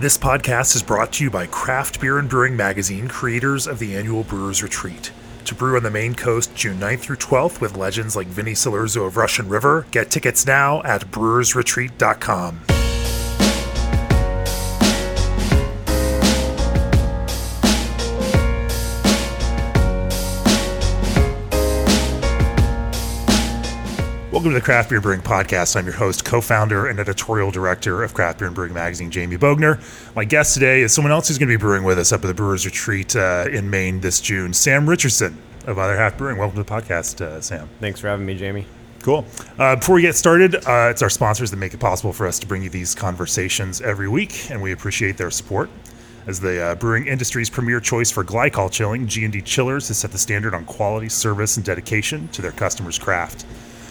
This 0.00 0.16
podcast 0.16 0.76
is 0.76 0.82
brought 0.84 1.12
to 1.14 1.24
you 1.24 1.30
by 1.30 1.46
Craft 1.46 2.00
Beer 2.00 2.20
and 2.20 2.28
Brewing 2.28 2.56
Magazine, 2.56 3.08
creators 3.08 3.66
of 3.66 3.80
the 3.80 3.96
annual 3.96 4.22
Brewers 4.22 4.62
Retreat. 4.62 5.10
To 5.46 5.56
brew 5.56 5.76
on 5.76 5.82
the 5.82 5.90
Maine 5.90 6.14
coast 6.14 6.54
June 6.54 6.78
9th 6.78 7.00
through 7.00 7.16
12th 7.16 7.60
with 7.60 7.76
legends 7.76 8.14
like 8.14 8.28
Vinny 8.28 8.52
Cilurzo 8.52 9.08
of 9.08 9.16
Russian 9.16 9.48
River, 9.48 9.86
get 9.90 10.08
tickets 10.08 10.46
now 10.46 10.84
at 10.84 11.06
brewersretreat.com. 11.10 12.77
Welcome 24.38 24.52
to 24.52 24.60
the 24.60 24.64
Craft 24.64 24.90
Beer 24.90 25.00
Brewing 25.00 25.20
Podcast. 25.20 25.74
I'm 25.74 25.84
your 25.84 25.96
host, 25.96 26.24
co 26.24 26.40
founder, 26.40 26.86
and 26.86 27.00
editorial 27.00 27.50
director 27.50 28.04
of 28.04 28.14
Craft 28.14 28.38
Beer 28.38 28.46
and 28.46 28.54
Brewing 28.54 28.72
Magazine, 28.72 29.10
Jamie 29.10 29.36
Bogner. 29.36 29.80
My 30.14 30.24
guest 30.24 30.54
today 30.54 30.80
is 30.82 30.94
someone 30.94 31.10
else 31.10 31.26
who's 31.26 31.38
going 31.38 31.48
to 31.48 31.52
be 31.52 31.60
brewing 31.60 31.82
with 31.82 31.98
us 31.98 32.12
up 32.12 32.22
at 32.22 32.28
the 32.28 32.34
Brewers 32.34 32.64
Retreat 32.64 33.16
uh, 33.16 33.46
in 33.50 33.68
Maine 33.68 34.00
this 34.00 34.20
June, 34.20 34.54
Sam 34.54 34.88
Richardson 34.88 35.36
of 35.66 35.76
Other 35.76 35.96
Half 35.96 36.18
Brewing. 36.18 36.38
Welcome 36.38 36.56
to 36.56 36.62
the 36.62 36.70
podcast, 36.70 37.20
uh, 37.20 37.40
Sam. 37.40 37.68
Thanks 37.80 37.98
for 37.98 38.06
having 38.06 38.26
me, 38.26 38.36
Jamie. 38.36 38.64
Cool. 39.02 39.26
Uh, 39.58 39.74
before 39.74 39.96
we 39.96 40.02
get 40.02 40.14
started, 40.14 40.54
uh, 40.54 40.86
it's 40.88 41.02
our 41.02 41.10
sponsors 41.10 41.50
that 41.50 41.56
make 41.56 41.74
it 41.74 41.80
possible 41.80 42.12
for 42.12 42.24
us 42.24 42.38
to 42.38 42.46
bring 42.46 42.62
you 42.62 42.70
these 42.70 42.94
conversations 42.94 43.80
every 43.80 44.08
week, 44.08 44.52
and 44.52 44.62
we 44.62 44.70
appreciate 44.70 45.16
their 45.16 45.32
support. 45.32 45.68
As 46.28 46.38
the 46.38 46.62
uh, 46.62 46.74
brewing 46.76 47.08
industry's 47.08 47.50
premier 47.50 47.80
choice 47.80 48.12
for 48.12 48.22
glycol 48.22 48.70
chilling, 48.70 49.08
G&D 49.08 49.42
Chillers 49.42 49.88
has 49.88 49.98
set 49.98 50.12
the 50.12 50.18
standard 50.18 50.54
on 50.54 50.64
quality, 50.64 51.08
service, 51.08 51.56
and 51.56 51.66
dedication 51.66 52.28
to 52.28 52.40
their 52.40 52.52
customers' 52.52 53.00
craft. 53.00 53.44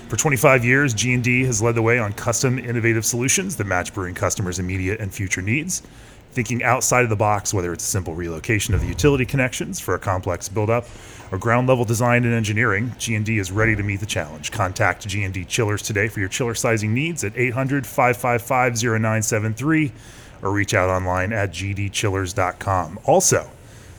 For 0.08 0.16
25 0.16 0.64
years, 0.64 0.94
G&D 0.94 1.44
has 1.44 1.62
led 1.62 1.76
the 1.76 1.82
way 1.82 2.00
on 2.00 2.14
custom, 2.14 2.58
innovative 2.58 3.06
solutions 3.06 3.58
that 3.58 3.68
match 3.68 3.94
brewing 3.94 4.16
customers' 4.16 4.58
immediate 4.58 5.02
and 5.02 5.14
future 5.14 5.42
needs. 5.42 5.84
Thinking 6.32 6.64
outside 6.64 7.04
of 7.04 7.10
the 7.10 7.18
box, 7.18 7.54
whether 7.54 7.74
it's 7.74 7.84
a 7.84 7.88
simple 7.88 8.14
relocation 8.14 8.74
of 8.74 8.80
the 8.80 8.88
utility 8.88 9.26
connections 9.26 9.82
for 9.82 9.96
a 9.96 10.00
complex 10.00 10.48
buildup 10.48 10.86
or 11.30 11.38
ground 11.38 11.68
level 11.68 11.84
design 11.84 12.24
and 12.24 12.34
engineering, 12.34 12.94
G&D 12.98 13.38
is 13.38 13.52
ready 13.52 13.76
to 13.76 13.84
meet 13.84 14.00
the 14.00 14.06
challenge. 14.06 14.50
Contact 14.50 15.06
G&D 15.06 15.44
Chillers 15.44 15.82
today 15.82 16.08
for 16.08 16.22
your 16.22 16.30
chiller 16.30 16.56
sizing 16.56 16.94
needs 16.94 17.26
at 17.26 17.34
800-555-0973 17.34 19.92
or 20.42 20.52
reach 20.52 20.74
out 20.74 20.90
online 20.90 21.34
at 21.34 21.52
gdchillers.com. 21.52 23.00
Also, 23.04 23.50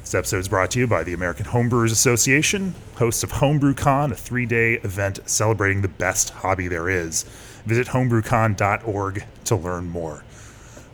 this 0.08 0.14
episode 0.14 0.38
is 0.38 0.48
brought 0.48 0.70
to 0.70 0.78
you 0.78 0.86
by 0.86 1.04
the 1.04 1.12
American 1.12 1.44
Homebrewers 1.44 1.92
Association, 1.92 2.74
hosts 2.96 3.22
of 3.22 3.30
HomebrewCon, 3.30 4.10
a 4.10 4.14
three 4.14 4.46
day 4.46 4.76
event 4.76 5.20
celebrating 5.26 5.82
the 5.82 5.88
best 5.88 6.30
hobby 6.30 6.66
there 6.66 6.88
is. 6.88 7.24
Visit 7.66 7.88
homebrewcon.org 7.88 9.24
to 9.44 9.56
learn 9.56 9.90
more. 9.90 10.24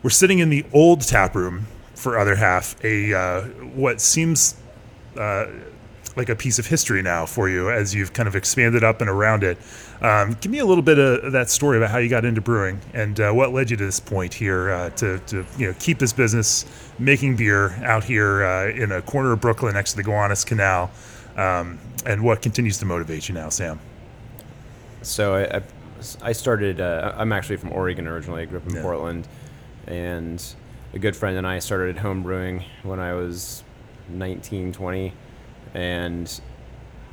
We're 0.03 0.09
sitting 0.09 0.39
in 0.39 0.49
the 0.49 0.65
old 0.73 0.99
tap 0.99 1.33
room 1.33 1.67
for 1.93 2.19
Other 2.19 2.35
Half, 2.35 2.75
a 2.83 3.13
uh, 3.13 3.41
what 3.73 4.01
seems 4.01 4.55
uh, 5.17 5.45
like 6.17 6.27
a 6.27 6.35
piece 6.35 6.59
of 6.59 6.67
history 6.67 7.01
now 7.01 7.25
for 7.25 7.47
you 7.47 7.69
as 7.69 7.95
you've 7.95 8.11
kind 8.11 8.27
of 8.27 8.35
expanded 8.35 8.83
up 8.83 8.99
and 8.99 9.09
around 9.09 9.45
it. 9.45 9.57
Um, 10.01 10.35
give 10.41 10.51
me 10.51 10.59
a 10.59 10.65
little 10.65 10.83
bit 10.83 10.99
of 10.99 11.31
that 11.31 11.49
story 11.49 11.77
about 11.77 11.89
how 11.89 11.99
you 11.99 12.09
got 12.09 12.25
into 12.25 12.41
brewing 12.41 12.81
and 12.93 13.17
uh, 13.19 13.31
what 13.31 13.53
led 13.53 13.71
you 13.71 13.77
to 13.77 13.85
this 13.85 13.99
point 13.99 14.33
here 14.33 14.71
uh, 14.71 14.89
to, 14.91 15.19
to 15.19 15.45
you 15.57 15.67
know 15.67 15.75
keep 15.79 15.99
this 15.99 16.11
business 16.11 16.65
making 16.99 17.35
beer 17.35 17.71
out 17.83 18.03
here 18.03 18.43
uh, 18.43 18.69
in 18.69 18.91
a 18.91 19.01
corner 19.01 19.31
of 19.33 19.41
Brooklyn 19.41 19.73
next 19.73 19.91
to 19.91 19.97
the 19.97 20.03
Gowanus 20.03 20.45
Canal, 20.45 20.91
um, 21.35 21.79
and 22.05 22.23
what 22.23 22.41
continues 22.41 22.77
to 22.79 22.85
motivate 22.85 23.27
you 23.27 23.35
now, 23.35 23.49
Sam. 23.49 23.79
So 25.01 25.35
I, 25.35 25.57
I, 25.57 25.61
I 26.21 26.31
started. 26.31 26.79
Uh, 26.81 27.13
I'm 27.17 27.31
actually 27.31 27.57
from 27.57 27.71
Oregon 27.73 28.07
originally. 28.07 28.43
I 28.43 28.45
grew 28.45 28.57
up 28.59 28.67
in 28.67 28.75
Yeah. 28.75 28.81
Portland, 28.81 29.27
and 29.87 30.43
a 30.93 30.99
good 30.99 31.15
friend 31.15 31.37
and 31.37 31.45
I 31.45 31.59
started 31.59 31.97
home 31.97 32.23
brewing 32.23 32.63
when 32.83 32.99
I 32.99 33.13
was 33.13 33.63
19, 34.09 34.71
20, 34.71 35.13
and 35.73 36.41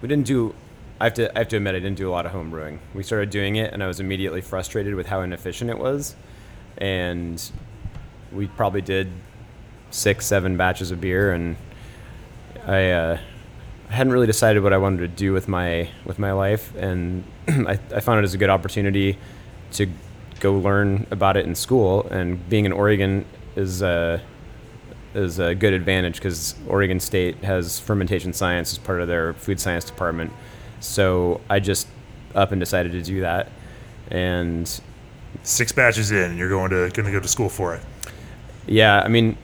we 0.00 0.08
didn't 0.08 0.26
do. 0.26 0.54
I 1.00 1.04
have 1.06 1.14
to. 1.14 1.34
I 1.34 1.40
have 1.40 1.48
to 1.48 1.56
admit, 1.56 1.74
I 1.74 1.80
didn't 1.80 1.96
do 1.98 2.08
a 2.08 2.12
lot 2.12 2.26
of 2.26 2.32
home 2.32 2.50
brewing. 2.50 2.78
We 2.94 3.02
started 3.02 3.30
doing 3.30 3.56
it, 3.56 3.72
and 3.72 3.82
I 3.82 3.88
was 3.88 3.98
immediately 3.98 4.40
frustrated 4.40 4.94
with 4.94 5.06
how 5.08 5.22
inefficient 5.22 5.68
it 5.70 5.78
was, 5.78 6.14
and 6.78 7.42
we 8.30 8.46
probably 8.46 8.82
did 8.82 9.08
six, 9.92 10.26
seven 10.26 10.56
batches 10.56 10.90
of 10.90 11.00
beer, 11.00 11.32
and 11.32 11.56
I. 12.66 12.90
Uh, 12.90 13.18
hadn't 13.92 14.12
really 14.12 14.26
decided 14.26 14.62
what 14.62 14.72
I 14.72 14.78
wanted 14.78 15.00
to 15.00 15.08
do 15.08 15.32
with 15.32 15.48
my 15.48 15.88
with 16.04 16.18
my 16.18 16.32
life, 16.32 16.74
and 16.76 17.24
I, 17.48 17.78
I 17.94 18.00
found 18.00 18.20
it 18.20 18.24
as 18.24 18.34
a 18.34 18.38
good 18.38 18.50
opportunity 18.50 19.18
to 19.72 19.86
go 20.40 20.54
learn 20.54 21.06
about 21.10 21.36
it 21.36 21.46
in 21.46 21.54
school. 21.54 22.06
And 22.10 22.48
being 22.48 22.64
in 22.64 22.72
Oregon 22.72 23.24
is 23.54 23.82
a 23.82 24.22
is 25.14 25.38
a 25.38 25.54
good 25.54 25.74
advantage 25.74 26.14
because 26.14 26.54
Oregon 26.66 26.98
State 26.98 27.36
has 27.44 27.78
fermentation 27.78 28.32
science 28.32 28.72
as 28.72 28.78
part 28.78 29.02
of 29.02 29.08
their 29.08 29.34
food 29.34 29.60
science 29.60 29.84
department. 29.84 30.32
So 30.80 31.42
I 31.50 31.60
just 31.60 31.86
up 32.34 32.50
and 32.50 32.58
decided 32.58 32.92
to 32.92 33.02
do 33.02 33.20
that, 33.20 33.50
and 34.10 34.80
Six 35.44 35.72
batches 35.72 36.10
in, 36.10 36.30
and 36.30 36.38
you're 36.38 36.48
going 36.48 36.70
to 36.70 36.90
going 36.90 37.06
to 37.06 37.12
go 37.12 37.20
to 37.20 37.28
school 37.28 37.48
for 37.48 37.74
it. 37.74 37.82
yeah, 38.66 39.00
I 39.00 39.08
mean, 39.08 39.36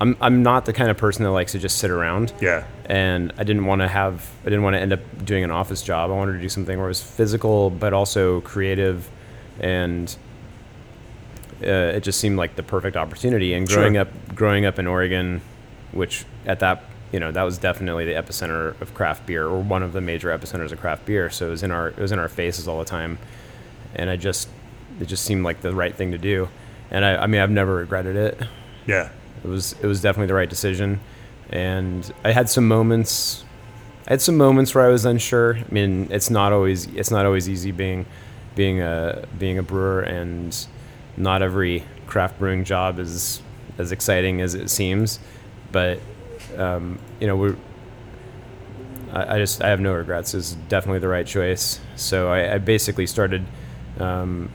I'm 0.00 0.16
I'm 0.20 0.42
not 0.42 0.66
the 0.66 0.72
kind 0.72 0.90
of 0.90 0.96
person 0.98 1.24
that 1.24 1.30
likes 1.30 1.52
to 1.52 1.58
just 1.58 1.78
sit 1.78 1.90
around. 1.90 2.32
Yeah, 2.40 2.66
and 2.84 3.32
I 3.38 3.44
didn't 3.44 3.64
want 3.66 3.80
to 3.80 3.88
have 3.88 4.28
I 4.42 4.44
didn't 4.44 4.62
want 4.62 4.74
to 4.74 4.80
end 4.80 4.92
up 4.92 5.00
doing 5.24 5.42
an 5.44 5.50
office 5.50 5.82
job. 5.82 6.10
I 6.10 6.14
wanted 6.14 6.32
to 6.34 6.40
do 6.40 6.48
something 6.48 6.76
where 6.76 6.86
it 6.86 6.90
was 6.90 7.02
physical 7.02 7.70
but 7.70 7.92
also 7.92 8.40
creative, 8.42 9.08
and 9.58 10.14
uh, 11.62 11.66
it 11.96 12.02
just 12.02 12.20
seemed 12.20 12.36
like 12.36 12.56
the 12.56 12.62
perfect 12.62 12.96
opportunity. 12.96 13.54
And 13.54 13.66
growing 13.68 13.94
Sure. 13.94 14.02
up 14.02 14.34
growing 14.34 14.66
up 14.66 14.78
in 14.78 14.86
Oregon, 14.86 15.40
which 15.92 16.24
at 16.44 16.60
that 16.60 16.84
you 17.12 17.20
know 17.20 17.32
that 17.32 17.42
was 17.44 17.56
definitely 17.56 18.04
the 18.04 18.12
epicenter 18.12 18.78
of 18.82 18.92
craft 18.94 19.24
beer 19.26 19.46
or 19.46 19.60
one 19.60 19.82
of 19.82 19.92
the 19.94 20.00
major 20.00 20.28
epicenters 20.36 20.72
of 20.72 20.80
craft 20.80 21.06
beer. 21.06 21.30
So 21.30 21.46
it 21.46 21.50
was 21.50 21.62
in 21.62 21.70
our 21.70 21.88
it 21.88 21.98
was 21.98 22.12
in 22.12 22.18
our 22.18 22.28
faces 22.28 22.68
all 22.68 22.78
the 22.78 22.84
time, 22.84 23.18
and 23.94 24.10
I 24.10 24.16
just 24.16 24.48
it 25.00 25.06
just 25.06 25.24
seemed 25.24 25.44
like 25.44 25.62
the 25.62 25.74
right 25.74 25.94
thing 25.94 26.12
to 26.12 26.18
do. 26.18 26.48
And 26.90 27.04
I, 27.04 27.16
I 27.22 27.26
mean 27.26 27.40
I've 27.40 27.50
never 27.50 27.76
regretted 27.76 28.14
it 28.16 28.40
yeah, 28.86 29.08
it 29.44 29.48
was 29.48 29.74
it 29.82 29.86
was 29.86 30.00
definitely 30.00 30.26
the 30.26 30.34
right 30.34 30.50
decision 30.50 31.00
and 31.50 32.12
i 32.24 32.32
had 32.32 32.48
some 32.48 32.66
moments 32.66 33.44
i 34.06 34.10
had 34.10 34.20
some 34.20 34.36
moments 34.36 34.74
where 34.74 34.84
i 34.84 34.88
was 34.88 35.04
unsure 35.04 35.56
i 35.56 35.72
mean 35.72 36.08
it's 36.10 36.30
not 36.30 36.52
always 36.52 36.86
it's 36.94 37.10
not 37.10 37.24
always 37.26 37.48
easy 37.48 37.70
being 37.70 38.06
being 38.54 38.80
a 38.80 39.24
being 39.38 39.58
a 39.58 39.62
brewer 39.62 40.00
and 40.00 40.66
not 41.16 41.42
every 41.42 41.84
craft 42.06 42.38
brewing 42.38 42.64
job 42.64 42.98
is 42.98 43.42
as 43.78 43.92
exciting 43.92 44.40
as 44.40 44.54
it 44.54 44.68
seems 44.68 45.18
but 45.72 46.00
um, 46.56 46.98
you 47.20 47.26
know 47.26 47.36
we're 47.36 47.56
I, 49.12 49.38
just 49.38 49.62
I 49.62 49.68
have 49.68 49.80
no 49.80 49.94
regrets. 49.94 50.34
It's 50.34 50.52
definitely 50.68 50.98
the 50.98 51.08
right 51.08 51.26
choice. 51.26 51.80
So 51.94 52.28
I, 52.28 52.54
I 52.54 52.58
basically 52.58 53.06
started 53.06 53.44
um, 53.98 54.50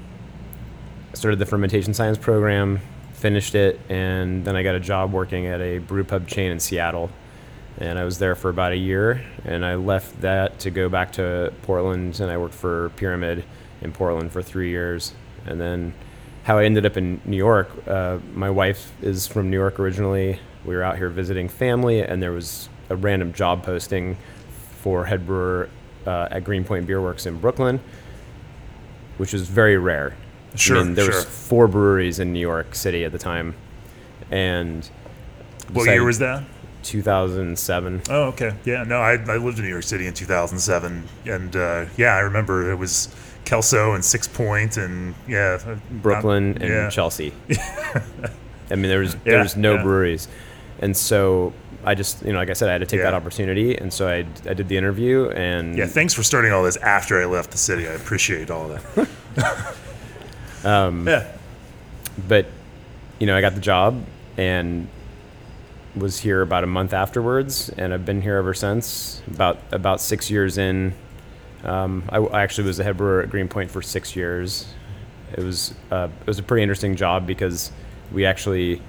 started 1.14 1.40
the 1.40 1.46
fermentation 1.46 1.94
science 1.94 2.18
program, 2.18 2.80
finished 3.22 3.54
it, 3.54 3.80
and 3.88 4.44
then 4.44 4.56
I 4.56 4.64
got 4.64 4.74
a 4.74 4.80
job 4.80 5.14
working 5.14 5.46
at 5.46 5.62
a 5.62 5.78
brew 5.78 6.04
pub 6.04 6.28
chain 6.28 6.52
in 6.52 6.60
Seattle. 6.60 7.12
And 7.78 7.98
I 8.00 8.04
was 8.04 8.18
there 8.18 8.34
for 8.34 8.50
about 8.50 8.72
a 8.72 8.78
year, 8.78 9.24
and 9.46 9.64
I 9.64 9.76
left 9.76 10.22
that 10.22 10.60
to 10.60 10.72
go 10.72 10.90
back 10.90 11.14
to 11.14 11.54
Portland, 11.62 12.20
and 12.20 12.32
I 12.32 12.38
worked 12.38 12.56
for 12.56 12.90
Pyramid 12.96 13.44
in 13.82 13.92
Portland 13.92 14.32
for 14.32 14.42
three 14.42 14.72
years. 14.72 15.14
And 15.46 15.62
then 15.62 15.94
how 16.44 16.58
I 16.58 16.66
ended 16.66 16.86
up 16.86 16.98
in 16.98 17.22
New 17.24 17.38
York, 17.38 17.70
uh, 17.88 18.18
my 18.34 18.50
wife 18.50 18.92
is 19.04 19.28
from 19.28 19.52
New 19.52 19.58
York 19.58 19.80
originally. 19.80 20.40
We 20.66 20.76
were 20.76 20.84
out 20.84 20.98
here 20.98 21.10
visiting 21.10 21.48
family, 21.48 22.02
and 22.02 22.22
there 22.22 22.32
was 22.32 22.70
a 22.90 22.96
random 22.96 23.34
job 23.34 23.64
posting 23.64 24.18
for 24.82 25.06
head 25.06 25.28
brewer 25.28 25.70
uh, 26.08 26.28
at 26.32 26.44
Greenpoint 26.44 26.88
Beer 26.88 27.02
Works 27.02 27.28
in 27.28 27.38
Brooklyn, 27.38 27.80
which 29.18 29.34
is 29.36 29.48
very 29.48 29.78
rare. 29.78 30.16
Sure, 30.56 30.78
I 30.78 30.84
mean, 30.84 30.96
there 30.96 31.06
sure. 31.06 31.16
was 31.16 31.26
four 31.26 31.68
breweries 31.68 32.20
in 32.20 32.34
New 32.34 32.40
York 32.40 32.76
City 32.76 33.04
at 33.06 33.12
the 33.12 33.18
time, 33.18 33.56
and 34.30 34.90
what 35.74 35.86
year 35.86 36.04
was 36.04 36.20
that? 36.20 36.44
2007. 36.84 38.02
Oh, 38.10 38.24
okay. 38.30 38.54
Yeah, 38.66 38.84
no, 38.84 38.98
I, 38.98 39.12
I 39.14 39.38
lived 39.38 39.60
in 39.60 39.64
New 39.66 39.70
York 39.72 39.84
City 39.84 40.08
in 40.08 40.14
2007, 40.14 41.04
and 41.26 41.56
uh, 41.56 41.86
yeah, 41.98 42.16
I 42.16 42.20
remember 42.20 42.72
it 42.72 42.76
was 42.76 43.14
Kelso 43.46 43.94
and 43.94 44.04
Six 44.04 44.28
Point, 44.28 44.78
and 44.78 45.14
yeah, 45.28 45.60
uh, 45.66 45.76
Brooklyn 45.92 46.54
not- 46.54 46.62
and 46.62 46.70
yeah. 46.72 46.90
Chelsea. 46.90 47.34
I 48.72 48.76
mean, 48.76 48.84
there 48.90 49.00
was 49.00 49.14
Yeah, 49.14 49.20
there 49.26 49.40
was 49.44 49.56
no 49.56 49.76
yeah. 49.76 49.84
breweries, 49.84 50.28
and 50.80 50.96
so 50.98 51.54
I 51.86 51.94
just 51.96 52.24
you 52.26 52.32
know, 52.34 52.40
like 52.40 52.50
I 52.50 52.54
said, 52.54 52.70
I 52.70 52.74
had 52.74 52.80
to 52.82 52.86
take 52.88 52.98
Yeah. 53.00 53.06
that 53.06 53.14
opportunity, 53.14 53.78
and 53.78 53.92
so 53.94 54.08
I 54.08 54.26
I 54.50 54.54
did 54.54 54.68
the 54.68 54.78
interview, 54.78 55.30
and 55.30 55.78
Yeah, 55.78 55.86
thanks 55.88 56.14
for 56.14 56.24
starting 56.24 56.52
all 56.52 56.64
this 56.64 56.78
after 56.78 57.22
I 57.22 57.26
left 57.26 57.52
the 57.52 57.58
city. 57.58 57.88
I 57.88 57.92
appreciate 57.94 58.50
all 58.50 58.72
of 58.72 58.96
that. 59.36 59.76
um, 60.64 61.08
yeah, 61.08 61.32
but 62.28 62.48
you 63.20 63.28
know, 63.28 63.36
I 63.36 63.42
got 63.42 63.56
the 63.56 63.62
job 63.62 64.04
and 64.38 64.88
was 65.96 66.20
here 66.20 66.42
about 66.42 66.64
a 66.64 66.68
month 66.68 66.94
afterwards, 66.94 67.70
and 67.70 67.94
I've 67.94 68.06
been 68.06 68.22
here 68.22 68.38
ever 68.38 68.54
since. 68.54 69.22
About 69.28 69.60
about 69.72 70.02
six 70.02 70.30
years 70.30 70.58
in, 70.58 70.94
um, 71.64 72.04
I, 72.10 72.18
I 72.18 72.42
actually 72.42 72.68
was 72.68 72.78
the 72.78 72.84
head 72.84 72.98
brewer 72.98 73.22
at 73.22 73.30
Greenpoint 73.30 73.72
for 73.72 73.82
six 73.82 74.16
years. 74.16 74.74
It 75.34 75.44
was 75.44 75.74
uh, 75.92 76.10
it 76.20 76.28
was 76.28 76.40
a 76.40 76.44
pretty 76.44 76.64
interesting 76.64 76.96
job 76.96 77.28
because 77.28 77.72
we 78.12 78.26
actually 78.26 78.82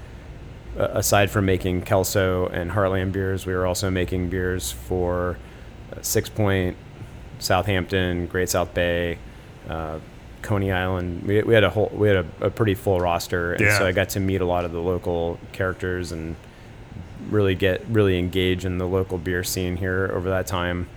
uh, 0.77 0.89
aside 0.93 1.29
from 1.29 1.45
making 1.45 1.81
Kelso 1.83 2.47
and 2.47 2.71
Heartland 2.71 3.11
beers, 3.11 3.45
we 3.45 3.53
were 3.53 3.65
also 3.65 3.89
making 3.89 4.29
beers 4.29 4.71
for 4.71 5.37
uh, 5.91 6.01
Six 6.01 6.29
Point, 6.29 6.75
Southampton, 7.39 8.27
Great 8.27 8.49
South 8.49 8.73
Bay, 8.73 9.17
uh, 9.69 9.99
Coney 10.43 10.71
Island. 10.71 11.23
We, 11.23 11.41
we 11.43 11.53
had 11.53 11.63
a 11.63 11.69
whole 11.69 11.89
we 11.93 12.07
had 12.07 12.17
a, 12.41 12.45
a 12.47 12.49
pretty 12.49 12.75
full 12.75 12.99
roster, 12.99 13.53
and 13.53 13.61
Yeah. 13.61 13.77
so 13.79 13.85
I 13.87 13.91
got 13.91 14.09
to 14.09 14.19
meet 14.19 14.41
a 14.41 14.45
lot 14.45 14.65
of 14.65 14.71
the 14.71 14.79
local 14.81 15.39
characters 15.53 16.11
and 16.11 16.35
really 17.29 17.55
get 17.55 17.85
really 17.89 18.19
engage 18.19 18.65
in 18.65 18.77
the 18.77 18.85
local 18.87 19.17
beer 19.17 19.43
scene 19.43 19.77
here 19.77 20.11
over 20.13 20.29
that 20.29 20.45
time. 20.45 20.87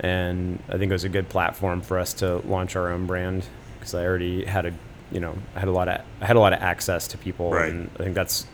And 0.00 0.58
I 0.68 0.72
think 0.78 0.90
it 0.90 0.92
was 0.92 1.04
a 1.04 1.08
good 1.08 1.28
platform 1.28 1.80
for 1.80 1.98
us 1.98 2.12
to 2.14 2.38
launch 2.38 2.74
our 2.76 2.90
own 2.90 3.06
brand 3.06 3.44
because 3.78 3.94
I 3.94 4.04
already 4.04 4.44
had 4.44 4.66
a 4.66 4.72
you 5.10 5.20
know 5.20 5.36
I 5.54 5.60
had 5.60 5.68
a 5.68 5.72
lot 5.72 5.88
of 5.88 6.00
I 6.20 6.26
had 6.26 6.36
a 6.36 6.40
lot 6.40 6.52
of 6.52 6.60
access 6.60 7.06
to 7.08 7.18
people, 7.18 7.52
Right. 7.52 7.70
and 7.70 7.90
I 7.98 8.02
think 8.02 8.14
that's 8.14 8.46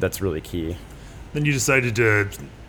that's 0.00 0.20
really 0.20 0.40
key. 0.40 0.76
Then 1.32 1.44
you 1.44 1.52
decided 1.52 1.94
to 1.96 2.28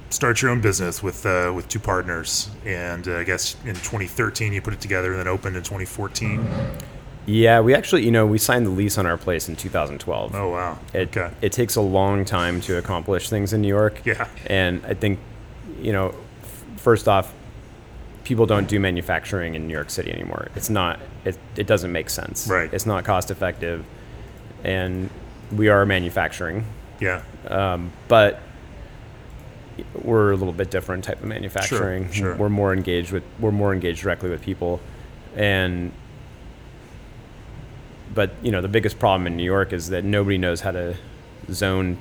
start 0.10 0.42
your 0.42 0.52
own 0.52 0.62
business 0.62 1.04
with 1.04 1.26
uh, 1.26 1.52
with 1.56 1.68
two 1.68 1.80
partners, 1.80 2.50
and 2.66 3.08
uh, 3.08 3.18
I 3.18 3.24
guess 3.24 3.56
in 3.66 3.76
2013 3.76 4.54
you 4.54 4.62
put 4.62 4.74
it 4.74 4.82
together, 4.82 5.12
and 5.12 5.20
then 5.20 5.28
opened 5.28 5.56
in 5.56 5.64
2014. 5.64 6.48
Yeah, 7.26 7.60
we 7.60 7.76
actually, 7.76 8.06
you 8.06 8.12
know, 8.12 8.26
we 8.26 8.38
signed 8.38 8.66
the 8.66 8.70
lease 8.72 8.98
on 8.98 9.06
our 9.06 9.18
place 9.18 9.50
in 9.50 9.58
2012. 9.58 10.34
Oh 10.34 10.50
wow! 10.50 10.80
It, 10.94 11.16
okay. 11.16 11.34
it 11.42 11.52
takes 11.52 11.76
a 11.76 11.82
long 11.82 12.24
time 12.24 12.62
to 12.62 12.78
accomplish 12.78 13.30
things 13.30 13.52
in 13.52 13.62
New 13.62 13.68
York. 13.68 14.02
Yeah. 14.06 14.28
And 14.46 14.86
I 14.86 14.94
think, 14.94 15.20
you 15.82 15.92
know, 15.92 16.16
f- 16.42 16.64
first 16.78 17.08
off, 17.10 17.34
people 18.24 18.46
don't 18.46 18.68
do 18.68 18.80
manufacturing 18.80 19.56
in 19.56 19.68
New 19.68 19.74
York 19.74 19.90
City 19.90 20.12
anymore. 20.12 20.48
It's 20.56 20.70
not, 20.70 21.00
it, 21.26 21.38
it 21.58 21.68
doesn't 21.68 21.92
make 21.92 22.10
sense. 22.10 22.48
Right. 22.48 22.74
It's 22.74 22.86
not 22.86 23.04
cost 23.04 23.30
effective. 23.30 23.86
And 24.64 25.10
we 25.52 25.68
are 25.70 25.86
manufacturing, 25.86 26.66
Yeah. 27.00 27.22
Um, 27.48 27.92
but 28.08 28.42
we're 29.94 30.32
a 30.32 30.36
little 30.36 30.54
bit 30.54 30.70
different 30.72 31.04
type 31.04 31.20
of 31.22 31.26
manufacturing. 31.26 32.12
sure. 32.12 32.36
We're 32.36 32.50
more 32.50 32.74
engaged 32.74 33.12
with, 33.12 33.24
we're 33.40 33.52
more 33.52 33.74
engaged 33.74 34.02
directly 34.02 34.30
with 34.30 34.42
people. 34.42 34.80
And 35.36 35.92
but 38.14 38.32
you 38.42 38.52
know 38.52 38.62
the 38.62 38.68
biggest 38.68 39.00
problem 39.00 39.28
in 39.28 39.36
New 39.38 39.44
York 39.44 39.74
is 39.74 39.90
that 39.90 40.04
nobody 40.04 40.38
knows 40.38 40.62
how 40.62 40.72
to 40.72 40.96
zone 41.52 41.98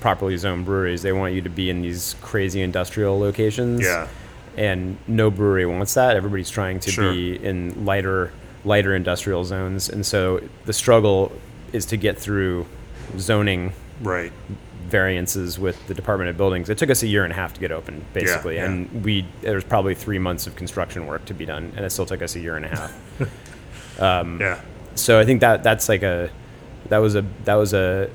properly 0.00 0.36
zone 0.36 0.64
breweries. 0.64 1.02
They 1.02 1.12
want 1.12 1.32
you 1.34 1.40
to 1.42 1.48
be 1.50 1.70
in 1.70 1.80
these 1.80 2.14
crazy 2.20 2.60
industrial 2.60 3.18
locations. 3.18 3.80
Yeah. 3.82 4.08
And 4.56 4.98
no 5.08 5.30
brewery 5.30 5.66
wants 5.66 5.94
that. 5.94 6.16
Everybody's 6.16 6.50
trying 6.50 6.78
to 6.80 6.90
Sure. 6.90 7.12
be 7.12 7.42
in 7.42 7.84
lighter 7.86 8.32
lighter 8.64 8.94
industrial 8.94 9.44
zones. 9.44 9.88
And 9.88 10.04
so 10.04 10.40
the 10.66 10.72
struggle 10.72 11.32
is 11.72 11.86
to 11.86 11.96
get 11.96 12.18
through 12.18 12.66
zoning 13.18 13.72
Right. 14.00 14.32
Variances 14.84 15.58
with 15.58 15.86
the 15.86 15.94
Department 15.94 16.30
of 16.30 16.36
Buildings. 16.36 16.68
It 16.70 16.78
took 16.78 16.90
us 16.90 17.02
a 17.02 17.06
year 17.06 17.24
and 17.24 17.32
a 17.32 17.36
half 17.36 17.54
to 17.54 17.60
get 17.60 17.72
open, 17.72 18.04
basically, 18.12 18.56
yeah. 18.56 18.66
and 18.66 19.04
we 19.04 19.26
there 19.40 19.54
was 19.54 19.64
probably 19.64 19.94
three 19.94 20.18
months 20.18 20.46
of 20.46 20.56
construction 20.56 21.06
work 21.06 21.24
to 21.26 21.34
be 21.34 21.46
done, 21.46 21.72
and 21.76 21.84
it 21.84 21.90
still 21.90 22.06
took 22.06 22.22
us 22.22 22.36
a 22.36 22.40
year 22.40 22.56
and 22.56 22.64
a 22.66 22.68
half. 22.68 22.92
Um, 23.96 24.40
yeah. 24.40 24.60
so 24.96 25.20
I 25.20 25.24
think 25.24 25.40
that 25.42 25.62
that's 25.62 25.88
like 25.88 26.02
a 26.02 26.28
that 26.88 26.98
was 26.98 27.14
a 27.14 27.24
that 27.44 27.54
was 27.54 27.72
a 27.72 28.10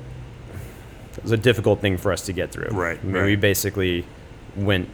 it 1.16 1.22
was 1.22 1.32
a 1.32 1.38
difficult 1.38 1.80
thing 1.80 1.96
for 1.96 2.12
us 2.12 2.26
to 2.26 2.34
get 2.34 2.52
through. 2.52 2.68
Right, 2.68 2.98
I 2.98 3.02
mean, 3.02 3.14
right. 3.14 3.24
we 3.24 3.36
basically 3.36 4.04
went 4.56 4.90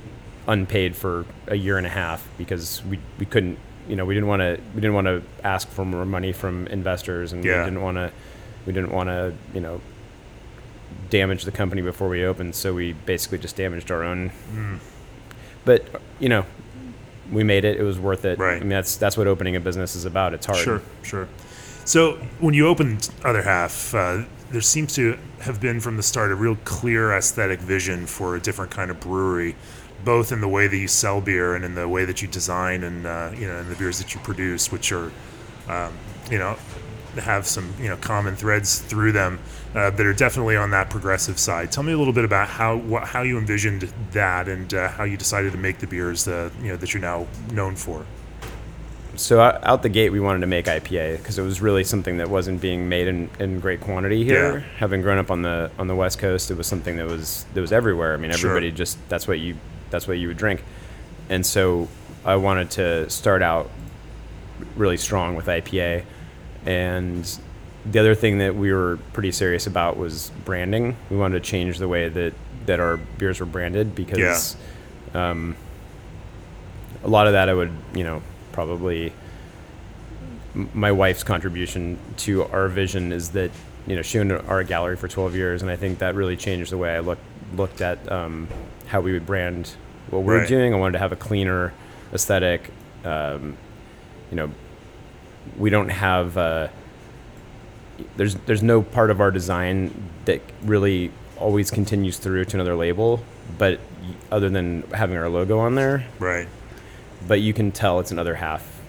unpaid 0.47 0.95
for 0.95 1.27
a 1.49 1.57
year 1.57 1.77
and 1.77 1.87
a 1.87 1.91
half 1.91 2.27
because 2.39 2.85
we 2.85 3.01
we 3.19 3.27
couldn't 3.27 3.59
you 3.89 3.97
know 3.97 4.05
we 4.05 4.15
didn't 4.15 4.29
want 4.29 4.41
to 4.41 4.61
we 4.75 4.81
didn't 4.81 4.95
want 4.95 5.07
to 5.07 5.23
ask 5.45 5.69
for 5.69 5.85
more 5.85 6.07
money 6.07 6.33
from 6.33 6.67
investors 6.69 7.33
and 7.33 7.45
Yeah. 7.45 7.59
we 7.59 7.65
didn't 7.65 7.83
want 7.83 7.97
to 7.97 8.13
we 8.65 8.73
didn't 8.73 8.93
want 8.93 9.09
to 9.09 9.35
you 9.55 9.61
know 9.61 9.81
damage 11.11 11.45
the 11.45 11.53
company 11.53 11.83
before 11.83 12.09
we 12.09 12.25
opened 12.25 12.55
so 12.55 12.75
we 12.75 12.93
basically 12.93 13.39
just 13.39 13.57
damaged 13.57 13.91
our 13.91 14.03
own 14.03 14.31
Mm. 14.53 14.79
but 15.65 15.85
you 16.19 16.29
know 16.29 16.45
we 17.31 17.43
made 17.45 17.65
it 17.65 17.79
it 17.79 17.83
was 17.83 17.99
worth 17.99 18.25
it 18.25 18.39
Right. 18.39 18.57
i 18.57 18.61
mean 18.61 18.69
that's 18.71 18.97
that's 18.97 19.17
what 19.17 19.27
opening 19.27 19.55
a 19.57 19.61
business 19.61 19.95
is 19.95 20.05
about 20.05 20.35
it's 20.35 20.47
hard 20.47 20.59
Sure, 20.59 20.83
sure. 21.03 21.29
So 21.85 22.15
when 22.41 22.53
you 22.53 22.67
opened 22.67 23.09
Other 23.25 23.43
Half, 23.43 23.95
uh, 23.95 24.25
there 24.51 24.61
seems 24.61 24.93
to 24.97 25.17
have 25.43 25.61
been 25.61 25.79
from 25.79 25.97
the 25.97 26.03
start 26.03 26.33
a 26.33 26.35
real 26.35 26.57
clear 26.65 27.13
aesthetic 27.13 27.61
vision 27.61 28.07
for 28.07 28.35
a 28.35 28.41
different 28.41 28.73
kind 28.73 28.91
of 28.91 28.99
brewery, 28.99 29.55
both 30.05 30.33
in 30.33 30.41
the 30.41 30.49
way 30.49 30.67
that 30.67 30.77
you 30.77 30.89
sell 30.89 31.21
beer 31.21 31.55
and 31.55 31.65
in 31.65 31.77
the 31.77 31.89
way 31.89 32.05
that 32.05 32.21
you 32.21 32.27
design 32.27 32.83
and 32.83 33.07
uh, 33.07 33.31
you 33.39 33.47
know 33.47 33.59
in 33.59 33.69
the 33.69 33.77
beers 33.77 33.99
that 33.99 34.15
you 34.15 34.21
produce, 34.23 34.73
which 34.73 34.91
are 34.91 35.13
um, 35.69 35.93
you 36.29 36.39
know 36.39 36.57
have 37.21 37.47
some 37.47 37.73
you 37.81 37.89
know 37.89 37.97
common 37.99 38.35
threads 38.35 38.81
through 38.81 39.13
them 39.13 39.39
uh, 39.77 39.91
that 39.91 40.07
are 40.07 40.15
definitely 40.15 40.57
on 40.57 40.71
that 40.71 40.89
progressive 40.89 41.39
side. 41.39 41.71
Tell 41.71 41.83
me 41.85 41.93
a 41.93 41.99
little 41.99 42.15
bit 42.15 42.25
about 42.25 42.49
how 42.49 42.77
what, 42.77 43.05
how 43.05 43.21
you 43.23 43.37
envisioned 43.39 43.83
that 44.13 44.49
and 44.49 44.73
uh, 44.73 44.89
how 44.89 45.05
you 45.05 45.19
decided 45.19 45.53
to 45.53 45.59
make 45.59 45.79
the 45.79 45.87
beers 45.87 46.27
uh, 46.27 46.51
you 46.63 46.69
know 46.69 46.77
that 46.77 46.95
you're 46.95 47.03
now 47.03 47.27
known 47.53 47.77
for. 47.77 48.07
So 49.17 49.41
out 49.41 49.63
out 49.65 49.83
the 49.83 49.89
gate, 49.91 50.11
we 50.11 50.21
wanted 50.21 50.41
to 50.41 50.47
make 50.47 50.65
IPA 50.65 51.19
because 51.19 51.39
it 51.39 51.43
was 51.43 51.61
really 51.61 51.85
something 51.85 52.17
that 52.17 52.29
wasn't 52.31 52.61
being 52.61 52.89
made 52.89 53.07
in, 53.07 53.29
in 53.39 53.61
great 53.61 53.81
quantity 53.83 54.25
here. 54.25 54.59
Yeah. 54.59 54.65
Having 54.79 55.03
grown 55.03 55.19
up 55.19 55.31
on 55.31 55.43
the 55.43 55.71
on 55.79 55.89
the 55.89 55.95
West 55.95 56.19
Coast, 56.19 56.51
it 56.51 56.57
was 56.57 56.67
something 56.67 56.97
that 56.97 57.07
was 57.07 57.45
that 57.53 57.61
was 57.61 57.73
everywhere. 57.73 58.15
I 58.15 58.17
mean, 58.17 58.33
Sure. 58.33 58.51
everybody 58.51 58.73
just 58.73 58.97
that's 59.11 59.29
what 59.29 59.39
you 59.39 59.57
that's 59.91 60.09
what 60.09 60.19
you 60.19 60.29
would 60.29 60.39
drink, 60.39 60.65
and 61.29 61.45
so 61.45 61.89
I 62.25 62.37
wanted 62.37 62.71
to 62.73 63.09
start 63.11 63.43
out 63.43 63.71
really 64.75 64.97
strong 64.97 65.35
with 65.35 65.47
IPA, 65.47 66.05
and 66.65 67.39
the 67.91 67.99
other 68.01 68.15
thing 68.15 68.39
that 68.39 68.55
we 68.57 68.73
were 68.73 68.99
pretty 69.13 69.33
serious 69.33 69.67
about 69.67 69.97
was 69.97 70.31
branding. 70.45 70.97
We 71.11 71.17
wanted 71.17 71.43
to 71.43 71.49
change 71.51 71.79
the 71.79 71.89
way 71.89 72.09
that 72.09 72.35
that 72.67 72.81
our 72.81 72.97
beers 72.97 73.39
were 73.41 73.47
branded 73.47 73.95
because 73.95 74.57
um, 75.15 75.55
a 77.05 77.09
lot 77.09 77.27
of 77.29 77.35
that 77.35 77.49
I 77.49 77.55
would, 77.55 77.71
you 77.95 78.03
know, 78.03 78.23
probably 78.53 79.13
my 80.75 80.91
wife's 80.91 81.23
contribution 81.23 81.99
to 82.19 82.45
our 82.45 82.67
vision 82.69 83.13
is 83.13 83.31
that 83.31 83.51
you 83.87 83.95
know 83.95 84.03
she 84.03 84.19
owned 84.19 84.33
our 84.33 84.65
gallery 84.65 84.97
for 84.97 85.07
12 85.09 85.35
years, 85.37 85.63
and 85.63 85.71
I 85.71 85.77
think 85.77 85.99
that 86.01 86.15
really 86.15 86.37
changed 86.37 86.73
the 86.73 86.79
way 86.79 86.95
I 86.95 87.01
looked 87.01 87.23
looked 87.55 87.81
at 87.81 88.11
um, 88.11 88.49
how 88.87 89.01
we 89.01 89.13
would 89.13 89.27
brand 89.27 89.69
what 90.11 90.23
we're 90.23 90.39
Right. 90.41 90.49
doing. 90.49 90.75
I 90.75 90.77
wanted 90.77 90.93
to 90.95 90.99
have 90.99 91.13
a 91.13 91.17
cleaner 91.17 91.73
aesthetic. 92.13 92.71
Um, 93.05 93.57
you 94.31 94.37
know, 94.37 94.51
we 95.57 95.71
don't 95.71 95.91
have 95.91 96.37
uh, 96.37 96.69
there's 98.17 98.35
there's 98.47 98.63
no 98.63 98.83
part 98.83 99.11
of 99.11 99.21
our 99.21 99.31
design 99.31 99.93
that 100.27 100.41
really 100.63 101.11
always 101.39 101.71
continues 101.71 102.19
through 102.19 102.45
to 102.47 102.57
another 102.57 102.75
label, 102.75 103.23
but 103.59 103.79
other 104.33 104.49
than 104.49 104.83
having 104.95 105.17
our 105.17 105.29
logo 105.29 105.59
on 105.59 105.75
there, 105.75 106.07
Right. 106.19 106.49
but 107.29 107.41
you 107.41 107.53
can 107.53 107.73
tell 107.73 108.01
it's 108.01 108.11
another 108.11 108.35
half 108.37 108.81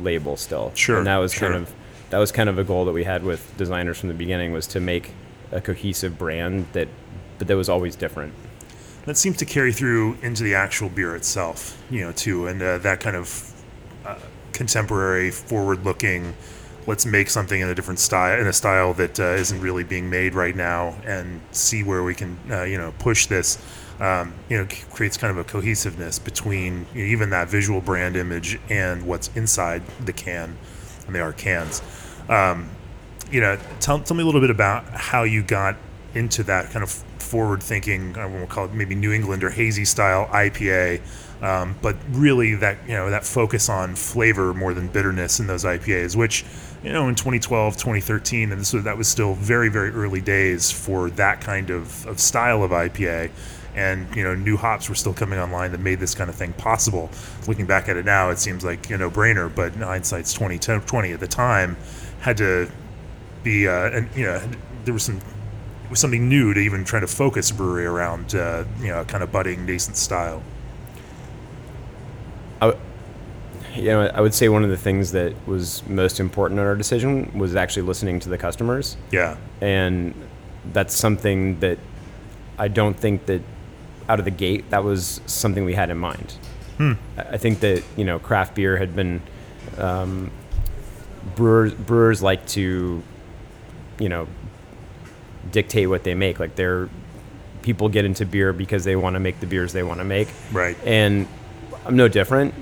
label 0.00 0.36
still. 0.36 0.72
Sure, 0.74 0.98
And 0.98 1.06
that 1.06 1.16
was 1.18 1.32
sure. 1.32 1.50
kind 1.50 1.62
of 1.62 1.74
that 2.10 2.18
was 2.18 2.30
kind 2.32 2.48
of 2.48 2.58
a 2.58 2.64
goal 2.64 2.84
that 2.84 2.92
we 2.92 3.04
had 3.04 3.24
with 3.24 3.56
designers 3.56 3.98
from 3.98 4.08
the 4.08 4.14
beginning 4.14 4.52
was 4.52 4.66
to 4.68 4.80
make 4.80 5.10
a 5.50 5.60
cohesive 5.60 6.18
brand 6.18 6.66
that 6.72 6.88
but 7.38 7.48
that 7.48 7.56
was 7.56 7.68
always 7.68 7.96
different. 7.96 8.32
that 9.06 9.16
seems 9.16 9.36
to 9.38 9.44
carry 9.44 9.72
through 9.72 10.16
into 10.22 10.42
the 10.44 10.54
actual 10.54 10.88
beer 10.88 11.16
itself, 11.16 11.82
you 11.90 12.00
know, 12.02 12.12
too, 12.12 12.46
and 12.46 12.62
uh, 12.62 12.78
that 12.78 13.00
kind 13.00 13.16
of 13.16 13.52
uh, 14.06 14.16
contemporary, 14.52 15.30
forward-looking. 15.30 16.34
Let's 16.86 17.06
make 17.06 17.30
something 17.30 17.60
in 17.60 17.68
a 17.68 17.74
different 17.74 18.00
style, 18.00 18.40
in 18.40 18.46
a 18.46 18.52
style 18.52 18.92
that 18.94 19.20
uh, 19.20 19.34
isn't 19.34 19.60
really 19.60 19.84
being 19.84 20.10
made 20.10 20.34
right 20.34 20.54
now, 20.54 20.96
and 21.04 21.40
see 21.52 21.82
where 21.82 22.02
we 22.02 22.14
can, 22.14 22.38
uh, 22.50 22.64
you 22.64 22.78
know, 22.78 22.92
push 22.98 23.26
this. 23.26 23.58
Um, 24.00 24.34
you 24.48 24.58
know, 24.58 24.66
creates 24.90 25.16
kind 25.16 25.30
of 25.30 25.38
a 25.38 25.44
cohesiveness 25.44 26.18
between 26.18 26.86
you 26.92 27.04
know, 27.04 27.10
even 27.12 27.30
that 27.30 27.48
visual 27.48 27.80
brand 27.80 28.16
image 28.16 28.58
and 28.68 29.06
what's 29.06 29.30
inside 29.36 29.82
the 30.04 30.12
can, 30.12 30.56
and 31.06 31.14
they 31.14 31.20
are 31.20 31.32
cans. 31.32 31.82
Um, 32.28 32.70
you 33.30 33.40
know, 33.40 33.58
tell, 33.80 34.00
tell 34.00 34.16
me 34.16 34.22
a 34.22 34.26
little 34.26 34.40
bit 34.40 34.50
about 34.50 34.84
how 34.88 35.22
you 35.22 35.42
got 35.42 35.76
into 36.14 36.42
that 36.44 36.70
kind 36.70 36.82
of 36.82 36.90
forward 37.18 37.62
thinking, 37.62 38.16
I 38.18 38.26
won't 38.26 38.50
call 38.50 38.66
it 38.66 38.74
maybe 38.74 38.94
New 38.94 39.10
England 39.10 39.42
or 39.42 39.48
hazy 39.48 39.86
style 39.86 40.26
IPA, 40.26 41.00
um, 41.42 41.76
but 41.82 41.96
really 42.10 42.54
that, 42.54 42.78
you 42.86 42.94
know, 42.94 43.10
that 43.10 43.24
focus 43.24 43.68
on 43.68 43.96
flavor 43.96 44.54
more 44.54 44.72
than 44.72 44.88
bitterness 44.88 45.40
in 45.40 45.46
those 45.46 45.64
IPAs, 45.64 46.16
which, 46.16 46.44
you 46.82 46.92
know, 46.92 47.08
in 47.08 47.14
2012, 47.14 47.74
2013, 47.74 48.52
and 48.52 48.60
this 48.60 48.72
was, 48.72 48.84
that 48.84 48.96
was 48.96 49.08
still 49.08 49.34
very, 49.34 49.68
very 49.68 49.90
early 49.90 50.20
days 50.20 50.70
for 50.70 51.10
that 51.10 51.40
kind 51.40 51.70
of, 51.70 52.06
of 52.06 52.20
style 52.20 52.62
of 52.62 52.70
IPA. 52.70 53.30
And, 53.74 54.14
you 54.14 54.22
know, 54.22 54.34
new 54.34 54.56
hops 54.56 54.88
were 54.88 54.94
still 54.94 55.14
coming 55.14 55.38
online 55.38 55.72
that 55.72 55.80
made 55.80 55.98
this 55.98 56.14
kind 56.14 56.30
of 56.30 56.36
thing 56.36 56.52
possible. 56.52 57.10
Looking 57.48 57.66
back 57.66 57.88
at 57.88 57.96
it 57.96 58.04
now, 58.04 58.30
it 58.30 58.38
seems 58.38 58.64
like 58.64 58.90
a 58.90 58.98
no 58.98 59.10
brainer, 59.10 59.52
but 59.52 59.74
in 59.74 59.80
hindsight's 59.80 60.32
2020 60.34 61.12
at 61.12 61.20
the 61.20 61.26
time 61.26 61.76
had 62.20 62.36
to 62.36 62.70
be 63.42 63.66
uh, 63.66 63.90
and 63.90 64.08
you 64.14 64.24
know 64.24 64.40
there 64.84 64.94
was 64.94 65.02
some 65.02 65.20
was 65.90 66.00
something 66.00 66.28
new 66.28 66.54
to 66.54 66.60
even 66.60 66.84
try 66.84 67.00
to 67.00 67.06
focus 67.06 67.50
a 67.50 67.54
brewery 67.54 67.84
around 67.84 68.34
uh, 68.34 68.64
you 68.80 68.88
know 68.88 69.04
kind 69.04 69.22
of 69.22 69.30
budding 69.30 69.66
nascent 69.66 69.96
style. 69.96 70.42
I, 72.62 72.76
you 73.74 73.84
know, 73.84 74.02
I 74.02 74.20
would 74.20 74.34
say 74.34 74.48
one 74.48 74.64
of 74.64 74.70
the 74.70 74.76
things 74.76 75.12
that 75.12 75.34
was 75.46 75.86
most 75.88 76.20
important 76.20 76.60
in 76.60 76.66
our 76.66 76.76
decision 76.76 77.36
was 77.38 77.56
actually 77.56 77.82
listening 77.82 78.20
to 78.20 78.28
the 78.28 78.38
customers. 78.38 78.96
Yeah, 79.10 79.36
and 79.60 80.14
that's 80.72 80.94
something 80.94 81.58
that 81.60 81.78
I 82.58 82.68
don't 82.68 82.96
think 82.98 83.26
that 83.26 83.42
out 84.08 84.18
of 84.18 84.24
the 84.24 84.30
gate 84.30 84.68
that 84.70 84.84
was 84.84 85.20
something 85.26 85.64
we 85.64 85.74
had 85.74 85.90
in 85.90 85.98
mind. 85.98 86.34
I 86.78 86.96
I 87.18 87.36
think 87.36 87.60
that 87.60 87.82
you 87.96 88.04
know 88.04 88.18
craft 88.18 88.54
beer 88.54 88.76
had 88.76 88.94
been 88.94 89.22
um, 89.78 90.30
brewers 91.34 91.74
brewers 91.74 92.22
like 92.22 92.46
to 92.48 93.02
you 93.98 94.08
know 94.08 94.26
dictate 95.50 95.88
what 95.88 96.04
they 96.04 96.14
make. 96.14 96.38
Like 96.40 96.56
they're 96.56 96.88
people 97.62 97.88
get 97.88 98.04
into 98.04 98.26
beer 98.26 98.52
because 98.52 98.84
they 98.84 98.96
want 98.96 99.14
to 99.14 99.20
make 99.20 99.40
the 99.40 99.46
beers 99.46 99.72
they 99.72 99.82
want 99.82 100.00
to 100.00 100.04
make. 100.04 100.28
Right. 100.52 100.76
And 100.84 101.28
I'm 101.84 101.96
no 101.96 102.08
different, 102.08 102.54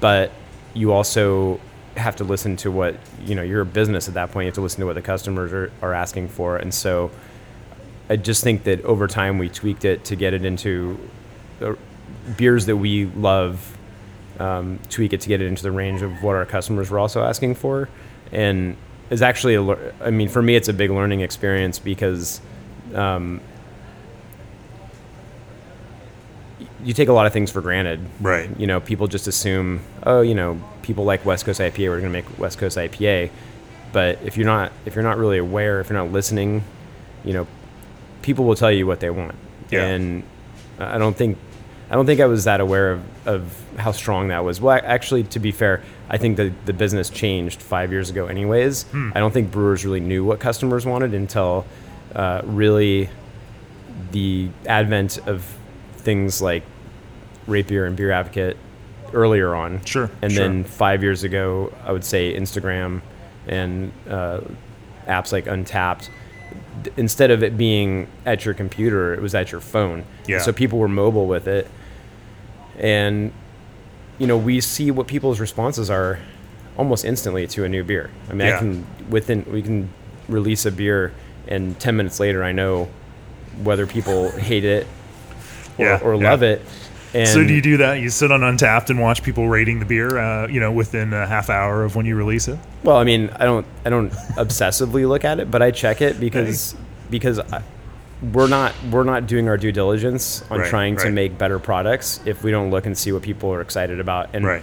but 0.00 0.32
you 0.74 0.92
also 0.92 1.60
have 1.96 2.16
to 2.16 2.24
listen 2.24 2.56
to 2.56 2.70
what 2.70 2.96
you 3.24 3.34
know. 3.34 3.42
You're 3.42 3.62
a 3.62 3.66
business 3.66 4.08
at 4.08 4.14
that 4.14 4.30
point. 4.30 4.44
You 4.44 4.48
have 4.48 4.54
to 4.54 4.60
listen 4.60 4.80
to 4.80 4.86
what 4.86 4.94
the 4.94 5.02
customers 5.02 5.52
are, 5.52 5.72
are 5.82 5.92
asking 5.92 6.28
for, 6.28 6.56
and 6.56 6.72
so 6.72 7.10
I 8.08 8.16
just 8.16 8.42
think 8.44 8.64
that 8.64 8.84
over 8.84 9.06
time 9.06 9.38
we 9.38 9.48
tweaked 9.48 9.84
it 9.84 10.04
to 10.06 10.16
get 10.16 10.34
it 10.34 10.44
into 10.44 10.98
the 11.58 11.76
beers 12.36 12.66
that 12.66 12.76
we 12.76 13.06
love. 13.06 13.76
Um, 14.38 14.78
tweak 14.88 15.12
it 15.12 15.20
to 15.20 15.28
get 15.28 15.42
it 15.42 15.48
into 15.48 15.62
the 15.62 15.70
range 15.70 16.00
of 16.00 16.22
what 16.22 16.34
our 16.34 16.46
customers 16.46 16.88
were 16.88 16.98
also 16.98 17.22
asking 17.22 17.56
for, 17.56 17.90
and 18.32 18.74
is 19.10 19.20
actually 19.20 19.56
a 19.56 19.92
I 20.02 20.10
mean, 20.10 20.28
for 20.28 20.40
me, 20.40 20.54
it's 20.54 20.68
a 20.68 20.72
big 20.72 20.90
learning 20.90 21.20
experience 21.20 21.78
because 21.78 22.40
um, 22.94 23.40
you 26.84 26.94
take 26.94 27.08
a 27.08 27.12
lot 27.12 27.26
of 27.26 27.32
things 27.32 27.50
for 27.50 27.60
granted. 27.60 28.00
Right. 28.20 28.48
You 28.58 28.66
know, 28.66 28.80
people 28.80 29.06
just 29.06 29.26
assume, 29.26 29.80
oh, 30.04 30.20
you 30.22 30.34
know, 30.34 30.60
people 30.82 31.04
like 31.04 31.24
West 31.24 31.44
Coast 31.44 31.60
IPA, 31.60 31.88
we're 31.88 32.00
going 32.00 32.12
to 32.12 32.22
make 32.22 32.38
West 32.38 32.58
Coast 32.58 32.76
IPA. 32.76 33.30
But 33.92 34.18
if 34.24 34.36
you're 34.36 34.46
not, 34.46 34.72
if 34.86 34.94
you're 34.94 35.04
not 35.04 35.18
really 35.18 35.38
aware, 35.38 35.80
if 35.80 35.90
you're 35.90 35.98
not 35.98 36.12
listening, 36.12 36.64
you 37.24 37.32
know, 37.32 37.46
people 38.22 38.44
will 38.44 38.54
tell 38.54 38.70
you 38.70 38.86
what 38.86 39.00
they 39.00 39.10
want. 39.10 39.34
Yeah. 39.70 39.86
And 39.86 40.22
I 40.78 40.98
don't 40.98 41.16
think, 41.16 41.38
I 41.90 41.94
don't 41.94 42.06
think 42.06 42.20
I 42.20 42.26
was 42.26 42.44
that 42.44 42.60
aware 42.60 42.92
of, 42.92 43.02
of 43.26 43.62
how 43.76 43.92
strong 43.92 44.28
that 44.28 44.44
was. 44.44 44.60
Well, 44.60 44.80
actually, 44.82 45.24
to 45.24 45.38
be 45.38 45.50
fair, 45.50 45.82
I 46.08 46.18
think 46.18 46.36
that 46.36 46.66
the 46.66 46.72
business 46.72 47.10
changed 47.10 47.60
five 47.60 47.90
years 47.90 48.10
ago, 48.10 48.26
anyways. 48.26 48.86
I 49.14 49.18
don't 49.18 49.32
think 49.32 49.50
brewers 49.50 49.84
really 49.84 50.00
knew 50.00 50.24
what 50.24 50.40
customers 50.40 50.86
wanted 50.86 51.14
until 51.14 51.66
uh, 52.14 52.42
really 52.44 53.10
the 54.12 54.50
advent 54.66 55.18
of 55.26 55.56
things 56.00 56.40
like 56.42 56.62
RateBeer 57.46 57.86
and 57.86 57.96
Beer 57.96 58.10
Advocate 58.10 58.56
earlier 59.12 59.54
on. 59.54 59.84
Sure, 59.84 60.10
And 60.22 60.32
sure. 60.32 60.42
then 60.44 60.64
five 60.64 61.02
years 61.02 61.24
ago, 61.24 61.72
I 61.84 61.92
would 61.92 62.04
say 62.04 62.34
Instagram 62.34 63.02
and 63.48 63.92
uh, 64.08 64.40
apps 65.06 65.32
like 65.32 65.46
Untappd. 65.46 66.08
d- 66.82 66.90
Instead 66.96 67.30
of 67.30 67.42
it 67.42 67.56
being 67.58 68.06
at 68.24 68.44
your 68.44 68.54
computer, 68.54 69.12
it 69.14 69.20
was 69.20 69.34
at 69.34 69.50
your 69.50 69.60
phone. 69.60 70.04
Yeah. 70.26 70.38
So 70.40 70.52
people 70.52 70.78
were 70.78 70.88
mobile 70.88 71.26
with 71.26 71.48
it. 71.48 71.68
And, 72.78 73.32
you 74.18 74.26
know, 74.26 74.36
we 74.38 74.60
see 74.60 74.90
what 74.90 75.06
people's 75.06 75.40
responses 75.40 75.90
are 75.90 76.18
almost 76.76 77.04
instantly 77.04 77.46
to 77.48 77.64
a 77.64 77.68
new 77.68 77.82
beer. 77.84 78.10
I 78.28 78.32
mean, 78.32 78.46
Yeah. 78.48 78.56
I 78.56 78.58
can, 78.58 78.86
within, 79.10 79.44
we 79.50 79.62
can 79.62 79.90
release 80.28 80.64
a 80.66 80.70
beer 80.70 81.12
and 81.48 81.78
10 81.80 81.96
minutes 81.96 82.20
later, 82.20 82.44
I 82.44 82.52
know 82.52 82.88
whether 83.62 83.86
people 83.86 84.30
hate 84.30 84.64
it 84.64 84.86
or, 85.80 85.84
Yeah, 85.86 86.00
or 86.02 86.14
yeah. 86.14 86.30
love 86.30 86.42
it. 86.42 86.62
And 87.12 87.28
so 87.28 87.42
do 87.44 87.52
you 87.52 87.60
do 87.62 87.76
that? 87.78 87.94
You 87.94 88.08
sit 88.08 88.30
on 88.30 88.40
Untappd 88.40 88.90
and 88.90 89.00
watch 89.00 89.22
people 89.24 89.48
rating 89.48 89.80
the 89.80 89.84
beer, 89.84 90.16
uh, 90.16 90.46
you 90.46 90.60
know, 90.60 90.70
within 90.70 91.12
a 91.12 91.26
half 91.26 91.50
hour 91.50 91.82
of 91.82 91.96
when 91.96 92.06
you 92.06 92.14
release 92.14 92.46
it. 92.46 92.56
Well, 92.84 92.96
I 92.96 93.04
mean, 93.04 93.30
I 93.34 93.44
don't, 93.44 93.66
I 93.84 93.90
don't 93.90 94.10
obsessively 94.36 95.08
look 95.08 95.24
at 95.24 95.40
it, 95.40 95.50
but 95.50 95.60
I 95.60 95.72
check 95.72 96.02
it 96.02 96.20
because, 96.20 96.76
because 97.10 97.40
I, 97.40 97.62
we're 98.32 98.46
not, 98.48 98.74
we're 98.92 99.02
not 99.02 99.26
doing 99.26 99.48
our 99.48 99.56
due 99.56 99.72
diligence 99.72 100.44
on 100.52 100.60
Right, 100.60 100.68
trying 100.68 100.96
to 100.98 101.10
make 101.10 101.36
better 101.36 101.58
products 101.58 102.20
if 102.26 102.44
we 102.44 102.52
don't 102.52 102.70
look 102.70 102.86
and 102.86 102.96
see 102.96 103.10
what 103.10 103.22
people 103.22 103.52
are 103.52 103.60
excited 103.60 103.98
about. 103.98 104.30
And 104.32 104.44
Right. 104.46 104.62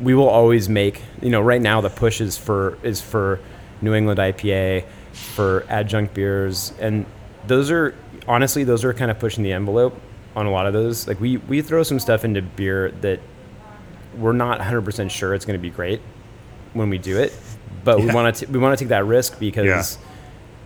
we 0.00 0.14
will 0.14 0.28
always 0.28 0.70
make, 0.70 1.02
you 1.20 1.28
know, 1.30 1.42
right 1.42 1.60
now 1.60 1.82
the 1.82 1.90
push 1.90 2.22
is 2.22 2.38
for 2.38 2.78
is 2.82 3.02
for 3.02 3.40
New 3.82 3.92
England 3.92 4.18
IPA, 4.20 4.84
for 5.12 5.66
adjunct 5.68 6.14
beers, 6.14 6.72
and 6.80 7.04
those 7.46 7.70
are 7.70 7.94
honestly 8.26 8.64
those 8.64 8.84
are 8.84 8.94
kind 8.94 9.10
of 9.10 9.18
pushing 9.18 9.44
the 9.44 9.52
envelope 9.52 10.00
on 10.36 10.46
a 10.46 10.50
lot 10.50 10.66
of 10.66 10.72
those. 10.72 11.06
Like 11.06 11.20
we 11.20 11.36
we 11.38 11.62
throw 11.62 11.82
some 11.82 11.98
stuff 12.00 12.24
into 12.24 12.42
beer 12.42 12.90
that 13.02 13.20
we're 14.16 14.32
not 14.32 14.60
100% 14.60 15.10
sure 15.10 15.34
it's 15.34 15.44
going 15.44 15.58
to 15.58 15.62
be 15.62 15.70
great 15.70 16.00
when 16.72 16.88
we 16.88 16.98
do 16.98 17.18
it, 17.18 17.36
but 17.84 17.98
we 18.00 18.06
want 18.12 18.36
to 18.36 18.46
we 18.46 18.58
want 18.58 18.76
to 18.78 18.84
take 18.84 18.90
that 18.90 19.04
risk 19.06 19.38
because 19.38 19.98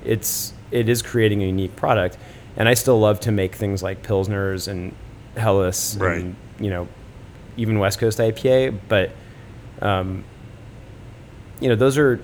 it's 0.05 0.53
it 0.71 0.89
is 0.89 1.03
creating 1.03 1.43
a 1.43 1.47
unique 1.47 1.75
product. 1.77 2.19
And 2.57 2.69
I 2.69 2.75
still 2.75 2.99
love 2.99 3.21
to 3.21 3.31
make 3.33 3.55
things 3.55 3.83
like 3.83 4.03
pilsners 4.03 4.69
and 4.69 4.95
helles 5.37 5.97
Right. 5.97 6.21
and 6.21 6.37
you 6.59 6.71
know 6.71 6.89
even 7.57 7.79
West 7.79 7.99
Coast 7.99 8.19
IPA, 8.19 8.79
but 8.89 9.11
um, 9.83 10.25
you 11.61 11.69
know 11.69 11.75
those 11.77 11.97
are 11.99 12.21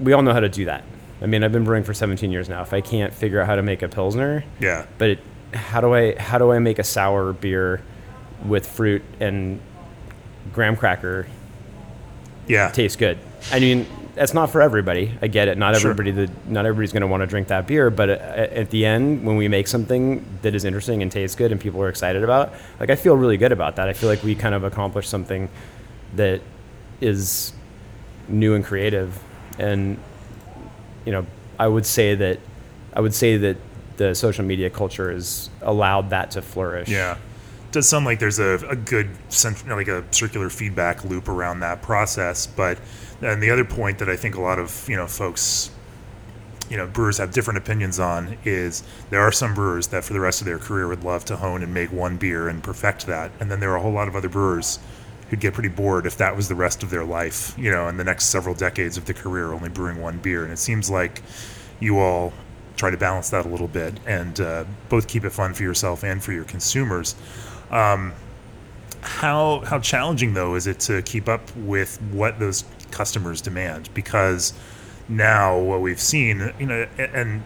we 0.00 0.12
all 0.12 0.22
know 0.22 0.32
how 0.32 0.40
to 0.40 0.48
do 0.48 0.64
that. 0.66 0.84
I 1.20 1.26
mean, 1.26 1.42
I've 1.42 1.52
been 1.52 1.64
brewing 1.64 1.82
for 1.84 1.92
17 1.94 2.30
years 2.30 2.48
now. 2.48 2.62
If 2.62 2.72
I 2.72 2.80
can't 2.80 3.12
figure 3.12 3.40
out 3.40 3.46
how 3.46 3.56
to 3.56 3.62
make 3.62 3.82
a 3.82 3.88
pilsner, 3.88 4.44
Yeah. 4.60 4.86
but 4.98 5.10
it, 5.10 5.18
how 5.54 5.80
do 5.80 5.94
I 5.94 6.14
how 6.18 6.38
do 6.38 6.52
I 6.52 6.58
make 6.58 6.78
a 6.78 6.84
sour 6.84 7.32
beer 7.32 7.80
with 8.44 8.66
fruit 8.66 9.02
and 9.20 9.60
graham 10.52 10.76
cracker 10.76 11.26
Yeah. 12.46 12.70
tastes 12.70 12.96
good? 12.96 13.18
I 13.52 13.60
mean, 13.60 13.86
that's 14.14 14.34
not 14.34 14.50
for 14.50 14.60
everybody. 14.60 15.12
I 15.22 15.28
get 15.28 15.48
it. 15.48 15.56
Not 15.58 15.76
Sure. 15.76 15.90
everybody 15.90 16.10
that 16.26 16.48
not 16.48 16.66
everybody's 16.66 16.92
going 16.92 17.02
to 17.02 17.06
want 17.06 17.22
to 17.22 17.26
drink 17.26 17.48
that 17.48 17.66
beer, 17.66 17.88
but 17.90 18.08
at, 18.10 18.20
at 18.52 18.70
the 18.70 18.84
end 18.84 19.24
when 19.24 19.36
we 19.36 19.48
make 19.48 19.68
something 19.68 20.24
that 20.42 20.54
is 20.54 20.64
interesting 20.64 21.02
and 21.02 21.10
tastes 21.12 21.36
good 21.36 21.52
and 21.52 21.60
people 21.60 21.80
are 21.82 21.88
excited 21.88 22.22
about, 22.24 22.52
like 22.80 22.90
I 22.90 22.96
feel 22.96 23.16
really 23.16 23.36
good 23.36 23.52
about 23.52 23.76
that. 23.76 23.88
I 23.88 23.92
feel 23.92 24.08
like 24.08 24.22
we 24.22 24.34
kind 24.34 24.54
of 24.54 24.64
accomplished 24.64 25.08
something 25.10 25.48
that 26.16 26.40
is 27.00 27.52
new 28.28 28.54
and 28.54 28.64
creative 28.64 29.18
and 29.58 29.98
you 31.06 31.12
know, 31.12 31.24
I 31.58 31.66
would 31.68 31.86
say 31.86 32.14
that 32.16 32.38
I 32.92 33.00
would 33.00 33.14
say 33.14 33.36
that 33.38 33.56
the 33.98 34.14
social 34.14 34.44
media 34.44 34.70
culture 34.70 35.12
has 35.12 35.50
allowed 35.60 36.10
that 36.10 36.30
to 36.32 36.42
flourish. 36.42 36.88
Yeah. 36.88 37.18
Does 37.70 37.86
sound 37.86 38.06
like 38.06 38.18
there's 38.18 38.38
a, 38.38 38.58
a 38.68 38.76
good 38.76 39.10
like 39.66 39.88
a 39.88 40.02
circular 40.10 40.48
feedback 40.48 41.04
loop 41.04 41.28
around 41.28 41.60
that 41.60 41.82
process, 41.82 42.46
but 42.46 42.78
and 43.20 43.42
the 43.42 43.50
other 43.50 43.64
point 43.64 43.98
that 43.98 44.08
I 44.08 44.16
think 44.16 44.36
a 44.36 44.40
lot 44.40 44.58
of 44.58 44.88
you 44.88 44.96
know 44.96 45.06
folks, 45.06 45.70
you 46.70 46.78
know, 46.78 46.86
brewers 46.86 47.18
have 47.18 47.30
different 47.30 47.58
opinions 47.58 47.98
on 47.98 48.38
is 48.44 48.82
there 49.10 49.20
are 49.20 49.32
some 49.32 49.52
brewers 49.52 49.88
that 49.88 50.02
for 50.02 50.14
the 50.14 50.20
rest 50.20 50.40
of 50.40 50.46
their 50.46 50.58
career 50.58 50.88
would 50.88 51.04
love 51.04 51.26
to 51.26 51.36
hone 51.36 51.62
and 51.62 51.74
make 51.74 51.92
one 51.92 52.16
beer 52.16 52.48
and 52.48 52.62
perfect 52.62 53.06
that, 53.06 53.30
and 53.38 53.50
then 53.50 53.60
there 53.60 53.70
are 53.72 53.76
a 53.76 53.82
whole 53.82 53.92
lot 53.92 54.08
of 54.08 54.16
other 54.16 54.30
brewers 54.30 54.78
who'd 55.28 55.40
get 55.40 55.52
pretty 55.52 55.68
bored 55.68 56.06
if 56.06 56.16
that 56.16 56.34
was 56.34 56.48
the 56.48 56.54
rest 56.54 56.82
of 56.82 56.88
their 56.88 57.04
life, 57.04 57.54
you 57.58 57.70
know, 57.70 57.86
in 57.88 57.98
the 57.98 58.04
next 58.04 58.26
several 58.26 58.54
decades 58.54 58.96
of 58.96 59.04
the 59.04 59.12
career 59.12 59.52
only 59.52 59.68
brewing 59.68 60.00
one 60.00 60.16
beer, 60.16 60.42
and 60.42 60.52
it 60.52 60.58
seems 60.58 60.88
like 60.88 61.22
you 61.80 61.98
all 61.98 62.32
try 62.78 62.90
to 62.90 62.96
balance 62.96 63.28
that 63.30 63.44
a 63.44 63.48
little 63.48 63.68
bit 63.68 63.98
and 64.06 64.40
uh, 64.40 64.64
both 64.88 65.08
keep 65.08 65.24
it 65.24 65.30
fun 65.30 65.52
for 65.52 65.64
yourself 65.64 66.04
and 66.04 66.22
for 66.22 66.32
your 66.32 66.44
consumers. 66.44 67.14
Um, 67.70 68.14
how 69.00 69.60
how 69.60 69.78
challenging 69.78 70.34
though 70.34 70.54
is 70.54 70.66
it 70.66 70.80
to 70.80 71.02
keep 71.02 71.28
up 71.28 71.54
with 71.56 72.00
what 72.10 72.38
those 72.38 72.64
customers 72.90 73.40
demand? 73.40 73.92
Because 73.94 74.54
now 75.08 75.58
what 75.58 75.80
we've 75.80 76.00
seen, 76.00 76.52
you 76.58 76.66
know, 76.66 76.86
and 76.98 77.42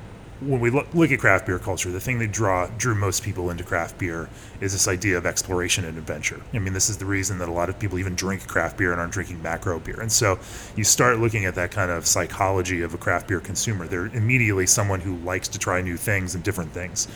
when 0.47 0.61
we 0.61 0.71
look, 0.71 0.93
look 0.95 1.11
at 1.11 1.21
craft 1.21 1.47
beer 1.47 1.59
culture, 1.59 1.91
the 1.91 2.01
thing 2.01 2.19
that 2.19 2.33
draw 2.33 2.67
drew 2.79 2.95
most 2.95 3.23
people 3.23 3.51
into 3.51 3.65
craft 3.65 3.99
beer 3.99 4.29
is 4.61 4.73
this 4.73 4.89
idea 4.89 5.17
of 5.17 5.27
exploration 5.27 5.85
and 5.85 5.97
adventure. 5.97 6.41
I 6.53 6.59
mean, 6.59 6.73
this 6.73 6.89
is 6.89 6.99
the 6.99 7.05
reason 7.05 7.39
that 7.39 7.49
a 7.49 7.53
lot 7.53 7.69
of 7.69 7.79
people 7.79 7.99
even 7.99 8.15
drink 8.15 8.47
craft 8.47 8.77
beer 8.77 8.93
and 8.93 9.01
aren't 9.01 9.13
drinking 9.13 9.43
macro 9.43 9.79
beer. 9.79 10.01
And 10.01 10.11
so 10.11 10.39
you 10.77 10.85
start 10.85 11.19
looking 11.19 11.45
at 11.45 11.55
that 11.55 11.71
kind 11.71 11.91
of 11.91 12.07
psychology 12.07 12.83
of 12.83 12.95
a 12.95 12.99
craft 12.99 13.29
beer 13.29 13.41
consumer. 13.41 13.87
They're 13.87 14.07
immediately 14.07 14.67
someone 14.67 15.01
who 15.01 15.17
likes 15.19 15.49
to 15.49 15.59
try 15.59 15.81
new 15.81 15.97
things 15.97 16.35
and 16.35 16.43
different 16.43 16.73
things. 16.73 17.09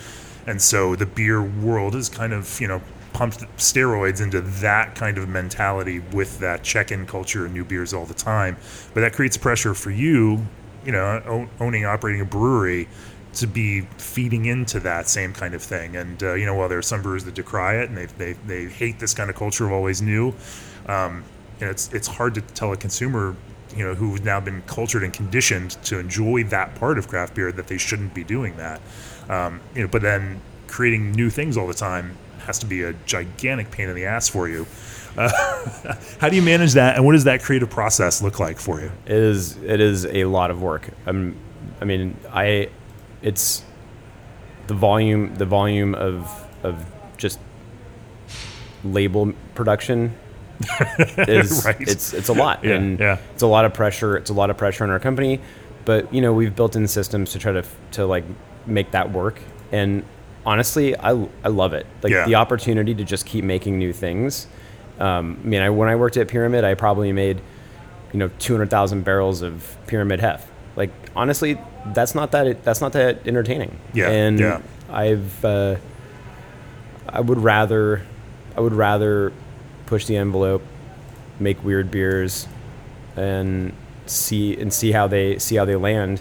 And 0.46 0.62
so 0.62 0.94
the 0.94 1.06
beer 1.06 1.42
world 1.42 1.94
is 1.96 2.08
kind 2.08 2.32
of, 2.32 2.60
you 2.60 2.68
know, 2.68 2.80
pumped 3.12 3.40
steroids 3.56 4.22
into 4.22 4.40
that 4.40 4.94
kind 4.94 5.18
of 5.18 5.28
mentality 5.28 6.00
with 6.12 6.38
that 6.38 6.62
check-in 6.62 7.06
culture 7.06 7.46
and 7.46 7.54
new 7.54 7.64
beers 7.64 7.92
all 7.94 8.04
the 8.04 8.14
time. 8.14 8.56
But 8.94 9.00
that 9.00 9.14
creates 9.14 9.36
pressure 9.36 9.74
for 9.74 9.90
you, 9.90 10.46
you 10.84 10.92
know, 10.92 11.48
owning, 11.58 11.84
operating 11.84 12.20
a 12.20 12.24
brewery 12.24 12.88
to 13.36 13.46
be 13.46 13.82
feeding 13.98 14.46
into 14.46 14.80
that 14.80 15.08
same 15.08 15.32
kind 15.32 15.54
of 15.54 15.62
thing. 15.62 15.96
And, 15.96 16.22
uh, 16.22 16.34
you 16.34 16.46
know, 16.46 16.54
while 16.54 16.68
there 16.68 16.78
are 16.78 16.82
some 16.82 17.02
brewers 17.02 17.24
that 17.24 17.34
decry 17.34 17.76
it 17.76 17.88
and 17.88 17.96
they, 17.96 18.06
they, 18.06 18.32
they 18.46 18.64
hate 18.66 18.98
this 18.98 19.14
kind 19.14 19.30
of 19.30 19.36
culture 19.36 19.66
of 19.66 19.72
always 19.72 20.02
new, 20.02 20.34
um, 20.86 21.24
know, 21.60 21.70
it's, 21.70 21.92
it's 21.92 22.06
hard 22.06 22.34
to 22.34 22.40
tell 22.40 22.72
a 22.72 22.76
consumer, 22.76 23.36
you 23.74 23.84
know, 23.84 23.94
who's 23.94 24.22
now 24.22 24.40
been 24.40 24.62
cultured 24.62 25.02
and 25.02 25.12
conditioned 25.12 25.72
to 25.84 25.98
enjoy 25.98 26.44
that 26.44 26.74
part 26.76 26.98
of 26.98 27.08
craft 27.08 27.34
beer 27.34 27.52
that 27.52 27.66
they 27.66 27.78
shouldn't 27.78 28.14
be 28.14 28.24
doing 28.24 28.56
that. 28.56 28.80
Um, 29.28 29.60
you 29.74 29.82
know, 29.82 29.88
but 29.88 30.02
then 30.02 30.40
creating 30.66 31.12
new 31.12 31.30
things 31.30 31.56
all 31.56 31.66
the 31.66 31.74
time 31.74 32.16
has 32.40 32.58
to 32.60 32.66
be 32.66 32.82
a 32.82 32.92
gigantic 33.06 33.70
pain 33.70 33.88
in 33.88 33.94
the 33.94 34.06
ass 34.06 34.28
for 34.28 34.48
you. 34.48 34.66
Uh, 35.16 35.30
how 36.20 36.28
do 36.28 36.36
you 36.36 36.42
manage 36.42 36.74
that, 36.74 36.96
and 36.96 37.04
what 37.04 37.12
does 37.12 37.24
that 37.24 37.42
creative 37.42 37.70
process 37.70 38.22
look 38.22 38.38
like 38.38 38.58
for 38.58 38.80
you? 38.80 38.92
It 39.06 39.12
is 39.12 39.56
it 39.56 39.80
is 39.80 40.04
a 40.04 40.26
lot 40.26 40.50
of 40.50 40.60
work. 40.60 40.88
Um, 41.06 41.34
I 41.80 41.86
mean, 41.86 42.16
I 42.30 42.68
it's 43.26 43.62
the 44.68 44.74
volume 44.74 45.34
the 45.36 45.44
volume 45.46 45.94
of 45.94 46.18
of 46.62 46.74
just 47.16 47.38
label 48.84 49.32
production 49.54 50.14
is 51.18 51.64
Right. 51.64 51.76
it's 51.80 52.14
it's 52.14 52.28
a 52.28 52.32
lot 52.32 52.64
Yeah, 52.64 52.74
and 52.76 52.98
yeah. 52.98 53.18
it's 53.34 53.42
a 53.42 53.46
lot 53.46 53.64
of 53.64 53.74
pressure 53.74 54.16
it's 54.16 54.30
a 54.30 54.34
lot 54.34 54.48
of 54.50 54.56
pressure 54.56 54.84
on 54.84 54.90
our 54.90 55.00
company 55.00 55.40
but 55.84 56.12
you 56.14 56.20
know 56.20 56.32
we've 56.32 56.54
built 56.56 56.76
in 56.76 56.86
systems 56.88 57.32
to 57.32 57.38
try 57.38 57.52
to 57.52 57.64
to 57.92 58.06
like 58.06 58.24
make 58.66 58.90
that 58.92 59.12
work 59.12 59.40
and 59.72 60.02
honestly 60.44 60.96
i 60.98 61.10
i 61.44 61.48
love 61.48 61.72
it 61.74 61.86
like 62.02 62.12
Yeah. 62.12 62.24
the 62.26 62.36
opportunity 62.36 62.94
to 62.94 63.04
just 63.04 63.26
keep 63.26 63.44
making 63.44 63.78
new 63.78 63.92
things 63.92 64.46
um, 65.00 65.38
i 65.44 65.46
mean 65.46 65.62
I, 65.62 65.70
when 65.70 65.88
i 65.88 65.96
worked 65.96 66.16
at 66.16 66.28
pyramid 66.28 66.64
i 66.64 66.74
probably 66.74 67.12
made 67.12 67.40
you 68.12 68.18
know 68.18 68.30
200000 68.38 69.04
barrels 69.04 69.42
of 69.42 69.76
pyramid 69.86 70.20
hef 70.20 70.48
like 70.76 70.90
honestly 71.14 71.58
that's 71.94 72.14
not 72.14 72.32
that 72.32 72.62
that's 72.64 72.80
not 72.80 72.92
that 72.92 73.26
entertaining 73.26 73.76
Yeah, 73.94 74.08
and 74.10 74.38
yeah. 74.38 74.60
i've 74.90 75.44
uh, 75.44 75.76
i 77.08 77.20
would 77.20 77.38
rather 77.38 78.02
i 78.56 78.60
would 78.60 78.72
rather 78.72 79.32
push 79.86 80.06
the 80.06 80.16
envelope 80.16 80.62
make 81.38 81.62
weird 81.64 81.90
beers 81.90 82.48
and 83.16 83.72
see 84.06 84.56
and 84.58 84.72
see 84.72 84.92
how 84.92 85.06
they 85.06 85.38
see 85.38 85.56
how 85.56 85.64
they 85.64 85.76
land 85.76 86.20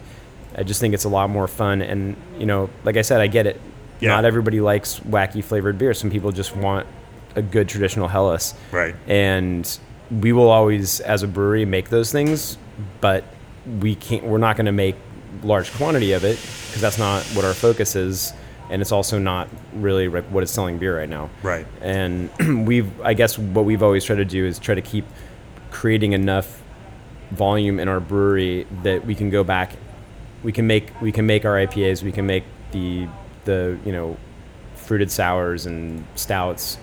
i 0.57 0.63
just 0.63 0.79
think 0.79 0.93
it's 0.93 1.03
a 1.05 1.09
lot 1.09 1.29
more 1.29 1.47
fun 1.47 1.81
and 1.81 2.15
you 2.37 2.45
know 2.45 2.69
like 2.83 2.97
i 2.97 3.01
said 3.01 3.21
i 3.21 3.27
get 3.27 3.45
it 3.47 3.59
Yeah. 3.99 4.09
not 4.09 4.25
everybody 4.25 4.59
likes 4.61 4.99
wacky 5.01 5.43
flavored 5.43 5.77
beer 5.77 5.93
some 5.93 6.09
people 6.09 6.31
just 6.31 6.55
want 6.55 6.85
a 7.35 7.41
good 7.41 7.67
traditional 7.67 8.07
helles 8.07 8.53
Right. 8.71 8.95
and 9.07 9.79
we 10.21 10.31
will 10.33 10.49
always 10.49 10.99
as 11.01 11.23
a 11.23 11.27
brewery 11.27 11.65
make 11.65 11.89
those 11.89 12.11
things 12.11 12.57
but 13.01 13.23
we 13.79 13.95
can't 13.95 14.23
we're 14.23 14.37
not 14.37 14.55
going 14.57 14.67
to 14.67 14.71
make 14.71 14.95
large 15.43 15.71
quantity 15.73 16.11
of 16.13 16.23
it 16.23 16.39
because 16.67 16.81
that's 16.81 16.97
not 16.97 17.23
what 17.35 17.45
our 17.45 17.53
focus 17.53 17.95
is 17.95 18.33
and 18.69 18.81
it's 18.81 18.91
also 18.91 19.19
not 19.19 19.47
really 19.73 20.07
like 20.07 20.23
what 20.25 20.41
is 20.43 20.49
selling 20.51 20.77
beer 20.77 20.97
right 20.97 21.09
now 21.09 21.29
Right. 21.43 21.65
and 21.81 22.29
we've 22.67 22.89
i 23.01 23.13
guess 23.13 23.37
what 23.37 23.65
we've 23.65 23.83
always 23.83 24.03
tried 24.03 24.15
to 24.17 24.25
do 24.25 24.45
is 24.45 24.57
try 24.59 24.75
to 24.75 24.81
keep 24.81 25.05
creating 25.71 26.13
enough 26.13 26.61
volume 27.31 27.79
in 27.79 27.87
our 27.87 27.99
brewery 27.99 28.65
that 28.83 29.05
we 29.05 29.13
can 29.15 29.29
go 29.29 29.43
back 29.43 29.73
we 30.43 30.51
can 30.51 30.67
make 30.67 30.89
we 31.01 31.11
can 31.11 31.25
make 31.25 31.43
our 31.45 31.55
ipas 31.65 32.01
we 32.03 32.11
can 32.11 32.25
make 32.25 32.43
the 32.71 33.07
the 33.45 33.77
you 33.85 33.91
know 33.91 34.17
fruited 34.75 35.09
sours 35.11 35.65
and 35.65 36.03
stouts 36.15 36.77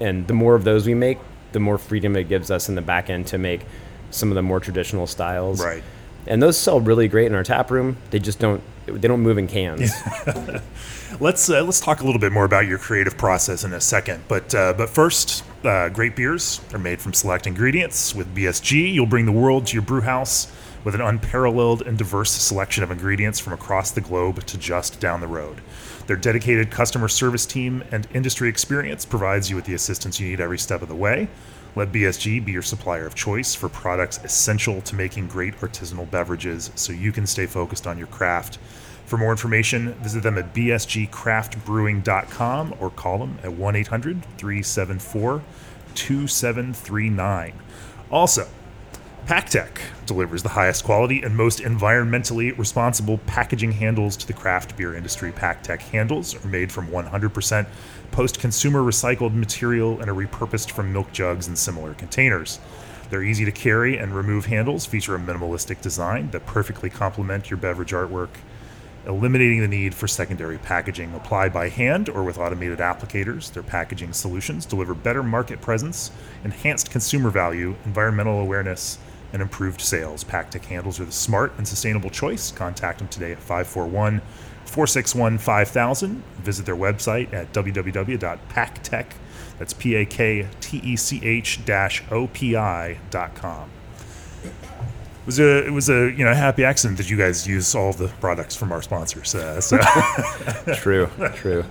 and 0.00 0.26
the 0.26 0.34
more 0.34 0.54
of 0.54 0.64
those 0.64 0.86
we 0.86 0.94
make 0.94 1.18
the 1.52 1.60
more 1.60 1.78
freedom 1.78 2.16
it 2.16 2.24
gives 2.28 2.50
us 2.50 2.68
in 2.68 2.74
the 2.74 2.82
back 2.82 3.10
end 3.10 3.26
to 3.26 3.38
make 3.38 3.62
some 4.10 4.28
of 4.30 4.34
the 4.34 4.42
more 4.42 4.60
traditional 4.60 5.06
styles 5.06 5.64
Right. 5.64 5.82
And 6.26 6.42
those 6.42 6.58
sell 6.58 6.80
really 6.80 7.08
great 7.08 7.26
in 7.26 7.34
our 7.34 7.44
tap 7.44 7.70
room 7.70 7.96
they 8.10 8.18
just 8.18 8.38
don't 8.38 8.62
they 8.86 9.08
don't 9.08 9.20
move 9.20 9.38
in 9.38 9.46
cans 9.46 9.92
Let's 11.20 11.48
uh, 11.48 11.62
let's 11.62 11.78
talk 11.78 12.00
a 12.00 12.04
little 12.04 12.20
bit 12.20 12.32
more 12.32 12.44
about 12.44 12.66
your 12.66 12.78
creative 12.78 13.16
process 13.16 13.62
in 13.62 13.72
a 13.72 13.80
second. 13.80 14.24
But 14.26 14.52
uh, 14.52 14.72
but 14.72 14.90
first, 14.90 15.44
uh, 15.64 15.88
great 15.88 16.16
beers 16.16 16.60
are 16.72 16.78
made 16.78 17.00
from 17.00 17.12
select 17.12 17.46
ingredients. 17.46 18.14
With 18.14 18.34
BSG, 18.34 18.92
you'll 18.92 19.06
bring 19.06 19.24
the 19.24 19.32
world 19.32 19.66
to 19.66 19.74
your 19.74 19.82
brew 19.82 20.00
house 20.00 20.52
with 20.82 20.94
an 20.94 21.00
unparalleled 21.00 21.82
and 21.82 21.96
diverse 21.96 22.32
selection 22.32 22.82
of 22.82 22.90
ingredients 22.90 23.38
from 23.38 23.52
across 23.52 23.92
the 23.92 24.00
globe 24.00 24.44
to 24.46 24.58
just 24.58 24.98
down 24.98 25.20
the 25.20 25.28
road. 25.28 25.60
Their 26.08 26.16
dedicated 26.16 26.70
customer 26.70 27.08
service 27.08 27.46
team 27.46 27.84
and 27.92 28.08
industry 28.12 28.48
experience 28.48 29.06
provides 29.06 29.48
you 29.48 29.56
with 29.56 29.66
the 29.66 29.74
assistance 29.74 30.18
you 30.18 30.28
need 30.28 30.40
every 30.40 30.58
step 30.58 30.82
of 30.82 30.88
the 30.88 30.96
way. 30.96 31.28
Let 31.76 31.90
BSG 31.90 32.44
be 32.44 32.52
your 32.52 32.62
supplier 32.62 33.04
of 33.06 33.16
choice 33.16 33.52
for 33.54 33.68
products 33.68 34.20
essential 34.22 34.80
to 34.82 34.94
making 34.94 35.26
great 35.26 35.58
artisanal 35.60 36.08
beverages 36.08 36.70
so 36.76 36.92
you 36.92 37.10
can 37.10 37.26
stay 37.26 37.46
focused 37.46 37.84
on 37.86 37.98
your 37.98 38.06
craft. 38.06 38.58
For 39.06 39.16
more 39.16 39.32
information, 39.32 39.94
visit 39.94 40.22
them 40.22 40.38
at 40.38 40.54
bsgcraftbrewing.com 40.54 42.74
or 42.78 42.90
call 42.90 43.18
them 43.18 43.38
at 43.42 43.52
1 43.52 43.76
800 43.76 44.22
374 44.38 45.42
2739. 45.94 47.52
Also, 48.10 48.46
PakTech 49.26 49.78
delivers 50.04 50.42
the 50.42 50.50
highest 50.50 50.84
quality 50.84 51.22
and 51.22 51.34
most 51.34 51.60
environmentally 51.60 52.56
responsible 52.58 53.16
packaging 53.18 53.72
handles 53.72 54.18
to 54.18 54.26
the 54.26 54.34
craft 54.34 54.76
beer 54.76 54.94
industry. 54.94 55.32
PakTech 55.32 55.80
handles 55.80 56.34
are 56.44 56.48
made 56.48 56.70
from 56.70 56.88
100% 56.88 57.66
post 58.14 58.38
consumer 58.38 58.80
recycled 58.80 59.34
material 59.34 60.00
and 60.00 60.08
are 60.08 60.14
repurposed 60.14 60.70
from 60.70 60.92
milk 60.92 61.10
jugs 61.10 61.48
and 61.48 61.58
similar 61.58 61.94
containers. 61.94 62.60
Their 63.10 63.24
easy 63.24 63.44
to 63.44 63.50
carry 63.50 63.98
and 63.98 64.14
remove 64.14 64.46
handles 64.46 64.86
feature 64.86 65.16
a 65.16 65.18
minimalistic 65.18 65.80
design 65.80 66.30
that 66.30 66.46
perfectly 66.46 66.88
complement 66.88 67.50
your 67.50 67.56
beverage 67.56 67.90
artwork 67.90 68.28
eliminating 69.04 69.60
the 69.60 69.68
need 69.68 69.96
for 69.96 70.06
secondary 70.06 70.58
packaging 70.58 71.12
applied 71.12 71.52
by 71.52 71.68
hand 71.68 72.08
or 72.08 72.22
with 72.22 72.38
automated 72.38 72.78
applicators. 72.78 73.52
Their 73.52 73.64
packaging 73.64 74.12
solutions 74.12 74.64
deliver 74.64 74.94
better 74.94 75.24
market 75.24 75.60
presence, 75.60 76.12
enhanced 76.44 76.92
consumer 76.92 77.30
value, 77.30 77.74
environmental 77.84 78.38
awareness, 78.38 78.96
and 79.32 79.42
improved 79.42 79.80
sales. 79.80 80.22
PakTech 80.22 80.66
handles 80.66 81.00
are 81.00 81.04
the 81.04 81.10
smart 81.10 81.52
and 81.58 81.66
sustainable 81.66 82.10
choice. 82.10 82.52
Contact 82.52 83.00
them 83.00 83.08
today 83.08 83.32
at 83.32 83.40
541 83.40 84.22
461 84.74 85.38
5000. 85.38 86.24
Visit 86.38 86.66
their 86.66 86.74
website 86.74 87.32
at 87.32 87.52
www.paktech. 87.52 89.06
That's 89.56 89.72
P 89.72 89.94
A 89.94 90.04
K 90.04 90.48
T 90.60 90.78
E 90.78 90.96
C 90.96 91.24
H 91.24 91.60
O 92.10 92.26
P 92.26 92.56
I 92.56 92.98
dot 93.10 93.36
com. 93.36 93.70
It 95.24 95.26
was 95.26 95.40
a 95.40 95.66
it 95.66 95.72
was 95.72 95.88
a 95.88 96.12
you 96.12 96.22
know 96.22 96.34
happy 96.34 96.64
accident 96.64 96.98
that 96.98 97.08
you 97.08 97.16
guys 97.16 97.46
use 97.46 97.74
all 97.74 97.94
the 97.94 98.08
products 98.20 98.54
from 98.54 98.72
our 98.72 98.82
sponsors. 98.82 99.34
Uh, 99.34 99.58
so, 99.58 99.78
true 100.74 101.08
true 101.34 101.64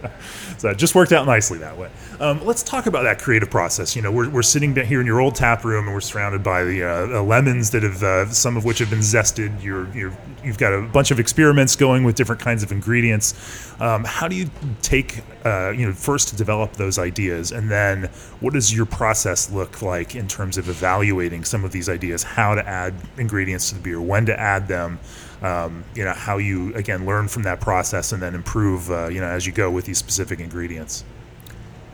so 0.64 0.70
it 0.70 0.78
just 0.78 0.96
worked 0.96 1.12
out 1.12 1.26
nicely 1.26 1.58
that 1.60 1.78
way. 1.78 1.90
Um, 2.22 2.44
let's 2.46 2.64
talk 2.64 2.86
about 2.86 3.04
that 3.04 3.20
creative 3.20 3.50
process. 3.50 3.98
You 3.98 4.02
know, 4.02 4.14
we're, 4.14 4.30
we're 4.30 4.42
sitting 4.42 4.74
down 4.74 4.86
here 4.86 5.02
in 5.02 5.06
your 5.06 5.20
old 5.20 5.36
tap 5.36 5.66
room, 5.66 5.88
and 5.88 5.94
we're 5.94 6.00
surrounded 6.00 6.42
by 6.42 6.64
the 6.64 6.84
uh, 6.84 7.20
uh, 7.20 7.22
lemons 7.22 7.72
that 7.72 7.84
have 7.84 8.02
uh, 8.02 8.30
some 8.30 8.56
of 8.56 8.64
which 8.64 8.80
have 8.80 8.90
been 8.90 9.00
zested. 9.00 9.62
You're, 9.62 9.94
you're 9.94 10.18
you've 10.42 10.58
got 10.58 10.72
a 10.72 10.82
bunch 10.82 11.12
of 11.12 11.20
experiments 11.20 11.76
going 11.76 12.06
with 12.06 12.16
different 12.16 12.42
kinds 12.42 12.64
of 12.64 12.72
ingredients. 12.72 13.34
Um, 13.82 14.06
how 14.06 14.30
do 14.30 14.38
you 14.38 14.50
take 14.82 15.22
uh, 15.44 15.72
you 15.72 15.86
know 15.86 15.92
first 15.92 16.30
to 16.30 16.38
develop 16.38 16.72
those 16.74 16.98
ideas, 16.98 17.52
and 17.52 17.70
then 17.70 18.06
what 18.40 18.54
does 18.54 18.74
your 18.74 18.86
process 18.86 19.52
look 19.52 19.82
like 19.82 20.16
in 20.16 20.30
terms 20.30 20.58
of 20.58 20.70
evaluating 20.70 21.44
some 21.44 21.66
of 21.66 21.74
these 21.74 21.90
ideas? 21.90 22.24
How 22.24 22.56
to 22.56 22.66
add 22.66 22.94
ingredients 23.18 23.43
to 23.46 23.76
the 23.76 23.82
beer, 23.82 24.02
when 24.02 24.26
to 24.28 24.40
add 24.40 24.68
them. 24.68 25.00
Um, 25.42 25.84
you 25.94 26.06
know 26.06 26.14
how 26.14 26.38
you 26.38 26.74
again 26.74 27.06
learn 27.06 27.28
from 27.28 27.44
that 27.44 27.60
process 27.60 28.14
and 28.14 28.22
then 28.22 28.34
improve 28.34 28.90
uh, 28.90 29.08
you 29.10 29.20
know 29.20 29.28
as 29.28 29.46
you 29.46 29.52
go 29.52 29.70
with 29.70 29.84
these 29.86 29.98
specific 29.98 30.40
ingredients. 30.40 31.04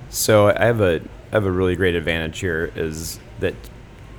So 0.09 0.49
I 0.55 0.65
have 0.65 0.81
a 0.81 1.01
I 1.31 1.35
have 1.35 1.45
a 1.45 1.51
really 1.51 1.75
great 1.75 1.95
advantage 1.95 2.39
here 2.39 2.71
is 2.75 3.19
that 3.39 3.55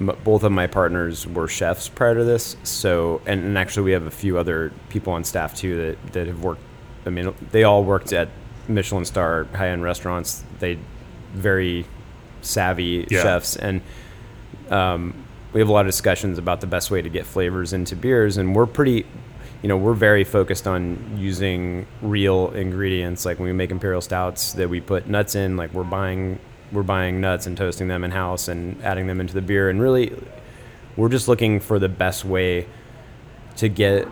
m- 0.00 0.16
both 0.24 0.42
of 0.42 0.50
my 0.52 0.66
partners 0.66 1.26
were 1.26 1.46
chefs 1.48 1.88
prior 1.88 2.14
to 2.16 2.24
this. 2.24 2.56
So 2.64 3.20
and, 3.26 3.44
and 3.44 3.56
actually 3.58 3.84
we 3.84 3.92
have 3.92 4.06
a 4.06 4.10
few 4.10 4.36
other 4.38 4.72
people 4.88 5.12
on 5.12 5.22
staff 5.24 5.54
too 5.54 5.76
that, 5.76 6.12
that 6.12 6.26
have 6.26 6.42
worked. 6.42 6.62
I 7.06 7.10
mean 7.10 7.32
they 7.52 7.62
all 7.64 7.84
worked 7.84 8.12
at 8.12 8.28
Michelin 8.68 9.04
star 9.04 9.44
high 9.54 9.68
end 9.68 9.82
restaurants. 9.84 10.44
They 10.58 10.78
very 11.34 11.86
savvy 12.42 13.06
Yeah. 13.10 13.22
chefs 13.22 13.54
and 13.56 13.80
um, 14.70 15.14
we 15.52 15.60
have 15.60 15.68
a 15.68 15.72
lot 15.72 15.80
of 15.80 15.88
discussions 15.88 16.38
about 16.38 16.60
the 16.60 16.66
best 16.66 16.90
way 16.90 17.02
to 17.02 17.08
get 17.08 17.26
flavors 17.26 17.72
into 17.72 17.96
beers 17.96 18.36
and 18.36 18.54
we're 18.54 18.66
pretty 18.66 19.06
you 19.62 19.68
know 19.68 19.76
we're 19.76 19.94
very 19.94 20.24
focused 20.24 20.66
on 20.66 21.16
using 21.16 21.86
real 22.02 22.50
ingredients 22.50 23.24
like 23.24 23.38
when 23.38 23.46
we 23.46 23.52
make 23.52 23.70
imperial 23.70 24.00
stouts 24.00 24.52
that 24.54 24.68
we 24.68 24.80
put 24.80 25.06
nuts 25.06 25.34
in 25.34 25.56
like 25.56 25.72
we're 25.72 25.84
buying 25.84 26.38
we're 26.72 26.82
buying 26.82 27.20
nuts 27.20 27.46
and 27.46 27.56
toasting 27.56 27.88
them 27.88 28.04
in 28.04 28.10
house 28.10 28.48
and 28.48 28.82
adding 28.82 29.06
them 29.06 29.20
into 29.20 29.34
the 29.34 29.42
beer 29.42 29.68
and 29.68 29.80
really 29.80 30.14
we're 30.96 31.08
just 31.08 31.28
looking 31.28 31.60
for 31.60 31.78
the 31.78 31.88
best 31.88 32.24
way 32.24 32.66
to 33.56 33.68
get 33.68 34.06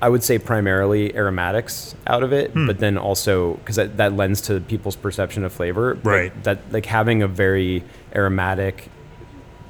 I 0.00 0.08
would 0.08 0.22
say 0.22 0.38
primarily 0.38 1.14
aromatics 1.16 1.96
out 2.06 2.22
of 2.22 2.32
it, 2.32 2.52
hmm. 2.52 2.68
but 2.68 2.78
then 2.78 2.96
also 2.96 3.54
because 3.54 3.76
that, 3.76 3.96
that 3.96 4.12
lends 4.12 4.40
to 4.42 4.60
people's 4.60 4.94
perception 4.94 5.44
of 5.44 5.52
flavor. 5.52 5.94
Right. 6.04 6.32
That 6.44 6.72
like 6.72 6.86
having 6.86 7.22
a 7.22 7.26
very 7.28 7.82
aromatic 8.14 8.90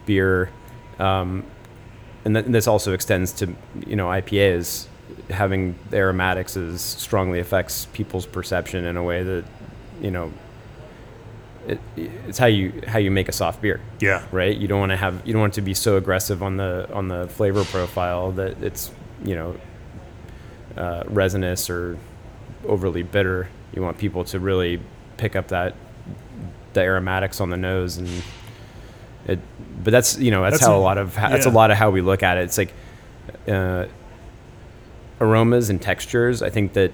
beer, 0.08 0.50
um, 0.98 1.44
and, 2.24 2.34
th- 2.34 2.46
and 2.46 2.54
this 2.54 2.66
also 2.66 2.92
extends 2.94 3.30
to 3.34 3.54
you 3.86 3.94
know 3.94 4.06
IPAs. 4.08 4.86
Having 5.30 5.78
aromatics 5.92 6.56
is 6.56 6.80
strongly 6.80 7.38
affects 7.38 7.86
people's 7.92 8.24
perception 8.26 8.84
in 8.84 8.96
a 8.96 9.02
way 9.04 9.22
that 9.22 9.44
you 10.02 10.10
know. 10.10 10.32
It, 11.66 11.78
it's 11.96 12.38
how 12.38 12.46
you 12.46 12.80
how 12.86 12.98
you 12.98 13.10
make 13.10 13.28
a 13.28 13.32
soft 13.32 13.60
beer 13.60 13.78
Yeah. 14.00 14.24
right? 14.32 14.56
You 14.56 14.66
don't 14.68 14.80
want 14.80 14.90
to 14.92 14.96
have 14.96 15.20
you 15.26 15.34
don't 15.34 15.42
want 15.42 15.52
it 15.52 15.60
to 15.60 15.60
be 15.60 15.74
so 15.74 15.98
aggressive 15.98 16.42
on 16.42 16.56
the 16.56 16.88
on 16.94 17.08
the 17.08 17.28
flavor 17.28 17.62
profile 17.64 18.32
that 18.32 18.62
it's 18.62 18.90
you 19.22 19.34
know 19.34 19.54
uh, 20.78 21.02
resinous 21.08 21.68
or 21.68 21.98
overly 22.64 23.02
bitter. 23.02 23.48
You 23.74 23.82
want 23.82 23.98
people 23.98 24.24
to 24.24 24.38
really 24.40 24.80
pick 25.18 25.36
up 25.36 25.48
that 25.48 25.74
the 26.72 26.80
aromatics 26.80 27.38
on 27.38 27.50
the 27.50 27.56
nose 27.58 27.98
and 27.98 28.08
it. 29.28 29.38
But 29.84 29.92
that's 29.92 30.18
you 30.18 30.30
know 30.30 30.42
that's, 30.42 30.54
That's 30.58 30.66
how 30.66 30.74
a- 30.74 30.78
a 30.78 30.80
lot 30.80 30.98
of 30.98 31.14
that's 31.14 31.46
a 31.46 31.50
lot 31.50 31.70
of 31.70 31.76
how 31.76 31.90
we 31.90 32.00
look 32.00 32.22
at 32.22 32.36
it. 32.38 32.42
It's 32.44 32.58
like. 32.58 32.72
Uh, 33.46 33.86
aromas 35.20 35.68
and 35.70 35.80
textures, 35.82 36.42
I 36.42 36.50
think 36.50 36.74
that 36.74 36.92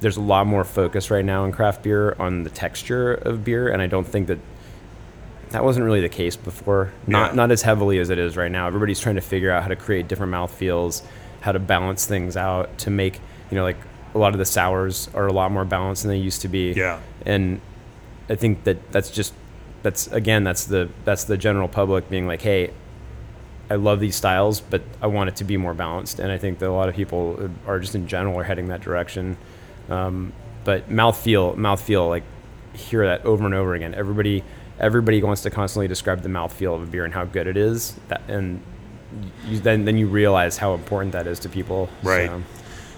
there's 0.00 0.16
a 0.16 0.20
lot 0.22 0.46
more 0.46 0.64
focus 0.64 1.10
right 1.10 1.24
now 1.24 1.44
in 1.44 1.52
craft 1.52 1.82
beer 1.82 2.14
on 2.18 2.42
the 2.42 2.50
texture 2.50 3.12
of 3.14 3.44
beer, 3.44 3.68
and 3.68 3.80
I 3.80 3.86
don't 3.86 4.06
think 4.06 4.26
that 4.28 4.38
that 5.50 5.64
wasn't 5.64 5.86
really 5.86 6.00
the 6.00 6.08
case 6.08 6.36
before. 6.36 6.92
Not 7.06 7.30
Yeah. 7.30 7.36
not 7.36 7.50
as 7.52 7.62
heavily 7.62 7.98
as 7.98 8.10
it 8.10 8.18
is 8.18 8.36
right 8.36 8.50
now. 8.50 8.66
Everybody's 8.66 9.00
trying 9.00 9.14
to 9.14 9.20
figure 9.20 9.50
out 9.50 9.62
how 9.62 9.68
to 9.68 9.76
create 9.76 10.08
different 10.08 10.32
mouthfeels, 10.32 11.02
how 11.42 11.52
to 11.52 11.58
balance 11.58 12.06
things 12.06 12.36
out 12.36 12.76
to 12.78 12.90
make 12.90 13.20
you 13.50 13.56
know 13.56 13.62
like 13.62 13.76
a 14.14 14.18
lot 14.18 14.32
of 14.32 14.38
the 14.38 14.44
sours 14.44 15.08
are 15.14 15.26
a 15.26 15.32
lot 15.32 15.52
more 15.52 15.64
balanced 15.64 16.02
than 16.02 16.10
they 16.10 16.18
used 16.18 16.42
to 16.42 16.48
be. 16.48 16.72
Yeah. 16.72 16.98
and 17.24 17.60
I 18.28 18.34
think 18.34 18.64
that 18.64 18.90
that's 18.92 19.10
just 19.10 19.32
that's 19.84 20.08
again 20.08 20.44
that's 20.44 20.64
the 20.64 20.88
that's 21.04 21.24
the 21.24 21.36
general 21.36 21.68
public 21.68 22.08
being 22.08 22.26
like, 22.26 22.42
hey, 22.42 22.72
I 23.70 23.76
love 23.76 24.00
these 24.00 24.16
styles, 24.16 24.60
but 24.60 24.82
I 25.00 25.06
want 25.06 25.28
it 25.28 25.36
to 25.36 25.44
be 25.44 25.56
more 25.56 25.74
balanced. 25.74 26.18
And 26.18 26.32
I 26.32 26.38
think 26.38 26.58
that 26.58 26.68
a 26.68 26.72
lot 26.72 26.88
of 26.88 26.96
people 26.96 27.50
are 27.66 27.78
just 27.78 27.94
in 27.94 28.08
general 28.08 28.38
are 28.38 28.44
heading 28.44 28.68
that 28.68 28.80
direction. 28.80 29.36
Um, 29.88 30.32
but 30.64 30.88
mouthfeel, 30.88 31.56
mouthfeel, 31.56 32.08
like 32.08 32.24
hear 32.72 33.06
that 33.06 33.24
over 33.26 33.44
and 33.44 33.54
over 33.54 33.74
again. 33.74 33.94
Everybody, 33.94 34.42
everybody 34.80 35.22
wants 35.22 35.42
to 35.42 35.50
constantly 35.50 35.86
describe 35.86 36.22
the 36.22 36.30
mouthfeel 36.30 36.74
of 36.74 36.82
a 36.82 36.86
beer 36.86 37.04
and 37.04 37.12
how 37.12 37.26
good 37.26 37.46
it 37.46 37.58
is. 37.58 37.94
That, 38.08 38.22
and 38.26 38.62
you, 39.46 39.60
then 39.60 39.84
then 39.84 39.98
you 39.98 40.08
realize 40.08 40.56
how 40.56 40.72
important 40.72 41.12
that 41.12 41.26
is 41.26 41.38
to 41.40 41.50
people. 41.50 41.90
Right. 42.02 42.28
So, 42.28 42.42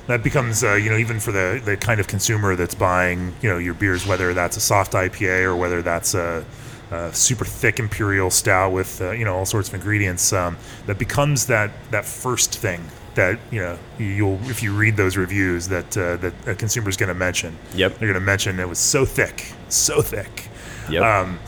That 0.07 0.23
becomes, 0.23 0.63
uh, 0.63 0.75
you 0.75 0.89
know, 0.89 0.99
even 0.99 1.19
for 1.19 1.33
the, 1.33 1.61
the 1.65 1.77
kind 1.77 1.99
of 1.99 2.07
consumer 2.07 2.55
that's 2.55 2.77
buying, 2.77 3.35
you 3.43 3.49
know, 3.49 3.59
your 3.59 3.75
beers, 3.75 4.07
whether 4.07 4.33
that's 4.35 4.57
a 4.57 4.61
soft 4.61 4.93
IPA 4.93 5.43
or 5.43 5.57
whether 5.57 5.83
that's 5.83 6.15
a, 6.15 6.45
a 6.91 7.13
super 7.13 7.45
thick 7.45 7.79
imperial 7.79 8.31
stout 8.31 8.73
with, 8.73 9.01
uh, 9.01 9.11
you 9.11 9.25
know, 9.25 9.35
all 9.35 9.47
sorts 9.47 9.69
of 9.69 9.75
ingredients, 9.75 10.33
um, 10.33 10.57
that 10.87 10.99
becomes 10.99 11.47
that 11.47 11.71
that 11.91 12.05
first 12.05 12.59
thing 12.59 12.85
that 13.17 13.39
you 13.51 13.61
know 13.61 13.79
you'll 13.99 14.39
if 14.51 14.63
you 14.63 14.75
read 14.75 14.97
those 14.97 15.17
reviews 15.17 15.69
that 15.69 15.97
uh, 15.97 16.17
that 16.17 16.35
a 16.47 16.55
consumer's 16.55 16.97
going 16.97 17.09
to 17.09 17.15
mention. 17.15 17.57
Yep. 17.75 17.99
They're 17.99 18.09
going 18.09 18.15
to 18.15 18.21
mention 18.21 18.61
it 18.61 18.69
was 18.69 18.79
so 18.79 19.05
thick, 19.05 19.53
so 19.69 20.01
thick. 20.01 20.49
Yep. 20.91 21.03
Um, 21.03 21.39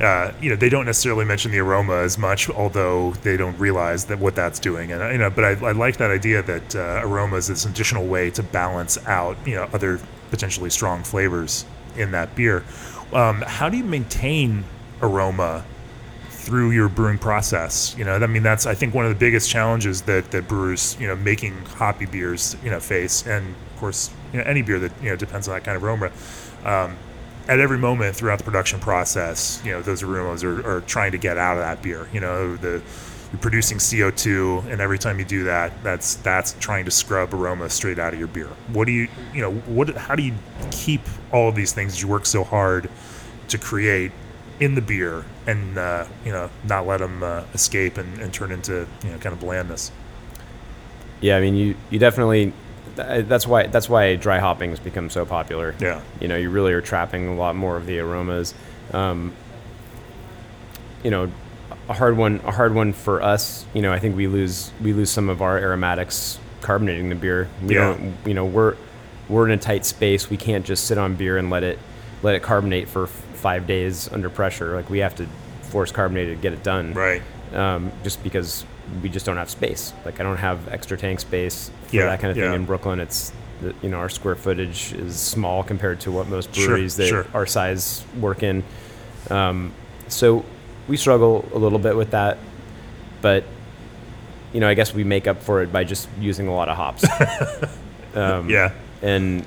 uh, 0.00 0.32
you 0.40 0.50
know, 0.50 0.56
they 0.56 0.68
don't 0.68 0.86
necessarily 0.86 1.24
mention 1.24 1.52
the 1.52 1.58
aroma 1.58 1.96
as 1.96 2.18
much, 2.18 2.50
although 2.50 3.12
they 3.22 3.36
don't 3.36 3.56
realize 3.58 4.06
that 4.06 4.18
what 4.18 4.34
that's 4.34 4.58
doing. 4.58 4.90
And 4.90 5.12
you 5.12 5.18
know, 5.18 5.30
but 5.30 5.44
I, 5.44 5.50
I 5.50 5.72
like 5.72 5.98
that 5.98 6.10
idea 6.10 6.42
that 6.42 6.74
uh, 6.74 7.02
aroma 7.04 7.36
is 7.36 7.46
this 7.46 7.66
additional 7.66 8.06
way 8.06 8.30
to 8.30 8.42
balance 8.42 8.98
out, 9.06 9.36
you 9.46 9.54
know, 9.54 9.68
other 9.72 10.00
potentially 10.30 10.70
strong 10.70 11.04
flavors 11.04 11.66
in 11.96 12.10
that 12.12 12.34
beer. 12.34 12.64
Um, 13.12 13.42
how 13.42 13.68
do 13.68 13.76
you 13.76 13.84
maintain 13.84 14.64
aroma 15.00 15.64
through 16.30 16.70
your 16.70 16.88
brewing 16.88 17.18
process? 17.18 17.94
You 17.96 18.04
know, 18.04 18.14
I 18.14 18.26
mean, 18.26 18.42
that's 18.42 18.66
I 18.66 18.74
think 18.74 18.94
one 18.94 19.04
of 19.04 19.10
the 19.10 19.18
biggest 19.18 19.50
challenges 19.50 20.02
that 20.02 20.30
that 20.30 20.48
brewers, 20.48 20.96
you 20.98 21.06
know, 21.06 21.16
making 21.16 21.56
hoppy 21.64 22.06
beers, 22.06 22.56
you 22.64 22.70
know, 22.70 22.80
face, 22.80 23.26
and 23.26 23.54
of 23.54 23.76
course, 23.78 24.10
you 24.32 24.38
know, 24.38 24.44
any 24.44 24.62
beer 24.62 24.78
that 24.78 24.92
you 25.02 25.10
know 25.10 25.16
depends 25.16 25.48
on 25.48 25.54
that 25.54 25.64
kind 25.64 25.76
of 25.76 25.84
aroma. 25.84 26.10
Um, 26.64 26.96
at 27.48 27.58
every 27.58 27.78
moment 27.78 28.14
throughout 28.14 28.38
the 28.38 28.44
production 28.44 28.78
process, 28.78 29.60
you 29.64 29.72
know, 29.72 29.82
those 29.82 30.02
aromas 30.02 30.44
are, 30.44 30.64
are 30.66 30.80
trying 30.82 31.12
to 31.12 31.18
get 31.18 31.36
out 31.38 31.56
of 31.56 31.62
that 31.62 31.82
beer. 31.82 32.08
You 32.12 32.20
know, 32.20 32.56
the 32.56 32.82
you're 33.32 33.40
producing 33.40 33.78
CO2, 33.78 34.70
and 34.70 34.80
every 34.80 34.98
time 34.98 35.18
you 35.18 35.24
do 35.24 35.44
that, 35.44 35.72
that's 35.82 36.16
that's 36.16 36.52
trying 36.60 36.84
to 36.84 36.90
scrub 36.90 37.32
aroma 37.32 37.70
straight 37.70 37.98
out 37.98 38.12
of 38.12 38.18
your 38.18 38.28
beer. 38.28 38.48
What 38.72 38.84
do 38.84 38.92
you, 38.92 39.08
you 39.32 39.40
know, 39.40 39.52
what? 39.52 39.96
How 39.96 40.14
do 40.14 40.22
you 40.22 40.34
keep 40.70 41.00
all 41.32 41.48
of 41.48 41.54
these 41.54 41.72
things 41.72 42.00
you 42.00 42.08
work 42.08 42.26
so 42.26 42.44
hard 42.44 42.90
to 43.48 43.58
create 43.58 44.12
in 44.60 44.74
the 44.74 44.82
beer, 44.82 45.24
and 45.46 45.78
uh, 45.78 46.06
you 46.24 46.30
know, 46.30 46.50
not 46.64 46.86
let 46.86 46.98
them 46.98 47.22
uh, 47.22 47.44
escape 47.54 47.96
and, 47.96 48.20
and 48.20 48.34
turn 48.34 48.52
into 48.52 48.86
you 49.02 49.10
know 49.10 49.18
kind 49.18 49.32
of 49.32 49.40
blandness? 49.40 49.90
yeah, 51.22 51.36
I 51.36 51.40
mean, 51.40 51.54
you, 51.54 51.76
you 51.88 51.98
definitely, 52.00 52.52
that's 52.96 53.46
why, 53.46 53.68
that's 53.68 53.88
why 53.88 54.16
dry 54.16 54.40
hopping 54.40 54.70
has 54.70 54.80
become 54.80 55.08
so 55.08 55.24
popular. 55.24 55.74
Yeah. 55.80 56.02
you 56.20 56.28
know 56.28 56.36
you 56.36 56.50
really 56.50 56.72
are 56.72 56.80
trapping 56.82 57.28
a 57.28 57.34
lot 57.34 57.54
more 57.54 57.76
of 57.76 57.86
the 57.86 58.00
aromas 58.00 58.54
um, 58.92 59.32
you 61.02 61.10
know 61.10 61.30
a 61.88 61.92
hard 61.94 62.16
one 62.16 62.40
a 62.44 62.52
hard 62.52 62.74
one 62.74 62.92
for 62.92 63.20
us 63.22 63.64
you 63.74 63.82
know 63.82 63.92
i 63.92 63.98
think 63.98 64.16
we 64.16 64.26
lose 64.26 64.70
we 64.80 64.92
lose 64.92 65.10
some 65.10 65.28
of 65.28 65.42
our 65.42 65.58
aromatics 65.58 66.38
carbonating 66.60 67.08
the 67.08 67.14
beer 67.14 67.48
we 67.62 67.74
Yeah. 67.74 67.94
don't 67.96 68.14
you 68.24 68.34
know 68.34 68.44
we're 68.44 68.76
we're 69.28 69.46
in 69.46 69.52
a 69.52 69.56
tight 69.58 69.84
space 69.84 70.30
we 70.30 70.36
can't 70.36 70.64
just 70.64 70.84
sit 70.86 70.96
on 70.98 71.14
beer 71.16 71.36
and 71.38 71.50
let 71.50 71.62
it 71.64 71.78
let 72.22 72.34
it 72.34 72.42
carbonate 72.42 72.88
for 72.88 73.04
f- 73.04 73.10
five 73.34 73.66
days 73.66 74.08
under 74.12 74.30
pressure 74.30 74.74
like 74.76 74.88
we 74.90 74.98
have 74.98 75.14
to 75.16 75.26
force 75.62 75.90
carbonate 75.90 76.28
to 76.28 76.34
get 76.40 76.52
it 76.52 76.62
done 76.62 76.92
Right. 76.94 77.22
um, 77.54 77.90
just 78.04 78.22
because 78.22 78.64
we 79.02 79.08
just 79.08 79.24
don't 79.24 79.36
have 79.38 79.48
space. 79.48 79.92
Like 80.04 80.20
I 80.20 80.22
don't 80.22 80.36
have 80.36 80.68
extra 80.68 80.98
tank 80.98 81.20
space 81.20 81.70
for 81.86 81.96
Yeah, 81.96 82.06
that 82.06 82.20
kind 82.20 82.30
of 82.30 82.36
thing 82.36 82.44
yeah. 82.44 82.54
in 82.54 82.64
Brooklyn. 82.66 83.00
It's 83.00 83.32
the- 83.62 83.74
you 83.82 83.88
know 83.88 83.96
our 83.96 84.08
square 84.10 84.34
footage 84.34 84.92
is 84.92 85.16
small 85.18 85.62
compared 85.62 86.00
to 86.00 86.12
what 86.12 86.28
most 86.28 86.54
Sure, 86.54 86.66
breweries 86.66 86.96
that 86.96 87.08
sure. 87.08 87.26
our 87.32 87.46
size 87.46 88.04
work 88.20 88.42
in. 88.42 88.62
Um, 89.30 89.72
so 90.08 90.44
we 90.88 90.96
struggle 90.96 91.48
a 91.54 91.58
little 91.58 91.78
bit 91.78 91.96
with 91.96 92.10
that, 92.12 92.38
but 93.20 93.44
you 94.52 94.60
know 94.60 94.68
I 94.68 94.74
guess 94.74 94.92
we 94.94 95.04
make 95.04 95.26
up 95.26 95.42
for 95.42 95.62
it 95.62 95.72
by 95.72 95.84
just 95.84 96.08
using 96.20 96.48
a 96.48 96.54
lot 96.54 96.68
of 96.68 96.76
hops. 96.76 97.04
um, 98.14 98.48
Yeah. 98.50 98.72
and 99.02 99.46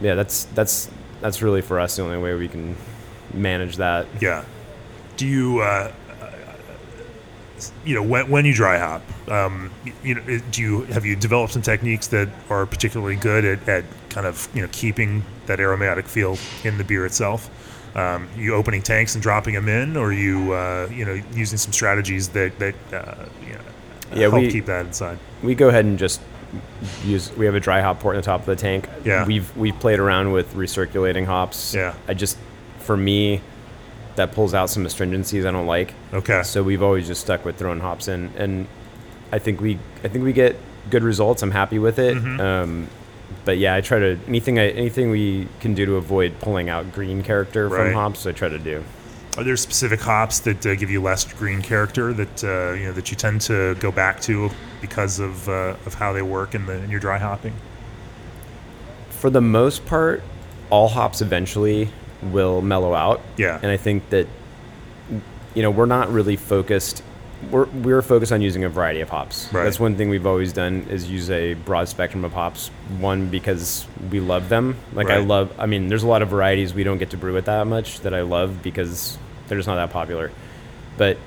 yeah, 0.00 0.14
that's 0.14 0.44
that's 0.54 0.90
that's 1.20 1.42
really 1.42 1.62
for 1.62 1.80
us 1.80 1.96
the 1.96 2.02
only 2.02 2.18
way 2.18 2.34
we 2.34 2.48
can 2.48 2.76
manage 3.34 3.76
that. 3.76 4.06
Yeah. 4.20 4.44
Do 5.16 5.26
you, 5.26 5.60
uh, 5.60 5.90
you 7.86 7.94
know, 7.94 8.02
when, 8.02 8.28
when 8.30 8.44
you 8.44 8.52
dry 8.52 8.78
hop, 8.78 9.02
um, 9.30 9.70
you 10.02 10.14
know, 10.14 10.38
do 10.50 10.60
you 10.62 10.82
have 10.84 11.06
you 11.06 11.16
developed 11.16 11.54
some 11.54 11.62
techniques 11.62 12.08
that 12.08 12.28
are 12.50 12.66
particularly 12.66 13.16
good 13.16 13.44
at, 13.46 13.66
at 13.68 13.84
kind 14.10 14.26
of 14.26 14.48
you 14.54 14.60
know 14.62 14.68
keeping 14.72 15.24
that 15.46 15.58
aromatic 15.60 16.06
feel 16.06 16.36
in 16.64 16.76
the 16.78 16.84
beer 16.84 17.06
itself? 17.06 17.50
Um, 17.96 18.28
you 18.36 18.54
opening 18.54 18.82
tanks 18.82 19.14
and 19.14 19.22
dropping 19.22 19.54
them 19.54 19.68
in, 19.68 19.96
or 19.96 20.12
you 20.12 20.52
uh, 20.52 20.86
you 20.92 21.04
know 21.06 21.18
using 21.32 21.56
some 21.58 21.72
strategies 21.72 22.28
that 22.30 22.58
that 22.58 22.74
uh, 22.92 23.24
you 23.44 23.54
know, 23.54 23.60
Yeah, 24.14 24.28
help 24.28 24.42
we- 24.42 24.50
keep 24.50 24.66
that 24.66 24.84
inside? 24.86 25.18
we 25.42 25.54
go 25.54 25.68
ahead 25.68 25.84
and 25.86 25.98
just 25.98 26.20
use 27.04 27.34
we 27.36 27.46
have 27.46 27.54
a 27.54 27.60
dry 27.60 27.80
hop 27.80 28.00
port 28.00 28.14
in 28.14 28.20
the 28.20 28.24
top 28.24 28.40
of 28.40 28.46
the 28.46 28.56
tank 28.56 28.88
Yeah. 29.04 29.26
we've 29.26 29.54
we've 29.56 29.78
played 29.78 29.98
around 29.98 30.32
with 30.32 30.54
recirculating 30.54 31.26
hops 31.26 31.74
Yeah. 31.74 31.94
i 32.08 32.14
just 32.14 32.38
for 32.78 32.96
me 32.96 33.40
that 34.14 34.32
pulls 34.32 34.54
out 34.54 34.70
some 34.70 34.84
astringencies 34.86 35.44
i 35.44 35.50
don't 35.50 35.66
like 35.66 35.92
Okay. 36.14 36.42
so 36.44 36.62
we've 36.62 36.82
always 36.82 37.06
just 37.06 37.20
stuck 37.22 37.44
with 37.44 37.56
throwing 37.56 37.80
hops 37.80 38.08
in 38.08 38.30
and 38.36 38.66
i 39.32 39.38
think 39.38 39.60
we 39.60 39.78
i 40.04 40.08
think 40.08 40.24
we 40.24 40.32
get 40.32 40.56
good 40.88 41.02
results 41.02 41.42
i'm 41.42 41.50
happy 41.50 41.78
with 41.78 41.98
it 41.98 42.16
Mm-hmm. 42.16 42.40
um, 42.40 42.88
but 43.44 43.58
yeah 43.58 43.74
i 43.74 43.80
try 43.80 43.98
to 43.98 44.18
anything 44.28 44.58
i 44.58 44.68
anything 44.70 45.10
we 45.10 45.48
can 45.60 45.74
do 45.74 45.84
to 45.86 45.96
avoid 45.96 46.38
pulling 46.40 46.68
out 46.68 46.92
green 46.92 47.22
character 47.22 47.68
Right. 47.68 47.86
from 47.86 47.94
hops 47.94 48.26
i 48.26 48.32
try 48.32 48.48
to 48.48 48.58
do 48.58 48.84
Are 49.36 49.44
there 49.44 49.56
specific 49.56 50.00
hops 50.00 50.40
that 50.40 50.64
uh, 50.64 50.74
give 50.76 50.90
you 50.90 51.02
less 51.02 51.24
green 51.32 51.60
character 51.62 52.12
that 52.14 52.42
uh, 52.44 52.72
you 52.72 52.84
know 52.86 52.92
that 52.92 53.10
you 53.10 53.16
tend 53.16 53.40
to 53.42 53.74
go 53.76 53.90
back 53.92 54.20
to 54.22 54.50
because 54.80 55.18
of 55.20 55.48
uh, 55.48 55.76
of 55.86 55.94
how 55.94 56.12
they 56.12 56.22
work 56.22 56.54
in 56.54 56.66
the 56.66 56.74
in 56.82 56.90
your 56.90 57.00
dry 57.00 57.18
hopping? 57.18 57.52
for 59.10 59.30
the 59.30 59.40
most 59.40 59.86
part, 59.86 60.22
all 60.70 60.88
hops 60.88 61.22
eventually 61.22 61.88
will 62.22 62.60
mellow 62.60 62.92
out. 62.94 63.20
Yeah. 63.38 63.58
And 63.62 63.70
I 63.72 63.76
think 63.78 64.10
that 64.10 64.26
you 65.54 65.62
know, 65.62 65.70
we're 65.70 65.86
not 65.86 66.10
really 66.12 66.36
focused 66.36 67.02
we're 67.50 67.66
we're 67.66 68.02
focused 68.02 68.32
on 68.32 68.40
using 68.42 68.64
a 68.64 68.68
variety 68.68 69.00
of 69.00 69.08
hops. 69.10 69.52
Right. 69.52 69.64
That's 69.64 69.78
one 69.78 69.96
thing 69.96 70.08
we've 70.08 70.26
always 70.26 70.52
done 70.52 70.86
is 70.88 71.10
use 71.10 71.30
a 71.30 71.54
broad 71.54 71.88
spectrum 71.88 72.24
of 72.24 72.32
hops. 72.32 72.68
One 72.98 73.28
because 73.28 73.86
we 74.10 74.20
love 74.20 74.48
them. 74.48 74.76
Like 74.94 75.08
I 75.10 75.18
love 75.18 75.52
I 75.58 75.66
mean, 75.66 75.88
there's 75.88 76.02
a 76.02 76.08
lot 76.08 76.22
of 76.22 76.28
varieties 76.28 76.72
we 76.74 76.82
don't 76.84 76.98
get 76.98 77.10
to 77.10 77.16
brew 77.16 77.34
with 77.34 77.44
that 77.44 77.66
much 77.66 78.00
that 78.00 78.14
I 78.14 78.22
love 78.22 78.62
because 78.62 79.18
they're 79.48 79.58
just 79.58 79.68
not 79.68 79.76
that 79.76 79.90
popular. 79.90 80.30
But 80.96 81.18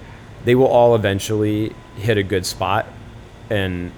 they 0.45 0.55
will 0.55 0.67
all 0.67 0.95
eventually 0.95 1.73
hit 1.97 2.17
a 2.17 2.23
good 2.23 2.45
spot 2.45 2.87
and 3.49 3.91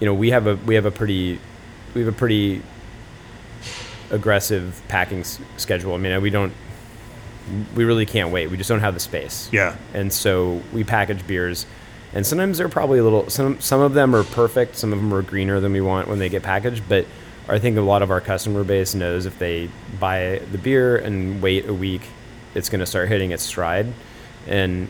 you 0.00 0.06
know, 0.06 0.14
we 0.14 0.30
have 0.30 0.46
a 0.46 0.56
we 0.56 0.74
have 0.76 0.86
a 0.86 0.90
pretty 0.90 1.38
we 1.94 2.00
have 2.02 2.08
a 2.14 2.16
pretty 2.16 2.62
aggressive 4.10 4.80
packing 4.88 5.20
s- 5.20 5.38
schedule. 5.56 5.94
I 5.94 5.98
mean, 5.98 6.20
we 6.22 6.30
don't 6.30 6.52
we 7.74 7.84
really 7.84 8.06
can't 8.06 8.30
wait. 8.30 8.50
We 8.50 8.56
just 8.56 8.68
don't 8.68 8.80
have 8.80 8.94
the 8.94 9.00
space. 9.00 9.48
Yeah. 9.52 9.76
And 9.94 10.12
so 10.12 10.62
we 10.72 10.84
package 10.84 11.26
beers 11.26 11.66
and 12.14 12.26
sometimes 12.26 12.58
they're 12.58 12.68
probably 12.68 12.98
a 12.98 13.04
little 13.04 13.28
some 13.28 13.60
some 13.60 13.80
of 13.80 13.94
them 13.94 14.14
are 14.14 14.24
perfect, 14.24 14.76
some 14.76 14.92
of 14.92 14.98
them 14.98 15.12
are 15.12 15.22
greener 15.22 15.60
than 15.60 15.72
we 15.72 15.80
want 15.80 16.08
when 16.08 16.18
they 16.18 16.28
get 16.28 16.42
packaged, 16.42 16.84
but 16.88 17.06
I 17.48 17.58
think 17.58 17.76
a 17.76 17.82
lot 17.82 18.02
of 18.02 18.10
our 18.10 18.20
customer 18.20 18.64
base 18.64 18.94
knows 18.94 19.26
if 19.26 19.38
they 19.38 19.70
buy 19.98 20.42
the 20.52 20.58
beer 20.58 20.96
and 20.96 21.40
wait 21.40 21.66
a 21.66 21.74
week, 21.74 22.02
it's 22.54 22.68
going 22.68 22.80
to 22.80 22.86
start 22.86 23.08
hitting 23.08 23.30
its 23.30 23.42
stride. 23.42 23.86
And 24.46 24.88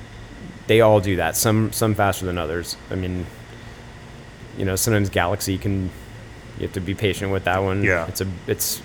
they 0.67 0.81
all 0.81 1.01
do 1.01 1.17
that. 1.17 1.37
Some 1.37 1.73
some 1.73 1.95
faster 1.95 2.27
than 2.27 2.39
others. 2.39 2.77
I 2.91 2.95
mean, 2.95 3.27
you 4.57 4.65
know, 4.65 4.77
sometimes 4.77 5.09
Galaxy 5.09 5.59
can 5.59 5.91
you 6.59 6.63
have 6.63 6.73
to 6.73 6.81
be 6.81 6.95
patient 6.95 7.33
with 7.33 7.45
that 7.45 7.63
one. 7.63 7.83
Yeah. 7.83 8.07
It's 8.07 8.21
a 8.21 8.27
it's 8.47 8.81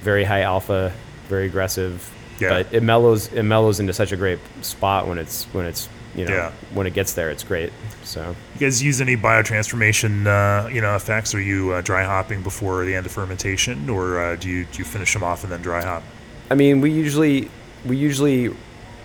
very 0.00 0.24
high 0.24 0.42
alpha, 0.42 0.92
very 1.28 1.46
aggressive. 1.46 2.12
Yeah. 2.40 2.48
But 2.48 2.72
it 2.72 2.82
mellows 2.82 3.32
it 3.32 3.42
mellows 3.42 3.80
into 3.80 3.92
such 3.92 4.12
a 4.12 4.16
great 4.16 4.38
spot 4.62 5.06
when 5.06 5.18
it's 5.18 5.44
when 5.52 5.66
it's 5.66 5.88
you 6.16 6.24
know, 6.24 6.34
Yeah. 6.34 6.50
when 6.74 6.88
it 6.88 6.94
gets 6.94 7.12
there, 7.12 7.30
it's 7.30 7.44
great. 7.44 7.72
So 8.02 8.34
You 8.54 8.60
guys 8.66 8.82
use 8.82 9.00
any 9.00 9.16
biotransformation, 9.16 10.26
uh, 10.26 10.68
you 10.68 10.80
know, 10.80 10.96
effects? 10.96 11.34
Are 11.36 11.40
you 11.40 11.72
uh, 11.72 11.80
dry 11.82 12.02
hopping 12.02 12.42
before 12.42 12.84
the 12.84 12.96
end 12.96 13.06
of 13.06 13.12
fermentation, 13.12 13.88
or 13.88 14.20
uh, 14.20 14.36
do 14.36 14.48
you 14.48 14.64
do 14.64 14.78
you 14.78 14.84
finish 14.84 15.12
them 15.12 15.22
off 15.22 15.44
and 15.44 15.52
then 15.52 15.62
dry 15.62 15.84
hop? 15.84 16.02
I 16.50 16.54
mean, 16.56 16.80
we 16.80 16.90
usually 16.90 17.48
we 17.84 17.96
usually 17.96 18.52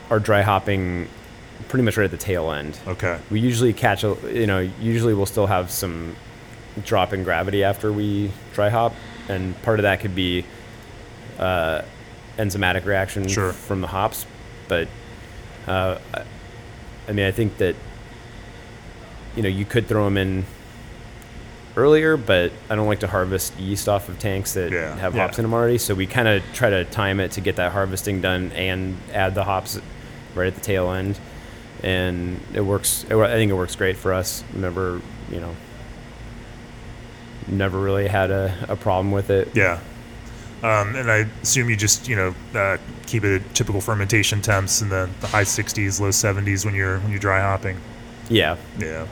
are 0.09 0.19
dry 0.19 0.41
hopping 0.41 1.07
pretty 1.67 1.83
much 1.83 1.97
right 1.97 2.05
at 2.05 2.11
the 2.11 2.17
tail 2.17 2.51
end. 2.51 2.79
Okay. 2.87 3.19
We 3.29 3.39
usually 3.39 3.73
catch 3.73 4.03
a 4.03 4.15
you 4.31 4.47
know 4.47 4.59
usually 4.81 5.13
we'll 5.13 5.25
still 5.27 5.47
have 5.47 5.69
some 5.71 6.15
drop 6.83 7.13
in 7.13 7.23
gravity 7.23 7.63
after 7.63 7.91
we 7.93 8.31
dry 8.53 8.69
hop, 8.69 8.93
and 9.29 9.59
part 9.61 9.79
of 9.79 9.83
that 9.83 9.99
could 9.99 10.15
be 10.15 10.43
uh, 11.37 11.83
enzymatic 12.37 12.85
reaction 12.85 13.27
Sure. 13.27 13.51
from 13.53 13.81
the 13.81 13.87
hops, 13.87 14.25
but 14.67 14.87
uh, 15.67 15.97
I- 16.13 16.23
I 17.07 17.11
mean 17.11 17.25
I 17.25 17.31
think 17.31 17.57
that 17.57 17.75
you 19.35 19.43
know 19.43 19.49
you 19.49 19.65
could 19.65 19.87
throw 19.87 20.05
them 20.05 20.17
in 20.17 20.45
earlier, 21.77 22.15
but 22.17 22.51
I 22.69 22.75
don't 22.75 22.87
like 22.87 23.01
to 23.01 23.07
harvest 23.07 23.57
yeast 23.59 23.89
off 23.89 24.07
of 24.09 24.17
tanks 24.17 24.53
that 24.53 24.71
Yeah, 24.71 24.95
have 24.97 25.13
yeah. 25.13 25.21
hops 25.23 25.37
in 25.37 25.43
them 25.43 25.53
already. 25.53 25.77
So 25.77 25.93
we 25.93 26.07
kind 26.07 26.27
of 26.27 26.41
try 26.53 26.69
to 26.69 26.85
time 26.85 27.19
it 27.19 27.31
to 27.31 27.41
get 27.41 27.57
that 27.57 27.73
harvesting 27.73 28.21
done 28.21 28.51
and 28.53 28.95
add 29.13 29.35
the 29.35 29.43
hops 29.43 29.79
right 30.35 30.47
at 30.47 30.55
the 30.55 30.61
tail 30.61 30.89
end, 30.91 31.19
and 31.83 32.39
it 32.53 32.61
works. 32.61 33.05
I 33.11 33.27
think 33.27 33.51
it 33.51 33.55
works 33.55 33.75
great 33.75 33.97
for 33.97 34.13
us. 34.13 34.43
Never, 34.53 35.01
you 35.29 35.39
know, 35.41 35.53
never 37.47 37.79
really 37.79 38.07
had 38.07 38.31
a, 38.31 38.53
a 38.69 38.75
problem 38.75 39.11
with 39.11 39.29
it. 39.29 39.49
Yeah. 39.53 39.79
Um, 40.63 40.95
and 40.95 41.11
I 41.11 41.27
assume 41.43 41.69
you 41.69 41.75
just 41.75 42.07
you 42.07 42.15
know 42.15 42.33
uh, 42.55 42.77
keep 43.05 43.23
it 43.23 43.41
at 43.41 43.53
typical 43.55 43.81
fermentation 43.81 44.41
temps 44.41 44.81
in 44.81 44.89
the, 44.89 45.09
the 45.21 45.27
high 45.27 45.43
60s, 45.43 45.99
low 45.99 46.09
70s 46.09 46.65
when 46.65 46.73
you're 46.73 46.99
when 46.99 47.11
you're 47.11 47.19
dry 47.19 47.41
hopping. 47.41 47.77
Yeah, 48.29 48.57
Yeah. 48.79 49.05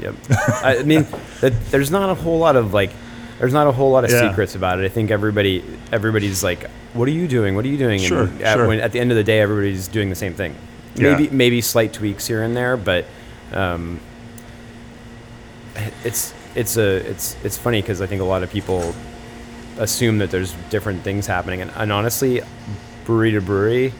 Yep. 0.00 0.14
I 0.62 0.82
mean, 0.84 1.06
that, 1.40 1.52
there's 1.70 1.90
not 1.90 2.08
a 2.08 2.14
whole 2.14 2.38
lot 2.38 2.56
of 2.56 2.72
like, 2.72 2.90
there's 3.38 3.52
not 3.52 3.66
a 3.66 3.72
whole 3.72 3.90
lot 3.90 4.04
of 4.04 4.10
Yeah. 4.10 4.30
secrets 4.30 4.54
about 4.54 4.78
it. 4.78 4.84
I 4.84 4.88
think 4.88 5.10
everybody, 5.10 5.64
everybody's 5.92 6.42
like, 6.44 6.70
"What 6.94 7.06
are 7.08 7.10
you 7.10 7.26
doing? 7.28 7.54
What 7.56 7.64
are 7.64 7.68
you 7.68 7.76
doing?" 7.76 7.98
Sure, 8.00 8.22
And 8.22 8.40
at, 8.42 8.54
sure. 8.56 8.68
when, 8.68 8.80
at 8.80 8.92
the 8.92 9.00
end 9.00 9.10
of 9.10 9.16
the 9.16 9.24
day, 9.24 9.40
everybody's 9.40 9.88
doing 9.88 10.08
the 10.08 10.14
same 10.14 10.32
thing. 10.34 10.54
Yeah. 10.94 11.16
Maybe 11.16 11.28
maybe 11.34 11.60
slight 11.60 11.92
tweaks 11.92 12.26
here 12.26 12.42
and 12.42 12.56
there, 12.56 12.76
but 12.76 13.04
um, 13.52 14.00
it's 16.04 16.32
it's 16.54 16.76
a 16.76 16.96
it's 17.10 17.36
it's 17.44 17.56
funny 17.58 17.80
because 17.82 18.00
I 18.00 18.06
think 18.06 18.20
a 18.20 18.24
lot 18.24 18.42
of 18.42 18.50
people 18.50 18.94
assume 19.80 20.18
that 20.18 20.30
there's 20.30 20.52
different 20.70 21.02
things 21.02 21.26
happening, 21.26 21.60
and, 21.60 21.70
and 21.74 21.90
honestly, 21.92 22.42
brewery 23.04 23.32
to 23.32 23.40
brewery, 23.40 23.92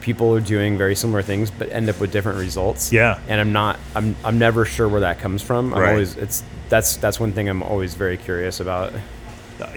people 0.00 0.34
are 0.34 0.40
doing 0.40 0.76
very 0.78 0.94
similar 0.94 1.22
things, 1.22 1.50
but 1.50 1.70
end 1.72 1.88
up 1.88 1.98
with 2.00 2.10
different 2.12 2.38
results 2.38 2.92
Yeah. 2.92 3.18
and 3.28 3.40
I'm 3.40 3.52
not 3.52 3.78
I'm 3.94 4.16
I'm 4.24 4.38
never 4.38 4.64
sure 4.64 4.88
where 4.88 5.00
that 5.00 5.18
comes 5.20 5.42
from. 5.42 5.72
I'm 5.74 5.80
Right. 5.80 5.90
always 5.90 6.16
it's 6.16 6.42
that's 6.68 6.96
that's 6.96 7.18
one 7.20 7.32
thing 7.32 7.48
I'm 7.48 7.62
always 7.62 7.94
very 7.94 8.16
curious 8.16 8.58
about. 8.60 8.92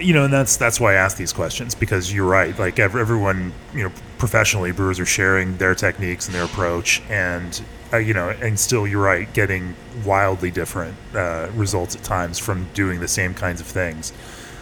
you 0.00 0.12
know, 0.14 0.24
and 0.24 0.32
that's 0.32 0.56
that's 0.56 0.80
why 0.80 0.92
I 0.92 0.96
ask 0.96 1.16
these 1.16 1.32
questions 1.32 1.74
because 1.76 2.12
you're 2.12 2.26
right. 2.26 2.58
Like 2.58 2.78
ev- 2.80 2.96
everyone, 2.96 3.52
you 3.72 3.84
know, 3.84 3.92
professionally, 4.18 4.72
brewers 4.72 4.98
are 4.98 5.06
sharing 5.06 5.56
their 5.58 5.74
techniques 5.76 6.26
and 6.26 6.34
their 6.34 6.44
approach, 6.44 7.02
and 7.08 7.62
uh, 7.92 7.98
you 7.98 8.12
know, 8.12 8.30
and 8.30 8.58
still, 8.58 8.84
you're 8.84 9.02
right, 9.04 9.32
getting 9.32 9.76
wildly 10.04 10.50
different 10.50 10.96
uh, 11.14 11.48
results 11.54 11.94
at 11.94 12.02
times 12.02 12.36
from 12.36 12.66
doing 12.74 12.98
the 12.98 13.06
same 13.06 13.32
kinds 13.32 13.60
of 13.60 13.66
things. 13.68 14.12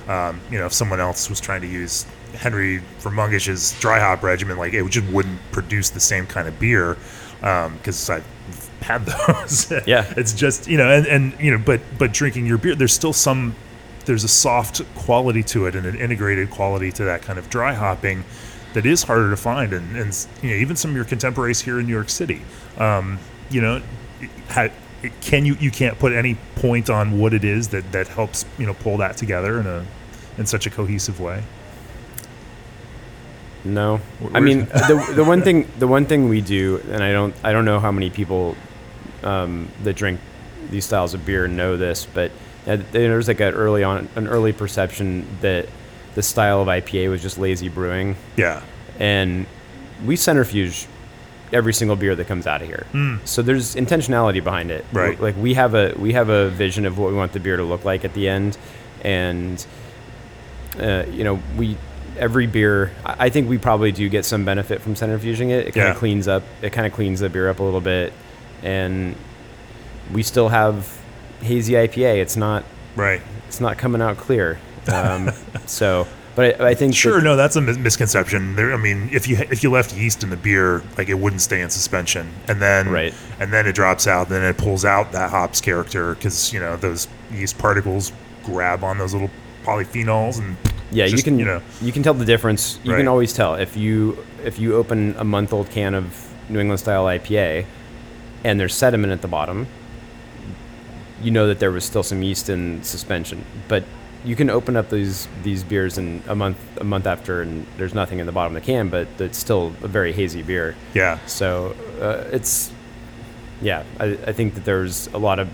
Um, 0.09 0.41
you 0.51 0.59
know, 0.59 0.67
if 0.67 0.73
someone 0.73 1.01
else 1.01 1.31
was 1.31 1.41
trying 1.41 1.63
to 1.63 1.67
use 1.67 2.07
Henry 2.35 2.79
from 2.99 3.15
Monkish's 3.15 3.79
dry 3.81 4.01
hop 4.01 4.23
regimen, 4.23 4.59
like 4.59 4.75
it 4.75 4.89
just 4.91 5.11
wouldn't 5.13 5.41
produce 5.53 5.91
the 5.91 6.01
same 6.01 6.27
kind 6.27 6.49
of 6.49 6.59
beer 6.59 6.97
because 7.41 8.11
I've 8.11 8.25
had 8.81 9.07
those. 9.29 9.71
Yeah. 9.87 10.13
it's 10.17 10.33
just 10.33 10.67
you 10.69 10.77
know, 10.77 10.91
and, 10.91 11.07
and 11.07 11.41
you 11.41 11.51
know, 11.51 11.63
but 11.65 11.81
but 11.99 12.13
drinking 12.13 12.47
your 12.47 12.59
beer, 12.59 12.75
there's 12.75 12.93
still 12.93 13.13
some 13.13 13.55
there's 14.05 14.25
a 14.25 14.29
soft 14.29 14.83
quality 14.95 15.43
to 15.43 15.67
it 15.67 15.75
and 15.75 15.87
an 15.87 15.97
integrated 15.97 16.51
quality 16.51 16.93
to 16.93 17.05
that 17.05 17.23
kind 17.23 17.39
of 17.39 17.49
dry 17.49 17.73
hopping 17.75 18.25
that 18.75 18.85
is 18.85 19.05
harder 19.05 19.31
to 19.31 19.37
find 19.37 19.73
and, 19.73 19.97
and 19.97 20.27
you 20.43 20.51
know 20.51 20.57
even 20.57 20.77
some 20.77 20.91
of 20.91 20.97
your 20.97 21.05
contemporaries 21.05 21.61
here 21.61 21.79
in 21.79 21.87
New 21.87 21.93
York 21.93 22.11
City 22.11 22.43
um, 22.77 23.19
you 23.51 23.61
know 23.61 23.81
ha, 24.49 24.69
can 25.21 25.45
you 25.45 25.55
you 25.61 25.71
can't 25.71 25.99
put 25.99 26.13
any 26.13 26.37
point 26.57 26.91
on 26.91 27.19
what 27.19 27.35
it 27.35 27.45
is 27.45 27.69
that 27.69 27.91
that 27.93 28.09
helps 28.09 28.45
you 28.59 28.67
know 28.67 28.75
pull 28.75 28.97
that 28.99 29.17
together 29.17 29.61
in 29.61 29.67
a 29.67 29.85
in 30.39 30.47
such 30.47 30.67
a 30.67 30.71
cohesive 30.71 31.21
way? 31.21 31.43
No, 33.65 33.99
Wh- 34.23 34.35
I 34.35 34.41
mean 34.41 34.67
the 34.67 35.13
the 35.15 35.25
one 35.25 35.43
thing 35.47 35.69
the 35.79 35.89
one 35.89 36.05
thing 36.07 36.29
we 36.29 36.41
do, 36.41 36.83
and 36.91 37.03
I 37.03 37.13
don't 37.13 37.35
I 37.43 37.53
don't 37.53 37.65
know 37.65 37.81
how 37.81 37.91
many 37.93 38.11
people 38.11 38.57
um, 39.23 39.69
that 39.85 39.95
drink 39.97 40.21
these 40.71 40.85
styles 40.85 41.15
of 41.15 41.25
beer 41.25 41.49
know 41.49 41.77
this, 41.77 42.07
but 42.07 42.31
uh, 42.67 42.79
there's 42.93 43.29
like 43.29 43.41
an 43.41 43.55
early 43.55 43.83
on 43.83 44.09
an 44.17 44.27
early 44.29 44.53
perception 44.53 45.27
that 45.41 45.67
the 46.15 46.23
style 46.23 46.61
of 46.61 46.69
IPA 46.69 47.11
was 47.11 47.23
just 47.23 47.39
lazy 47.39 47.69
brewing, 47.69 48.17
yeah. 48.37 48.63
And 48.99 49.47
we 50.05 50.17
centrifuge 50.17 50.87
every 51.55 51.73
single 51.73 51.97
beer 51.97 52.15
that 52.15 52.27
comes 52.27 52.47
out 52.47 52.61
of 52.61 52.69
here. 52.69 52.85
So 53.25 53.41
there's 53.41 53.75
intentionality 53.77 54.43
behind 54.45 54.71
it. 54.71 54.85
Right. 54.93 55.19
Like 55.19 55.37
we 55.39 55.55
have 55.55 55.75
a 55.75 55.95
we 55.97 56.13
have 56.13 56.29
a 56.29 56.51
vision 56.51 56.85
of 56.85 56.99
what 56.99 57.11
we 57.11 57.17
want 57.17 57.33
the 57.33 57.41
beer 57.41 57.57
to 57.57 57.63
look 57.63 57.85
like 57.87 58.05
at 58.05 58.13
the 58.13 58.29
end, 58.29 58.59
and 59.03 59.65
uh, 60.79 61.05
you 61.11 61.25
know 61.25 61.41
we 61.57 61.77
every 62.19 62.47
beer. 62.47 62.93
I 63.05 63.29
think 63.31 63.49
we 63.49 63.59
probably 63.59 63.93
do 63.93 64.09
get 64.09 64.25
some 64.25 64.45
benefit 64.45 64.83
from 64.83 64.95
centrifuging 64.95 65.51
it. 65.51 65.69
It 65.69 65.73
kind 65.75 65.87
Yeah. 65.87 65.91
of 65.93 65.97
cleans 65.97 66.29
up. 66.29 66.43
It 66.63 66.71
kind 66.73 66.87
of 66.87 66.93
cleans 66.93 67.21
the 67.21 67.29
beer 67.31 67.49
up 67.49 67.61
a 67.61 67.63
little 67.63 67.81
bit, 67.81 68.13
and 68.63 69.15
we 70.13 70.23
still 70.23 70.49
have 70.51 71.01
hazy 71.41 71.75
IPA. 71.75 72.21
It's 72.21 72.37
not 72.37 72.65
right 72.97 73.21
it's 73.49 73.61
not 73.61 73.79
coming 73.79 74.03
out 74.03 74.17
clear. 74.17 74.59
Um, 74.93 75.31
so, 75.67 76.07
but 76.37 76.61
I, 76.61 76.71
I 76.71 76.75
think 76.75 76.93
that- 76.93 76.97
Sure, 76.99 77.21
no, 77.21 77.37
that's 77.37 77.57
a 77.57 77.61
misconception. 77.61 78.57
There, 78.57 78.73
I 78.73 78.77
mean, 78.77 79.09
if 79.13 79.29
you 79.29 79.37
if 79.51 79.63
you 79.63 79.71
left 79.71 79.95
yeast 79.95 80.23
in 80.23 80.31
the 80.31 80.37
beer, 80.37 80.83
like 80.99 81.09
it 81.09 81.15
wouldn't 81.19 81.43
stay 81.43 81.61
in 81.61 81.71
suspension, 81.71 82.29
and 82.49 82.61
then 82.61 82.89
Right. 82.91 83.15
and 83.41 83.53
then 83.53 83.67
it 83.67 83.75
drops 83.75 84.07
out, 84.07 84.29
then 84.29 84.43
it 84.43 84.57
pulls 84.59 84.85
out 84.85 85.13
that 85.13 85.31
hops 85.31 85.61
character 85.61 86.15
because 86.15 86.53
you 86.53 86.61
know 86.61 86.77
those 86.77 87.09
yeast 87.33 87.59
particles 87.59 88.13
grab 88.45 88.85
on 88.85 88.99
those 88.99 89.13
little 89.15 89.31
polyphenols 89.65 90.39
and 90.39 90.57
Yeah, 90.91 91.07
you 91.07 91.23
can 91.23 91.39
you 91.39 91.45
know 91.45 91.63
you 91.81 91.93
can 91.93 92.03
tell 92.03 92.15
the 92.15 92.25
difference. 92.25 92.79
You 92.85 92.93
Right. 92.93 92.99
can 92.99 93.09
always 93.09 93.33
tell 93.33 93.55
if 93.55 93.77
you 93.77 94.19
if 94.45 94.59
you 94.59 94.75
open 94.77 95.15
a 95.19 95.25
month 95.25 95.53
old 95.53 95.71
can 95.71 95.95
of 95.95 96.05
New 96.49 96.61
England 96.61 96.81
style 96.81 97.05
IPA 97.07 97.65
and 98.45 98.61
there's 98.61 98.75
sediment 98.75 99.11
at 99.13 99.23
the 99.23 99.29
bottom, 99.29 99.67
you 101.23 101.31
know 101.31 101.47
that 101.47 101.59
there 101.61 101.71
was 101.71 101.85
still 101.85 102.03
some 102.03 102.23
yeast 102.23 102.49
in 102.51 102.83
suspension. 102.83 103.45
But 103.69 103.85
you 104.25 104.35
can 104.37 104.49
open 104.51 104.77
up 104.77 104.89
these 104.91 105.29
these 105.43 105.63
beers 105.63 105.99
in 105.99 106.23
a 106.29 106.35
month 106.35 106.57
a 106.81 106.85
month 106.85 107.07
after 107.07 107.43
and 107.43 107.67
there's 107.77 107.95
nothing 107.95 108.19
in 108.21 108.27
the 108.27 108.33
bottom 108.33 108.57
of 108.57 108.63
the 108.63 108.67
can, 108.67 108.89
but 108.89 109.07
it's 109.19 109.39
still 109.39 109.73
a 109.83 109.89
very 109.89 110.13
hazy 110.13 110.43
beer. 110.43 110.75
yeah, 110.95 111.19
So 111.27 111.75
uh, 112.01 112.25
it's 112.33 112.73
yeah, 113.61 113.85
I, 114.01 114.19
I 114.27 114.33
think 114.33 114.55
that 114.55 114.65
there's 114.65 115.07
a 115.09 115.19
lot 115.19 115.39
of 115.39 115.49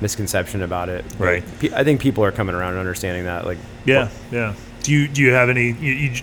misconception 0.00 0.62
about 0.62 0.88
it. 0.88 1.04
Right. 1.18 1.44
pe- 1.58 1.72
I 1.74 1.84
think 1.84 2.00
people 2.00 2.24
are 2.24 2.32
coming 2.32 2.54
around 2.54 2.70
and 2.70 2.78
understanding 2.80 3.24
that. 3.24 3.44
Like 3.46 3.58
yeah, 3.84 4.08
yeah. 4.30 4.54
Do 4.82 4.92
you 4.92 5.08
do 5.08 5.22
you 5.22 5.32
have 5.32 5.48
any 5.50 5.72
you, 5.72 5.92
you, 5.92 6.22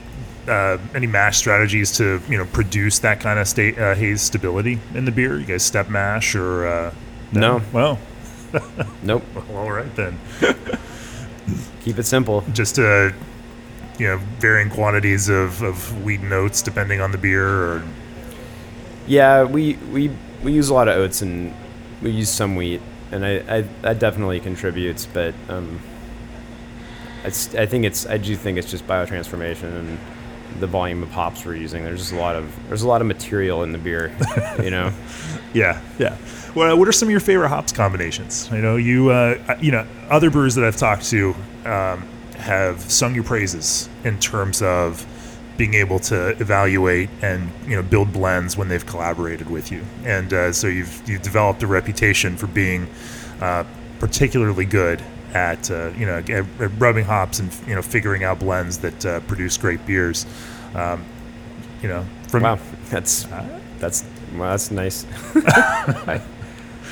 uh, 0.52 0.78
any 0.96 1.08
mash 1.08 1.38
strategies 1.38 1.92
to 1.98 2.22
you 2.30 2.38
know 2.38 2.46
produce 2.46 3.00
that 3.00 3.20
kind 3.20 3.40
of 3.40 3.48
state 3.48 3.78
uh, 3.78 3.94
haze 3.96 4.22
stability 4.22 4.80
in 4.94 5.06
the 5.06 5.12
beer? 5.12 5.38
You 5.38 5.46
guys 5.46 5.64
step 5.64 5.90
mash 5.90 6.36
or 6.36 6.68
uh, 6.68 6.94
No. 7.32 7.62
Well, 7.74 8.00
Nope. 9.04 9.24
all 9.54 9.70
right 9.72 9.94
then. 9.96 10.18
Keep 11.88 12.00
it 12.00 12.06
simple. 12.06 12.44
just 12.52 12.80
uh, 12.80 13.12
you 13.98 14.08
know 14.08 14.18
varying 14.40 14.70
quantities 14.70 15.30
of, 15.30 15.62
of 15.62 16.04
wheat 16.04 16.20
and 16.20 16.34
oats 16.34 16.62
depending 16.62 17.00
on 17.00 17.14
the 17.14 17.18
beer 17.18 17.48
or 17.48 17.84
Yeah, 19.08 19.46
we 19.46 19.76
we 19.94 20.12
we 20.44 20.52
use 20.52 20.68
a 20.68 20.74
lot 20.74 20.90
of 20.90 20.98
oats 20.98 21.22
and 21.22 21.54
we 22.02 22.12
use 22.12 22.30
some 22.30 22.58
wheat, 22.58 22.82
and 23.14 23.26
I, 23.26 23.36
I 23.48 23.62
that 23.84 24.00
definitely 24.00 24.42
contributes. 24.42 25.06
But 25.06 25.34
um, 25.48 25.80
it's 27.24 27.56
I 27.56 27.66
think 27.66 27.86
it's 27.86 28.06
I 28.06 28.18
do 28.18 28.36
think 28.36 28.58
it's 28.58 28.70
just 28.70 28.86
biotransformation 28.86 29.74
and 29.80 29.98
the 30.60 30.68
volume 30.68 31.04
of 31.04 31.12
hops 31.12 31.46
we're 31.46 31.56
using. 31.56 31.86
There's 31.86 32.02
just 32.02 32.12
a 32.12 32.18
lot 32.18 32.36
of 32.36 32.54
there's 32.68 32.82
a 32.82 32.88
lot 32.90 33.00
of 33.00 33.08
material 33.08 33.64
in 33.64 33.72
the 33.72 33.78
beer, 33.78 34.14
you 34.62 34.72
know. 34.72 34.92
yeah 35.54 35.82
yeah 35.98 36.18
well 36.58 36.78
what 36.78 36.88
are 36.88 36.92
some 36.92 37.08
of 37.08 37.12
your 37.12 37.20
favorite 37.20 37.50
hops 37.50 37.72
combinations? 37.72 38.50
I 38.52 38.60
know 38.60 38.76
you 38.76 39.10
uh, 39.10 39.58
you 39.62 39.72
know 39.72 39.88
other 40.10 40.30
brewers 40.30 40.56
that 40.56 40.64
i've 40.64 40.78
talked 40.78 41.06
to 41.10 41.36
um, 41.66 42.08
have 42.38 42.82
sung 42.82 43.16
your 43.16 43.24
praises 43.24 43.90
in 44.04 44.20
terms 44.20 44.62
of 44.62 45.06
being 45.58 45.74
able 45.74 45.98
to 45.98 46.30
evaluate 46.40 47.10
and 47.22 47.52
you 47.68 47.76
know 47.76 47.82
build 47.82 48.14
blends 48.14 48.56
when 48.56 48.68
they've 48.68 48.86
collaborated 48.86 49.50
with 49.50 49.72
you. 49.72 49.84
And 50.06 50.32
uh, 50.32 50.54
so 50.54 50.68
you've 50.68 51.08
you've 51.10 51.24
developed 51.24 51.64
a 51.64 51.68
reputation 51.68 52.38
for 52.38 52.48
being 52.48 52.88
uh, 53.42 53.64
particularly 54.00 54.66
good 54.66 55.02
at 55.34 55.70
uh, 55.70 55.92
you 55.98 56.06
know 56.06 56.20
at, 56.20 56.30
at 56.30 56.80
rubbing 56.80 57.06
hops 57.06 57.40
and 57.40 57.52
you 57.68 57.76
know 57.76 57.82
figuring 57.82 58.24
out 58.24 58.40
blends 58.40 58.78
that 58.80 59.06
uh, 59.06 59.20
produce 59.22 59.58
great 59.58 59.86
beers. 59.86 60.26
Um, 60.76 61.04
you 61.82 61.90
know 61.90 62.06
from 62.30 62.44
Wow, 62.44 62.60
that's 62.90 63.24
That's 63.80 64.06
well, 64.36 64.52
that's 64.52 64.72
nice. 64.72 65.06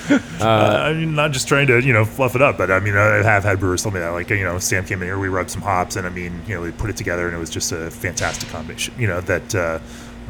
Uh, 0.09 0.83
I'm 0.85 1.15
not 1.15 1.31
just 1.31 1.47
trying 1.47 1.67
to 1.67 1.81
you 1.81 1.93
know 1.93 2.05
fluff 2.05 2.35
it 2.35 2.41
up, 2.41 2.57
but 2.57 2.69
I 2.69 2.79
mean, 2.79 2.95
I 2.95 3.23
have 3.23 3.43
had 3.43 3.59
brewers 3.59 3.81
tell 3.83 3.91
me 3.91 3.99
that. 3.99 4.09
Like 4.09 4.29
you 4.29 4.43
know, 4.43 4.59
Sam 4.59 4.85
came 4.85 5.01
in 5.01 5.07
here, 5.07 5.17
we 5.17 5.27
rubbed 5.27 5.49
some 5.49 5.61
hops, 5.61 5.95
and 5.95 6.05
I 6.05 6.09
mean, 6.09 6.41
you 6.47 6.55
know, 6.55 6.61
we 6.61 6.71
put 6.71 6.89
it 6.89 6.97
together, 6.97 7.25
and 7.27 7.35
it 7.35 7.39
was 7.39 7.49
just 7.49 7.71
a 7.71 7.89
fantastic 7.89 8.49
combination. 8.49 8.93
You 8.99 9.07
know 9.07 9.21
that, 9.21 9.55
uh, 9.55 9.79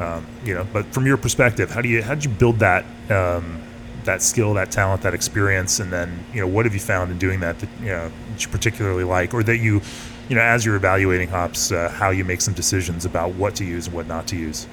um, 0.00 0.26
you 0.44 0.54
know. 0.54 0.66
But 0.72 0.86
from 0.86 1.06
your 1.06 1.16
perspective, 1.16 1.70
how 1.70 1.82
do 1.82 1.88
you 1.88 2.02
how 2.02 2.14
did 2.14 2.24
you 2.24 2.30
build 2.30 2.58
that 2.60 2.84
um, 3.10 3.60
that 4.04 4.22
skill, 4.22 4.54
that 4.54 4.70
talent, 4.70 5.02
that 5.02 5.14
experience, 5.14 5.80
and 5.80 5.92
then 5.92 6.24
you 6.32 6.40
know 6.40 6.46
what 6.46 6.64
have 6.64 6.74
you 6.74 6.80
found 6.80 7.10
in 7.10 7.18
doing 7.18 7.40
that 7.40 7.58
that 7.58 7.68
you 7.80 7.86
know 7.86 8.10
that 8.32 8.44
you 8.44 8.50
particularly 8.50 9.04
like, 9.04 9.34
or 9.34 9.42
that 9.42 9.58
you 9.58 9.82
you 10.28 10.36
know 10.36 10.42
as 10.42 10.64
you're 10.64 10.76
evaluating 10.76 11.28
hops, 11.28 11.70
uh, 11.72 11.90
how 11.90 12.10
you 12.10 12.24
make 12.24 12.40
some 12.40 12.54
decisions 12.54 13.04
about 13.04 13.34
what 13.34 13.54
to 13.56 13.64
use 13.64 13.86
and 13.86 13.94
what 13.94 14.06
not 14.06 14.26
to 14.28 14.36
use. 14.36 14.66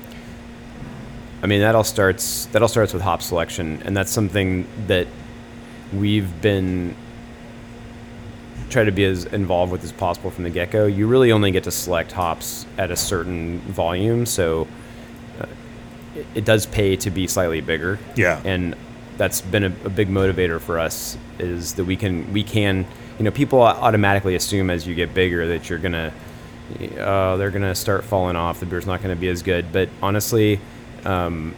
I 1.44 1.46
mean, 1.46 1.60
that 1.60 1.76
all 1.76 1.84
starts 1.84 2.46
that 2.48 2.62
all 2.62 2.70
starts 2.70 2.94
with 2.94 3.02
hop 3.02 3.22
selection, 3.22 3.82
and 3.84 3.96
that's 3.96 4.12
something 4.12 4.66
that 4.88 5.08
we've 5.94 6.42
been 6.42 6.96
try 8.70 8.86
to 8.86 8.92
be 8.92 9.04
as 9.04 9.26
involved 9.26 9.72
with 9.72 9.84
as 9.84 9.92
possible 9.92 10.32
from 10.32 10.46
the 10.46 10.50
get 10.50 10.72
go. 10.72 10.86
You 10.86 11.06
really 11.06 11.34
only 11.34 11.52
get 11.52 11.66
to 11.66 11.72
select 11.72 12.14
hops 12.14 12.66
at 12.78 12.92
a 12.92 12.96
certain 12.96 13.60
volume, 13.60 14.26
so 14.26 14.68
uh, 15.40 15.46
it, 16.16 16.26
it 16.34 16.46
does 16.46 16.66
pay 16.66 16.96
to 16.96 17.12
be 17.12 17.28
slightly 17.28 17.60
bigger. 17.60 18.00
Yeah. 18.16 18.42
and 18.46 18.76
that's 19.18 19.42
been 19.42 19.66
a, 19.66 19.74
a 19.86 19.90
big 19.90 20.10
motivator 20.10 20.60
for 20.60 20.80
us 20.80 21.18
is 21.38 21.76
that 21.76 21.86
we 21.86 21.96
can 21.96 22.32
we 22.34 22.44
can 22.44 22.86
you 23.20 23.26
know 23.26 23.32
people 23.32 23.62
automatically 23.62 24.34
assume 24.36 24.70
as 24.70 24.88
you 24.88 24.96
get 24.96 25.14
bigger 25.14 25.48
that 25.50 25.70
you're 25.70 25.78
gonna 25.78 26.12
uh, 26.98 27.36
they're 27.36 27.52
gonna 27.52 27.76
start 27.76 28.06
falling 28.06 28.38
off. 28.38 28.62
The 28.62 28.66
beer's 28.66 28.88
not 28.88 29.02
gonna 29.02 29.18
be 29.18 29.28
as 29.28 29.44
good, 29.44 29.72
but 29.74 29.90
honestly 30.02 30.62
um, 31.06 31.54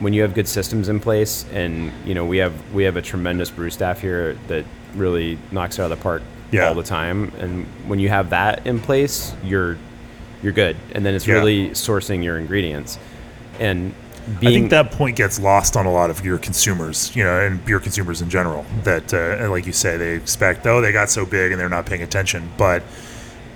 when 0.00 0.12
you 0.12 0.22
have 0.22 0.34
good 0.34 0.48
systems 0.48 0.88
in 0.88 1.00
place, 1.00 1.44
and 1.52 1.92
you 2.04 2.14
know 2.14 2.24
we 2.24 2.38
have 2.38 2.52
we 2.74 2.84
have 2.84 2.96
a 2.96 3.02
tremendous 3.02 3.50
brew 3.50 3.70
staff 3.70 4.00
here 4.00 4.36
that 4.48 4.64
really 4.94 5.38
knocks 5.52 5.78
it 5.78 5.82
out 5.82 5.90
of 5.92 5.98
the 5.98 6.02
park 6.02 6.22
Yeah. 6.50 6.68
all 6.68 6.74
the 6.74 6.82
time, 6.82 7.32
and 7.38 7.66
when 7.86 7.98
you 7.98 8.08
have 8.08 8.30
that 8.30 8.66
in 8.66 8.80
place, 8.80 9.32
you're 9.44 9.76
you're 10.42 10.52
good. 10.52 10.76
And 10.92 11.04
then 11.06 11.14
it's 11.14 11.26
Yeah. 11.26 11.34
really 11.34 11.70
sourcing 11.70 12.22
your 12.22 12.38
ingredients 12.38 12.98
and 13.60 13.94
I 14.40 14.46
think 14.46 14.70
that 14.70 14.90
point 14.90 15.16
gets 15.16 15.38
lost 15.38 15.76
on 15.76 15.84
a 15.86 15.92
lot 15.92 16.08
of 16.10 16.24
your 16.24 16.38
consumers, 16.38 17.14
you 17.14 17.22
know, 17.24 17.40
and 17.40 17.62
beer 17.64 17.78
consumers 17.78 18.22
in 18.22 18.30
general. 18.30 18.64
That, 18.82 19.12
uh, 19.12 19.50
like 19.50 19.66
you 19.66 19.72
say, 19.74 19.98
they 19.98 20.14
expect, 20.14 20.66
oh, 20.66 20.80
they 20.80 20.92
got 20.92 21.10
so 21.10 21.26
big 21.26 21.52
and 21.52 21.60
they're 21.60 21.68
not 21.68 21.84
paying 21.84 22.00
attention. 22.02 22.50
But, 22.56 22.82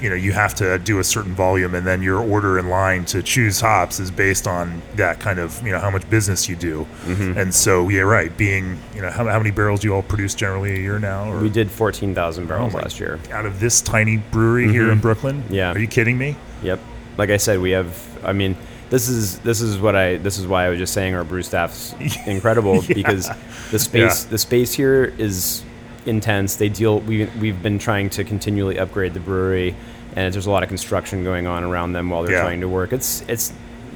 you 0.00 0.08
know, 0.08 0.14
you 0.14 0.32
have 0.32 0.54
to 0.56 0.78
do 0.78 0.98
a 0.98 1.04
certain 1.04 1.34
volume, 1.34 1.74
and 1.74 1.86
then 1.86 2.02
your 2.02 2.18
order 2.20 2.58
in 2.58 2.68
line 2.68 3.04
to 3.06 3.22
choose 3.22 3.60
hops 3.60 3.98
is 4.00 4.10
based 4.10 4.46
on 4.46 4.80
that 4.96 5.18
kind 5.20 5.38
of, 5.38 5.60
you 5.64 5.72
know, 5.72 5.78
how 5.78 5.90
much 5.90 6.08
business 6.08 6.48
you 6.48 6.56
do. 6.56 6.86
Mm-hmm. 7.04 7.38
And 7.38 7.54
so, 7.54 7.88
yeah, 7.88 8.02
right. 8.02 8.34
Being, 8.36 8.78
you 8.94 9.02
know, 9.02 9.10
how, 9.10 9.24
how 9.26 9.38
many 9.38 9.50
barrels 9.50 9.80
do 9.80 9.88
you 9.88 9.94
all 9.94 10.02
produce 10.02 10.34
generally 10.34 10.72
a 10.74 10.78
year 10.78 10.98
now? 10.98 11.30
Or 11.32 11.40
we 11.40 11.50
did 11.50 11.70
fourteen 11.70 12.14
thousand 12.14 12.46
barrels 12.46 12.74
Oh 12.74 12.78
last 12.78 13.00
year. 13.00 13.18
out 13.32 13.46
of 13.46 13.60
this 13.60 13.80
tiny 13.80 14.18
brewery 14.18 14.68
here 14.70 14.90
in 14.90 14.98
Brooklyn? 15.00 15.42
Yeah. 15.50 15.72
Are 15.72 15.78
you 15.78 15.88
kidding 15.88 16.16
me? 16.18 16.36
Yep. 16.62 16.80
Like 17.16 17.30
I 17.30 17.36
said, 17.36 17.60
we 17.60 17.72
have. 17.72 18.04
I 18.24 18.32
mean, 18.32 18.56
this 18.90 19.08
is 19.08 19.38
this 19.40 19.60
is 19.60 19.78
what 19.78 19.96
I. 19.96 20.16
This 20.18 20.38
is 20.38 20.46
why 20.46 20.66
I 20.66 20.68
was 20.68 20.78
just 20.78 20.92
saying 20.94 21.14
our 21.14 21.24
brew 21.24 21.42
staff's 21.42 21.92
incredible 22.26 22.82
Yeah. 22.84 22.94
because 22.94 23.28
the 23.72 23.78
space 23.78 24.24
Yeah. 24.24 24.30
the 24.30 24.38
space 24.38 24.72
here 24.72 25.04
is 25.18 25.64
intense. 26.08 26.56
They 26.56 26.68
deal. 26.68 27.00
We 27.00 27.26
we've 27.40 27.62
been 27.62 27.78
trying 27.78 28.10
to 28.10 28.24
continually 28.24 28.78
upgrade 28.78 29.14
the 29.14 29.20
brewery, 29.20 29.74
and 30.16 30.32
there's 30.34 30.46
a 30.46 30.50
lot 30.50 30.62
of 30.62 30.68
construction 30.68 31.22
going 31.24 31.46
on 31.46 31.62
around 31.64 31.92
them 31.92 32.10
while 32.10 32.22
they're 32.22 32.32
Yeah. 32.36 32.42
trying 32.42 32.60
to 32.62 32.68
work. 32.68 32.92
It's 32.92 33.22
it's 33.28 33.52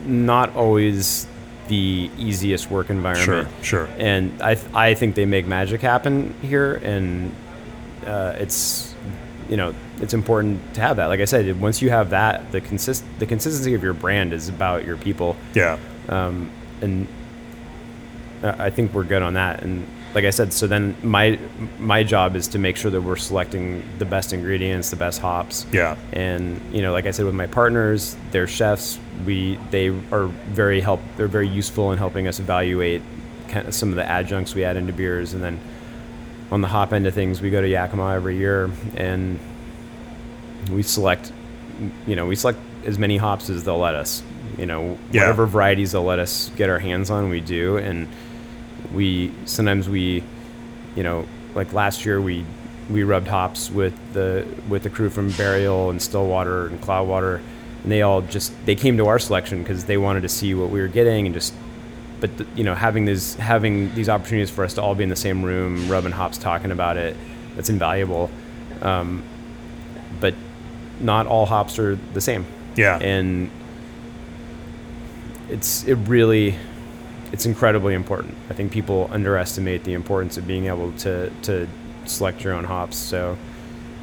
not 0.07 0.55
always 0.55 1.27
the 1.69 2.11
easiest 2.19 2.71
work 2.71 2.91
environment. 2.91 3.49
Sure, 3.63 3.87
sure. 3.87 3.89
And 3.99 4.41
I 4.43 4.55
th- 4.55 4.67
I 4.75 4.95
think 4.95 5.15
they 5.15 5.27
make 5.27 5.47
magic 5.47 5.81
happen 5.81 6.35
here, 6.43 6.75
and 6.85 7.33
uh, 8.07 8.35
it's 8.39 8.95
you 9.49 9.57
know 9.57 9.75
it's 10.01 10.13
important 10.15 10.75
to 10.75 10.81
have 10.81 10.97
that. 10.97 11.07
Like 11.07 11.21
I 11.21 11.25
said, 11.25 11.61
once 11.61 11.81
you 11.83 11.91
have 11.91 12.11
that, 12.11 12.51
the 12.53 12.61
consist 12.61 13.05
the 13.19 13.27
consistency 13.27 13.75
of 13.75 13.83
your 13.83 13.95
brand 13.95 14.33
is 14.33 14.49
about 14.49 14.85
your 14.85 14.97
people, 14.97 15.37
Yeah. 15.55 15.79
um, 16.09 16.51
and 16.81 17.07
I 18.43 18.67
I 18.67 18.71
think 18.71 18.93
we're 18.93 19.05
good 19.05 19.23
on 19.23 19.35
that. 19.35 19.63
And 19.63 19.87
like 20.15 20.25
I 20.25 20.31
said, 20.31 20.53
so 20.53 20.67
then 20.67 20.95
my 21.03 21.39
my 21.79 22.03
job 22.03 22.37
is 22.37 22.49
to 22.49 22.59
make 22.59 22.77
sure 22.77 22.91
that 22.91 23.01
we're 23.01 23.17
selecting 23.17 23.83
the 23.99 24.05
best 24.05 24.33
ingredients, 24.33 24.91
the 24.91 24.97
best 24.97 25.21
hops. 25.21 25.67
Yeah. 25.73 25.97
And 26.13 26.61
you 26.73 26.83
know, 26.83 26.93
like 26.93 27.07
I 27.07 27.11
said, 27.13 27.25
with 27.25 27.35
my 27.35 27.47
partners, 27.47 28.17
they're 28.31 28.47
chefs. 28.47 28.99
We 29.25 29.59
they 29.71 29.89
are 30.11 30.27
very 30.51 30.81
help. 30.81 31.01
They're 31.17 31.29
very 31.29 31.49
useful 31.49 31.93
in 31.93 31.99
helping 31.99 32.29
us 32.29 32.39
evaluate 32.41 33.03
kind 33.49 33.67
of 33.69 33.75
some 33.75 33.91
of 33.91 33.97
the 33.97 34.05
adjuncts 34.05 34.55
we 34.55 34.65
add 34.65 34.77
into 34.77 34.93
beers, 34.93 35.33
and 35.35 35.43
then 35.43 35.59
on 36.51 36.61
the 36.61 36.69
hop 36.69 36.93
end 36.93 37.07
of 37.07 37.15
things, 37.15 37.41
we 37.41 37.49
go 37.51 37.61
to 37.63 37.69
Yakima 37.69 38.13
every 38.15 38.37
year 38.37 38.71
and 38.97 39.39
we 40.71 40.83
select. 40.83 41.33
You 42.07 42.17
know, 42.17 42.27
we 42.27 42.37
select 42.37 42.59
as 42.85 42.99
many 42.99 43.17
hops 43.17 43.49
as 43.51 43.65
they'll 43.65 43.79
let 43.79 43.95
us. 43.95 44.23
You 44.59 44.67
know, 44.67 44.99
Yeah. 45.11 45.23
whatever 45.23 45.47
varieties 45.47 45.93
they'll 45.93 46.05
let 46.05 46.19
us 46.19 46.51
get 46.57 46.69
our 46.69 46.79
hands 46.79 47.09
on, 47.11 47.31
we 47.31 47.41
do, 47.41 47.79
and 47.79 48.07
we 48.95 49.33
sometimes 49.45 49.89
we, 49.89 50.23
you 50.97 51.03
know, 51.03 51.27
like 51.55 51.73
last 51.73 52.05
year 52.05 52.21
we 52.21 52.45
we 52.91 53.03
rubbed 53.05 53.29
hops 53.29 53.71
with 53.71 53.95
the 54.13 54.47
with 54.69 54.83
the 54.83 54.91
crew 54.91 55.09
from 55.11 55.31
Burial 55.33 55.91
and 55.91 56.01
Stillwater 56.01 56.67
and 56.67 56.81
Cloudwater, 56.81 57.41
and 57.83 57.93
they 57.93 58.03
all 58.03 58.21
just 58.23 58.53
they 58.67 58.75
came 58.75 58.97
to 58.99 59.07
our 59.07 59.19
selection 59.19 59.63
because 59.63 59.85
they 59.85 59.97
wanted 59.97 60.23
to 60.23 60.29
see 60.29 60.55
what 60.55 60.71
we 60.71 60.81
were 60.81 60.89
getting 60.89 61.27
and 61.27 61.35
just. 61.35 61.55
But 62.21 62.37
the, 62.39 62.47
you 62.55 62.63
know, 62.63 62.75
having 62.77 63.05
these 63.05 63.35
having 63.35 63.93
these 63.97 64.09
opportunities 64.09 64.51
for 64.51 64.63
us 64.65 64.75
to 64.75 64.83
all 64.83 64.95
be 64.95 65.03
in 65.03 65.09
the 65.09 65.17
same 65.17 65.43
room, 65.45 65.89
rubbing 65.91 66.13
hops, 66.13 66.39
talking 66.39 66.71
about 66.71 66.97
it, 66.97 67.17
that's 67.57 67.69
invaluable. 67.69 68.31
Um, 68.81 69.25
but 70.21 70.35
not 71.01 71.27
all 71.27 71.47
hops 71.47 71.81
are 71.81 71.97
the 72.15 72.21
same 72.21 72.47
Yeah. 72.77 72.97
and 73.01 73.51
it's 75.49 75.85
it 75.85 75.95
really 75.95 76.57
it's 77.33 77.47
incredibly 77.47 77.95
important. 77.95 78.35
I 78.51 78.55
think 78.55 78.73
people 78.73 79.09
underestimate 79.11 79.85
the 79.85 79.95
importance 79.95 80.37
of 80.37 80.47
being 80.47 80.67
able 80.67 80.93
to 80.99 81.31
to 81.43 81.67
select 82.05 82.45
your 82.45 82.53
own 82.55 82.65
hops. 82.65 82.97
So 82.97 83.37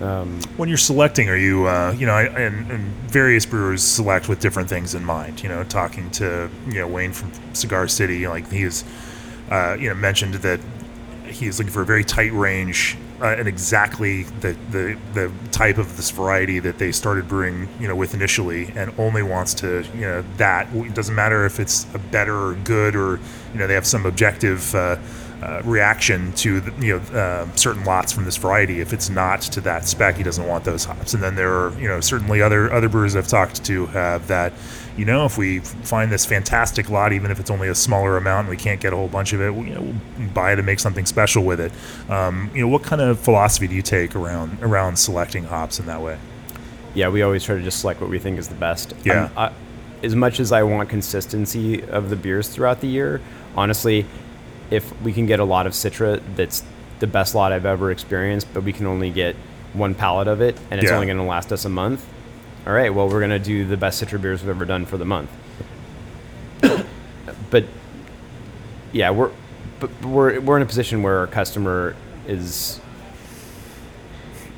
um, 0.02 0.40
when 0.58 0.70
you're 0.70 0.78
selecting, 0.78 1.30
are 1.30 1.36
you, 1.36 1.68
uh, 1.68 1.94
you 1.98 2.06
know, 2.06 2.14
I- 2.14 2.24
and, 2.24 2.72
and 2.72 2.86
various 3.12 3.46
brewers 3.46 3.84
select 3.84 4.30
with 4.30 4.40
different 4.40 4.70
things 4.70 4.96
in 4.96 5.04
mind. 5.04 5.44
You 5.44 5.50
know, 5.50 5.64
talking 5.66 6.10
to 6.12 6.50
you 6.68 6.74
know 6.76 6.88
Wayne 6.88 7.12
from 7.12 7.32
Cigar 7.54 7.88
City, 7.88 8.28
like 8.28 8.50
he's, 8.52 8.84
uh, 9.52 9.76
you 9.80 9.90
know, 9.90 9.96
mentioned 9.96 10.36
that 10.36 10.60
he's 11.26 11.60
looking 11.60 11.72
for 11.74 11.82
a 11.82 11.86
very 11.86 12.04
tight 12.04 12.34
range 12.34 12.98
uh, 13.22 13.36
and 13.38 13.48
exactly 13.48 14.24
the, 14.24 14.54
the 14.72 14.98
the 15.14 15.32
type 15.52 15.78
of 15.78 15.98
this 15.98 16.10
variety 16.12 16.60
that 16.60 16.78
they 16.78 16.92
started 16.92 17.28
brewing, 17.28 17.68
you 17.80 17.88
know, 17.88 17.96
with 17.96 18.14
initially, 18.14 18.72
and 18.76 18.94
only 18.98 19.24
wants 19.24 19.54
to, 19.56 19.86
you 19.94 20.02
know, 20.02 20.24
that 20.38 20.74
it 20.74 20.94
doesn't 20.94 21.16
matter 21.16 21.46
if 21.46 21.60
it's 21.60 21.86
a 21.94 22.00
better 22.00 22.36
or 22.36 22.56
good 22.56 22.96
or, 22.96 23.20
you 23.54 23.60
know, 23.60 23.68
they 23.68 23.74
have 23.74 23.88
some 23.88 24.06
objective. 24.06 24.74
Uh, 24.76 24.98
uh, 25.42 25.62
reaction 25.64 26.34
to 26.34 26.60
the, 26.60 26.86
you 26.86 27.00
know 27.00 27.18
uh, 27.18 27.48
certain 27.56 27.86
lots 27.86 28.12
from 28.12 28.26
this 28.26 28.36
variety. 28.36 28.82
If 28.82 28.92
it's 28.92 29.10
not 29.10 29.42
to 29.44 29.62
that 29.62 29.86
spec, 29.86 30.18
he 30.18 30.24
doesn't 30.24 30.46
want 30.46 30.66
those 30.66 30.84
hops. 30.84 31.14
And 31.14 31.24
then 31.24 31.36
there 31.36 31.54
are 31.54 31.80
you 31.80 31.88
know 31.88 32.02
certainly 32.02 32.42
other 32.42 32.70
other 32.74 32.90
brewers 32.90 33.16
I've 33.16 33.30
talked 33.30 33.64
to 33.66 33.86
have 33.86 34.28
that. 34.28 34.52
You 35.00 35.06
know, 35.06 35.26
if 35.26 35.38
we 35.38 35.60
find 35.60 36.12
this 36.12 36.26
fantastic 36.26 36.90
lot, 36.90 37.14
even 37.14 37.32
if 37.32 37.40
it's 37.40 37.50
only 37.50 37.70
a 37.70 37.76
smaller 37.76 38.18
amount, 38.18 38.48
and 38.48 38.50
we 38.50 38.58
can't 38.62 38.82
get 38.82 38.92
a 38.92 38.98
whole 38.98 39.08
bunch 39.08 39.32
of 39.32 39.40
it, 39.40 39.56
we, 39.56 39.70
you 39.70 39.76
know, 39.76 39.94
we'll 40.18 40.28
buy 40.30 40.52
it 40.52 40.60
and 40.60 40.66
make 40.66 40.80
something 40.82 41.06
special 41.06 41.46
with 41.46 41.62
it. 41.62 41.72
Um, 42.12 42.52
you 42.54 42.62
know, 42.62 42.68
what 42.68 42.84
kind 42.84 43.02
of 43.02 43.18
philosophy 43.18 43.68
do 43.70 43.76
you 43.76 43.82
take 43.82 44.14
around 44.14 44.62
around 44.62 44.98
selecting 44.98 45.46
hops 45.46 45.80
in 45.80 45.86
that 45.86 46.02
way? 46.02 46.18
yeah, 46.96 47.08
we 47.08 47.22
always 47.22 47.44
try 47.44 47.56
to 47.56 47.62
just 47.62 47.80
select 47.80 48.02
what 48.02 48.10
we 48.10 48.20
think 48.20 48.38
is 48.40 48.50
the 48.50 48.56
best. 48.56 48.94
Yeah. 49.06 49.30
I, 49.38 49.52
as 50.04 50.16
much 50.16 50.40
as 50.40 50.52
I 50.52 50.64
want 50.64 50.90
consistency 50.90 51.82
of 51.84 52.10
the 52.10 52.16
beers 52.16 52.50
throughout 52.50 52.82
the 52.82 52.88
year, 52.88 53.22
honestly, 53.56 54.06
if 54.72 55.00
we 55.02 55.14
can 55.14 55.26
get 55.28 55.40
a 55.40 55.44
lot 55.46 55.66
of 55.68 55.74
Citra, 55.74 56.20
that's 56.36 56.64
the 57.00 57.08
best 57.08 57.36
lot 57.36 57.52
I've 57.54 57.66
ever 57.68 57.92
experienced, 57.92 58.48
but 58.54 58.64
we 58.64 58.74
can 58.74 58.86
only 58.88 59.12
get 59.12 59.36
one 59.74 59.94
pallet 59.94 60.28
of 60.28 60.42
it, 60.42 60.58
and 60.72 60.80
it's 60.82 60.90
Yeah. 60.90 60.96
only 60.96 61.06
going 61.06 61.20
to 61.20 61.24
last 61.24 61.54
us 61.54 61.64
a 61.64 61.70
month. 61.70 62.06
All 62.68 62.74
right, 62.74 62.94
well, 62.94 63.08
we're 63.08 63.20
going 63.20 63.30
to 63.32 63.40
do 63.40 63.66
the 63.66 63.78
best 63.78 64.04
Citra 64.04 64.22
beers 64.22 64.42
we've 64.42 64.50
ever 64.50 64.66
done 64.66 64.86
for 64.86 64.98
the 64.98 65.06
month. 65.06 65.30
but 67.50 67.66
yeah, 68.92 69.10
we're 69.12 69.32
but 69.80 69.90
we're 70.04 70.40
we're 70.42 70.58
in 70.58 70.64
a 70.64 70.66
position 70.66 71.02
where 71.02 71.20
our 71.20 71.28
customer 71.28 71.96
is. 72.28 72.80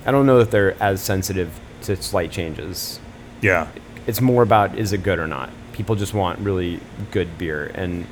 I 0.06 0.12
don't 0.12 0.26
know 0.26 0.40
that 0.40 0.50
they're 0.52 0.82
as 0.82 1.02
sensitive 1.02 1.60
to 1.84 1.96
slight 1.96 2.32
changes. 2.32 3.00
Yeah, 3.42 3.68
It's 4.08 4.22
more 4.22 4.44
about 4.44 4.78
is 4.78 4.94
it 4.94 5.04
good 5.04 5.20
or 5.20 5.28
not. 5.28 5.50
People 5.74 5.96
just 5.96 6.14
want 6.14 6.40
really 6.40 6.80
good 7.12 7.38
beer, 7.38 7.72
and 7.76 8.06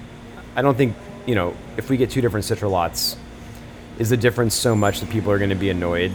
I 0.55 0.61
don't 0.61 0.77
think 0.77 0.95
you 1.25 1.35
know 1.35 1.55
if 1.77 1.89
we 1.89 1.97
get 1.97 2.11
two 2.11 2.21
different 2.21 2.45
Citra 2.45 2.69
lots, 2.69 3.17
is 3.97 4.09
the 4.09 4.17
difference 4.17 4.53
so 4.53 4.75
much 4.75 4.99
that 4.99 5.09
people 5.09 5.31
are 5.31 5.37
going 5.39 5.49
to 5.49 5.55
be 5.55 5.69
annoyed 5.69 6.11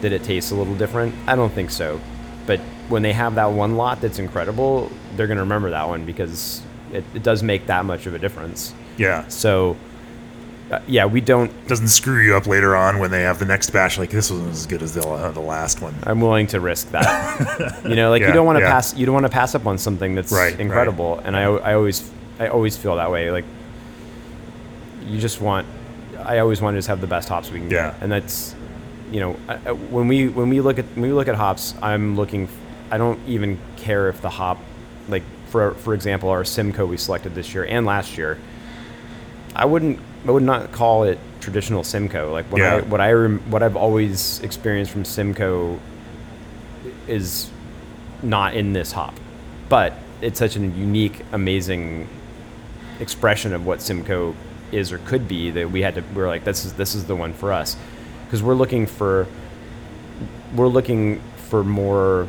that 0.00 0.12
it 0.12 0.24
tastes 0.24 0.50
a 0.50 0.54
little 0.54 0.74
different? 0.74 1.14
I 1.28 1.36
don't 1.36 1.52
think 1.52 1.70
so. 1.70 2.00
But 2.46 2.60
when 2.92 3.02
they 3.02 3.12
have 3.12 3.34
that 3.36 3.46
one 3.46 3.76
lot 3.76 4.00
that's 4.00 4.18
incredible, 4.18 4.90
they're 5.16 5.26
going 5.26 5.38
to 5.38 5.42
remember 5.42 5.70
that 5.70 5.88
one 5.88 6.04
because 6.04 6.62
it, 6.92 7.04
it 7.14 7.22
does 7.22 7.42
make 7.42 7.66
that 7.66 7.84
much 7.84 8.06
of 8.06 8.14
a 8.14 8.18
difference. 8.18 8.74
Yeah. 8.98 9.26
So, 9.28 9.76
uh, 10.70 10.78
yeah, 10.86 11.06
we 11.06 11.20
don't. 11.20 11.50
Doesn't 11.66 11.88
screw 11.88 12.20
you 12.22 12.36
up 12.36 12.46
later 12.46 12.76
on 12.76 12.98
when 12.98 13.10
they 13.10 13.22
have 13.22 13.38
the 13.38 13.44
next 13.46 13.70
batch. 13.70 13.98
Like 13.98 14.10
this 14.10 14.30
wasn't 14.30 14.50
as 14.50 14.66
good 14.66 14.82
as 14.82 14.94
the, 14.94 15.06
uh, 15.08 15.30
the 15.32 15.40
last 15.40 15.80
one. 15.80 15.94
I'm 16.04 16.20
willing 16.20 16.46
to 16.48 16.60
risk 16.60 16.90
that. 16.92 17.80
you 17.88 17.96
know, 17.96 18.10
like 18.10 18.20
Yeah, 18.20 18.28
you 18.28 18.34
don't 18.34 18.46
want 18.46 18.58
to 18.58 18.64
yeah. 18.64 18.70
pass. 18.72 18.94
You 18.96 19.06
don't 19.06 19.14
want 19.14 19.26
to 19.26 19.32
pass 19.32 19.54
up 19.54 19.66
on 19.66 19.78
something 19.78 20.14
that's 20.14 20.30
Right, 20.32 20.52
right. 20.52 20.60
incredible. 20.60 21.18
And 21.24 21.34
I, 21.36 21.42
I 21.44 21.74
always, 21.74 22.08
I 22.38 22.48
always 22.48 22.76
feel 22.76 22.96
that 22.96 23.10
way. 23.10 23.30
Like 23.30 23.44
you 25.06 25.18
just 25.18 25.40
want. 25.40 25.66
I 26.24 26.38
always 26.38 26.60
want 26.62 26.74
to 26.74 26.78
just 26.78 26.88
have 26.88 27.00
the 27.00 27.06
best 27.06 27.28
hops 27.28 27.50
we 27.50 27.58
can 27.58 27.70
Yeah. 27.70 27.90
get, 27.90 28.02
and 28.02 28.12
that's, 28.12 28.54
you 29.10 29.18
know, 29.20 29.32
when 29.90 30.06
we 30.08 30.28
when 30.28 30.48
we 30.50 30.60
look 30.60 30.78
at 30.78 30.84
when 30.94 31.02
we 31.02 31.12
look 31.12 31.28
at 31.28 31.34
hops, 31.34 31.74
I'm 31.82 32.16
looking. 32.16 32.48
I 32.92 32.98
don't 32.98 33.18
even 33.26 33.58
care 33.78 34.10
if 34.10 34.20
the 34.20 34.28
hop, 34.28 34.58
like 35.08 35.22
for 35.46 35.72
for 35.72 35.94
example, 35.94 36.28
our 36.28 36.44
Simcoe 36.44 36.84
we 36.84 36.98
selected 36.98 37.34
this 37.34 37.54
year 37.54 37.64
and 37.64 37.86
last 37.86 38.18
year. 38.18 38.38
I 39.56 39.64
wouldn't. 39.64 39.98
I 40.28 40.30
would 40.30 40.42
not 40.42 40.72
call 40.72 41.04
it 41.04 41.18
traditional 41.40 41.84
Simcoe. 41.84 42.30
Like 42.30 42.46
what 42.52 42.60
Yeah. 42.60 42.76
I 42.76 42.80
what 42.82 43.00
I 43.00 43.12
rem, 43.12 43.40
what 43.50 43.62
I've 43.62 43.76
always 43.76 44.40
experienced 44.40 44.92
from 44.92 45.06
Simcoe 45.06 45.80
is 47.08 47.50
not 48.22 48.54
in 48.54 48.74
this 48.74 48.92
hop, 48.92 49.14
but 49.70 49.94
it's 50.20 50.38
such 50.38 50.54
a 50.56 50.60
unique, 50.60 51.24
amazing 51.32 52.08
expression 53.00 53.54
of 53.54 53.66
what 53.66 53.80
Simcoe 53.80 54.34
is 54.70 54.92
or 54.92 54.98
could 54.98 55.26
be 55.26 55.50
that 55.50 55.70
we 55.70 55.80
had 55.80 55.94
to. 55.94 56.02
We 56.14 56.22
were 56.22 56.28
like, 56.28 56.44
this 56.44 56.66
is 56.66 56.74
this 56.74 56.94
is 56.94 57.06
the 57.06 57.16
one 57.16 57.32
for 57.32 57.54
us, 57.54 57.76
because 58.26 58.42
we're 58.42 58.54
looking 58.54 58.86
for 58.86 59.26
we're 60.54 60.68
looking 60.68 61.20
for 61.48 61.64
more 61.64 62.28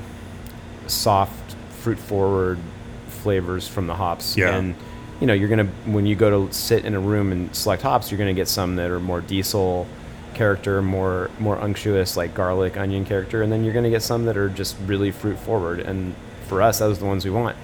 soft, 0.88 1.55
fruit 1.81 1.99
forward 1.99 2.59
flavors 3.07 3.67
from 3.67 3.88
the 3.88 3.95
hops. 3.95 4.38
Yeah. 4.38 4.55
And 4.55 4.75
you 5.21 5.27
know, 5.27 5.34
you're 5.34 5.49
gonna 5.49 5.67
when 5.86 6.05
you 6.05 6.15
go 6.15 6.47
to 6.47 6.53
sit 6.53 6.86
in 6.86 6.93
a 6.95 6.99
room 6.99 7.31
and 7.31 7.55
select 7.55 7.81
hops, 7.84 8.11
you're 8.11 8.17
gonna 8.17 8.34
get 8.34 8.47
some 8.47 8.75
that 8.75 8.89
are 8.91 8.99
more 8.99 9.21
diesel 9.21 9.88
character, 10.34 10.81
more 10.81 11.29
more 11.39 11.57
unctuous 11.57 12.17
like 12.17 12.34
garlic, 12.34 12.75
onion 12.77 13.05
character, 13.05 13.41
and 13.41 13.51
then 13.51 13.63
you're 13.63 13.73
gonna 13.73 13.89
get 13.89 14.01
some 14.01 14.25
that 14.25 14.36
are 14.38 14.49
just 14.49 14.75
really 14.86 15.11
fruit 15.11 15.38
forward. 15.39 15.79
And 15.79 16.15
for 16.47 16.61
us, 16.61 16.79
those 16.79 16.97
are 16.97 17.01
the 17.01 17.05
ones 17.05 17.23
we 17.23 17.31
want. 17.31 17.55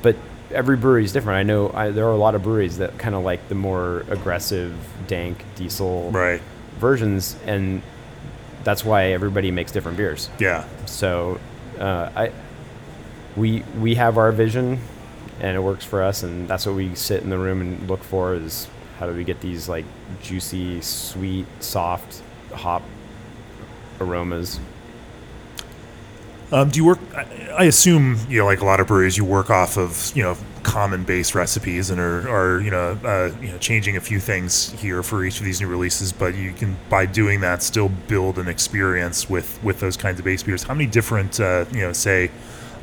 But 0.00 0.16
every 0.50 0.76
brewery 0.76 1.04
is 1.04 1.12
different. 1.12 1.38
I 1.38 1.42
know 1.42 1.70
I, 1.74 1.90
there 1.90 2.06
are 2.06 2.12
a 2.12 2.16
lot 2.16 2.34
of 2.34 2.42
breweries 2.42 2.78
that 2.78 2.96
kind 2.98 3.14
of 3.14 3.22
like 3.24 3.48
the 3.48 3.54
more 3.54 4.04
aggressive, 4.08 4.74
dank 5.06 5.44
diesel 5.56 6.10
Right. 6.10 6.40
versions, 6.78 7.36
and 7.46 7.82
that's 8.64 8.84
why 8.84 9.06
everybody 9.12 9.50
makes 9.50 9.72
different 9.72 9.96
beers. 9.98 10.30
Yeah. 10.38 10.64
So, 10.86 11.40
uh, 11.78 12.10
I 12.14 12.32
we 13.36 13.62
we 13.78 13.94
have 13.94 14.18
our 14.18 14.32
vision, 14.32 14.80
and 15.40 15.56
it 15.56 15.60
works 15.60 15.84
for 15.84 16.02
us, 16.02 16.22
and 16.22 16.48
that's 16.48 16.66
what 16.66 16.74
we 16.74 16.94
sit 16.94 17.22
in 17.22 17.30
the 17.30 17.38
room 17.38 17.60
and 17.60 17.88
look 17.88 18.02
for 18.02 18.34
is 18.34 18.68
how 18.98 19.06
do 19.06 19.14
we 19.14 19.24
get 19.24 19.40
these 19.40 19.68
like 19.68 19.84
juicy, 20.22 20.80
sweet, 20.80 21.46
soft 21.60 22.22
hop 22.52 22.82
aromas. 24.00 24.60
Um, 26.52 26.68
do 26.68 26.78
you 26.78 26.84
work? 26.84 26.98
I, 27.56 27.64
assume 27.64 28.18
you 28.28 28.38
know, 28.38 28.44
like 28.44 28.60
a 28.60 28.64
lot 28.66 28.78
of 28.78 28.86
breweries, 28.86 29.16
you 29.16 29.24
work 29.24 29.48
off 29.48 29.78
of 29.78 30.12
you 30.14 30.22
know 30.22 30.36
common 30.62 31.02
base 31.02 31.34
recipes 31.34 31.90
and 31.90 31.98
are, 31.98 32.28
are 32.28 32.60
you 32.60 32.70
know 32.70 32.98
uh, 33.02 33.32
you 33.40 33.48
know 33.48 33.58
changing 33.58 33.96
a 33.96 34.00
few 34.00 34.20
things 34.20 34.70
here 34.72 35.02
for 35.02 35.24
each 35.24 35.38
of 35.38 35.46
these 35.46 35.62
new 35.62 35.66
releases. 35.66 36.12
But 36.12 36.34
you 36.34 36.52
can 36.52 36.76
by 36.90 37.06
doing 37.06 37.40
that 37.40 37.62
still 37.62 37.88
build 37.88 38.38
an 38.38 38.48
experience 38.48 39.30
with 39.30 39.62
with 39.64 39.80
those 39.80 39.96
kinds 39.96 40.18
of 40.18 40.26
base 40.26 40.42
beers. 40.42 40.62
How 40.62 40.74
many 40.74 40.86
different 40.86 41.40
uh, 41.40 41.64
you 41.72 41.80
know 41.80 41.94
say 41.94 42.30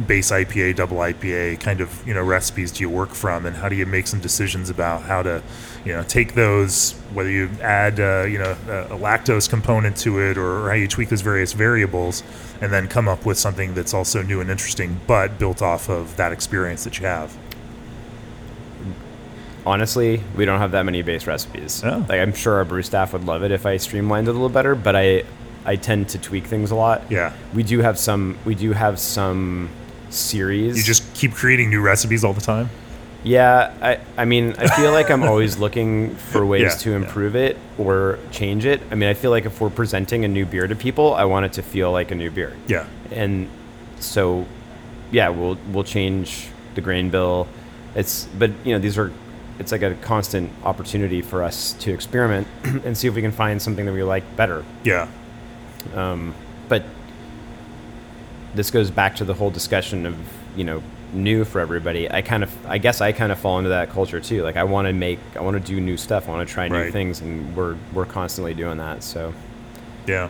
base 0.07 0.31
IPA, 0.31 0.75
double 0.75 0.97
IPA 0.97 1.59
kind 1.59 1.81
of 1.81 2.05
you 2.07 2.13
know 2.13 2.23
recipes 2.23 2.71
do 2.71 2.81
you 2.81 2.89
work 2.89 3.09
from, 3.09 3.45
and 3.45 3.55
how 3.55 3.69
do 3.69 3.75
you 3.75 3.85
make 3.85 4.07
some 4.07 4.19
decisions 4.19 4.69
about 4.69 5.03
how 5.03 5.21
to 5.21 5.43
you 5.85 5.93
know 5.93 6.03
take 6.03 6.35
those 6.35 6.93
whether 7.13 7.29
you 7.29 7.49
add 7.61 7.99
uh, 7.99 8.25
you 8.25 8.37
know 8.37 8.55
a, 8.67 8.95
a 8.95 8.97
lactose 8.97 9.49
component 9.49 9.97
to 9.97 10.19
it 10.19 10.37
or, 10.37 10.65
or 10.65 10.69
how 10.69 10.75
you 10.75 10.87
tweak 10.87 11.09
those 11.09 11.21
various 11.21 11.53
variables, 11.53 12.23
and 12.61 12.71
then 12.71 12.87
come 12.87 13.07
up 13.07 13.25
with 13.25 13.37
something 13.37 13.73
that's 13.73 13.93
also 13.93 14.21
new 14.21 14.41
and 14.41 14.49
interesting, 14.49 14.99
but 15.07 15.37
built 15.37 15.61
off 15.61 15.89
of 15.89 16.15
that 16.17 16.31
experience 16.31 16.83
that 16.83 16.99
you 16.99 17.05
have. 17.05 17.35
Honestly, 19.65 20.23
we 20.35 20.45
don't 20.45 20.59
have 20.59 20.71
that 20.71 20.83
many 20.83 21.01
base 21.01 21.27
recipes. 21.27 21.83
Oh. 21.83 22.05
Like 22.07 22.21
I'm 22.21 22.33
sure 22.33 22.55
our 22.55 22.65
brew 22.65 22.81
staff 22.81 23.13
would 23.13 23.25
love 23.25 23.43
it 23.43 23.51
if 23.51 23.65
I 23.65 23.77
streamlined 23.77 24.27
it 24.27 24.31
a 24.31 24.33
little 24.33 24.49
better, 24.49 24.75
but 24.75 24.95
I 24.95 25.23
I 25.65 25.75
tend 25.75 26.09
to 26.09 26.17
tweak 26.17 26.45
things 26.45 26.71
a 26.71 26.75
lot. 26.75 27.03
Yeah. 27.11 27.33
We 27.53 27.63
do 27.63 27.79
have 27.79 27.99
some 27.99 28.37
we 28.45 28.55
do 28.55 28.71
have 28.71 28.97
some 28.97 29.69
series. 30.09 30.77
You 30.77 30.83
just 30.83 31.13
keep 31.13 31.33
creating 31.33 31.69
new 31.69 31.81
recipes 31.81 32.23
all 32.23 32.33
the 32.33 32.41
time. 32.41 32.69
Yeah, 33.23 33.73
I, 33.81 33.99
I 34.21 34.25
mean, 34.25 34.53
I 34.57 34.67
feel 34.77 34.91
like 34.93 35.11
I'm 35.11 35.23
always 35.23 35.57
looking 35.65 36.15
for 36.15 36.45
ways 36.45 36.61
Yeah, 36.61 36.69
to 36.69 36.89
yeah. 36.91 36.95
improve 36.95 37.35
it 37.35 37.57
or 37.77 38.17
change 38.31 38.65
it. 38.65 38.81
I 38.91 38.95
mean, 38.95 39.09
I 39.09 39.13
feel 39.13 39.29
like 39.31 39.45
if 39.45 39.59
we're 39.59 39.69
presenting 39.69 40.23
a 40.23 40.27
new 40.29 40.45
beer 40.45 40.67
to 40.67 40.75
people, 40.75 41.13
I 41.13 41.25
want 41.25 41.45
it 41.45 41.53
to 41.53 41.61
feel 41.61 41.91
like 41.91 42.11
a 42.11 42.15
new 42.15 42.31
beer. 42.31 42.55
Yeah. 42.67 42.87
And 43.11 43.49
so, 43.99 44.45
yeah, 45.11 45.29
we'll 45.29 45.57
we'll 45.71 45.83
change 45.83 46.47
the 46.75 46.81
grain 46.81 47.09
bill. 47.09 47.47
It's 47.95 48.25
but 48.37 48.51
you 48.63 48.71
know 48.73 48.79
these 48.79 48.97
are 48.97 49.11
it's 49.57 49.73
like 49.73 49.81
a 49.81 49.95
constant 49.95 50.49
opportunity 50.63 51.21
for 51.21 51.43
us 51.43 51.73
to 51.73 51.91
experiment 51.91 52.47
and 52.85 52.97
see 52.97 53.09
if 53.09 53.15
we 53.15 53.21
can 53.21 53.33
find 53.33 53.61
something 53.61 53.85
that 53.85 53.91
we 53.93 54.03
like 54.03 54.23
better. 54.37 54.63
Yeah. 54.85 55.09
Um, 55.93 56.33
but 56.69 56.85
this 58.55 58.71
goes 58.71 58.89
back 58.91 59.15
to 59.17 59.25
the 59.25 59.33
whole 59.33 59.49
discussion 59.51 60.05
of 60.05 60.15
you 60.55 60.63
know 60.63 60.81
new 61.13 61.43
for 61.43 61.59
everybody. 61.59 62.09
I 62.11 62.21
kind 62.21 62.43
of 62.43 62.65
I 62.67 62.77
guess 62.77 63.01
I 63.01 63.11
kind 63.11 63.31
of 63.31 63.39
fall 63.39 63.57
into 63.57 63.69
that 63.69 63.89
culture 63.89 64.19
too. 64.19 64.43
Like 64.43 64.57
I 64.57 64.63
want 64.63 64.87
to 64.87 64.93
make 64.93 65.19
I 65.35 65.41
want 65.41 65.55
to 65.55 65.59
do 65.59 65.79
new 65.81 65.97
stuff. 65.97 66.27
I 66.27 66.31
want 66.31 66.47
to 66.47 66.53
try 66.53 66.67
new 66.67 66.75
Right. 66.75 66.93
things, 66.93 67.21
and 67.21 67.55
we're 67.55 67.75
we're 67.93 68.05
constantly 68.05 68.53
doing 68.53 68.77
that. 68.77 69.03
So 69.03 69.33
Yeah. 70.07 70.29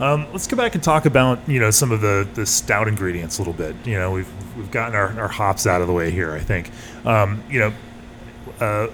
Um, 0.00 0.26
let's 0.32 0.48
go 0.48 0.56
back 0.56 0.74
and 0.74 0.82
talk 0.82 1.06
about 1.06 1.38
you 1.48 1.60
know 1.60 1.70
some 1.70 1.92
of 1.92 2.00
the, 2.00 2.28
the 2.34 2.44
stout 2.46 2.88
ingredients 2.88 3.38
a 3.38 3.42
little 3.42 3.54
bit. 3.54 3.76
You 3.84 3.94
know 3.96 4.10
we've 4.10 4.56
we've 4.56 4.70
gotten 4.70 4.94
our, 4.96 5.18
our 5.20 5.28
hops 5.28 5.66
out 5.66 5.80
of 5.80 5.86
the 5.86 5.92
way 5.92 6.10
here. 6.10 6.32
I 6.32 6.40
think 6.40 6.70
um, 7.06 7.42
you 7.48 7.60
know, 7.60 7.72
uh, 8.60 8.88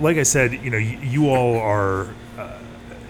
like 0.00 0.16
I 0.16 0.22
said, 0.22 0.52
you 0.54 0.70
know 0.70 0.78
you, 0.78 0.98
you 0.98 1.28
all 1.28 1.56
are 1.58 2.08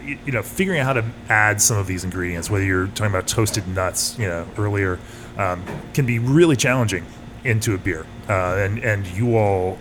you, 0.06 0.32
know 0.32 0.42
figuring 0.42 0.80
out 0.80 0.86
how 0.86 0.92
to 0.94 1.04
add 1.28 1.60
some 1.60 1.76
of 1.78 1.86
these 1.86 2.04
ingredients. 2.04 2.50
Whether 2.50 2.64
you're 2.64 2.86
talking 2.88 3.06
about 3.06 3.26
toasted 3.26 3.66
nuts, 3.68 4.18
you 4.18 4.26
know 4.26 4.46
earlier, 4.58 4.98
um, 5.36 5.64
can 5.94 6.06
be 6.06 6.18
really 6.18 6.56
challenging 6.56 7.04
into 7.44 7.74
a 7.74 7.78
beer, 7.78 8.06
uh, 8.28 8.56
and 8.56 8.78
and 8.78 9.06
you 9.08 9.36
all 9.36 9.78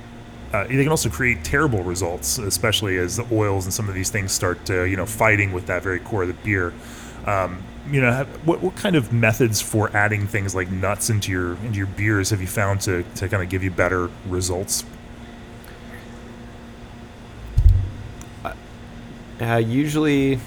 uh, 0.56 0.64
they 0.68 0.84
can 0.84 0.88
also 0.88 1.10
create 1.10 1.44
terrible 1.44 1.84
results, 1.84 2.38
especially 2.38 2.98
as 2.98 3.18
the 3.18 3.28
oils 3.32 3.66
and 3.66 3.74
some 3.74 3.90
of 3.90 3.96
these 3.96 4.10
things 4.10 4.32
start, 4.32 4.70
uh, 4.70 4.84
you 4.84 4.96
know, 4.96 5.06
fighting 5.06 5.52
with 5.52 5.66
that 5.66 5.84
very 5.84 6.00
core 6.00 6.22
of 6.22 6.30
the 6.30 6.34
beer. 6.46 6.74
Um, 7.26 7.62
you 7.92 8.00
know, 8.00 8.12
have, 8.12 8.28
what, 8.48 8.62
what 8.62 8.76
kind 8.76 8.96
of 8.96 9.12
methods 9.12 9.62
for 9.62 9.96
adding 9.96 10.28
things 10.28 10.56
like 10.56 10.72
nuts 10.72 11.10
into 11.10 11.32
your 11.32 11.56
into 11.58 11.78
your 11.78 11.88
beers 11.88 12.30
have 12.30 12.40
you 12.40 12.48
found 12.48 12.82
to, 12.82 13.04
to 13.16 13.28
kind 13.28 13.44
of 13.44 13.50
give 13.50 13.64
you 13.64 13.72
better 13.72 14.10
results? 14.28 14.86
Uh, 19.42 19.58
usually, 19.58 20.40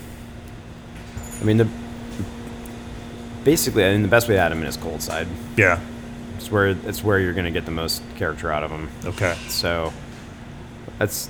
I 1.41 1.45
mean 1.45 1.57
the 1.59 1.69
basically 3.45 3.85
I 3.85 3.93
mean 3.93 4.03
the 4.03 4.09
best 4.09 4.29
way 4.29 4.35
to 4.35 4.41
add 4.41 4.53
them 4.53 4.61
in 4.63 4.67
is 4.67 4.77
cold 4.77 5.03
side. 5.03 5.27
Yeah. 5.57 5.81
It's 6.37 6.51
where 6.51 6.69
it's 6.69 7.03
where 7.03 7.19
you're 7.19 7.33
going 7.33 7.47
to 7.47 7.51
get 7.51 7.65
the 7.65 7.71
most 7.71 8.03
character 8.17 8.53
out 8.53 8.63
of 8.63 8.71
them. 8.71 8.89
Okay. 9.05 9.37
So 9.49 9.93
that's 10.99 11.29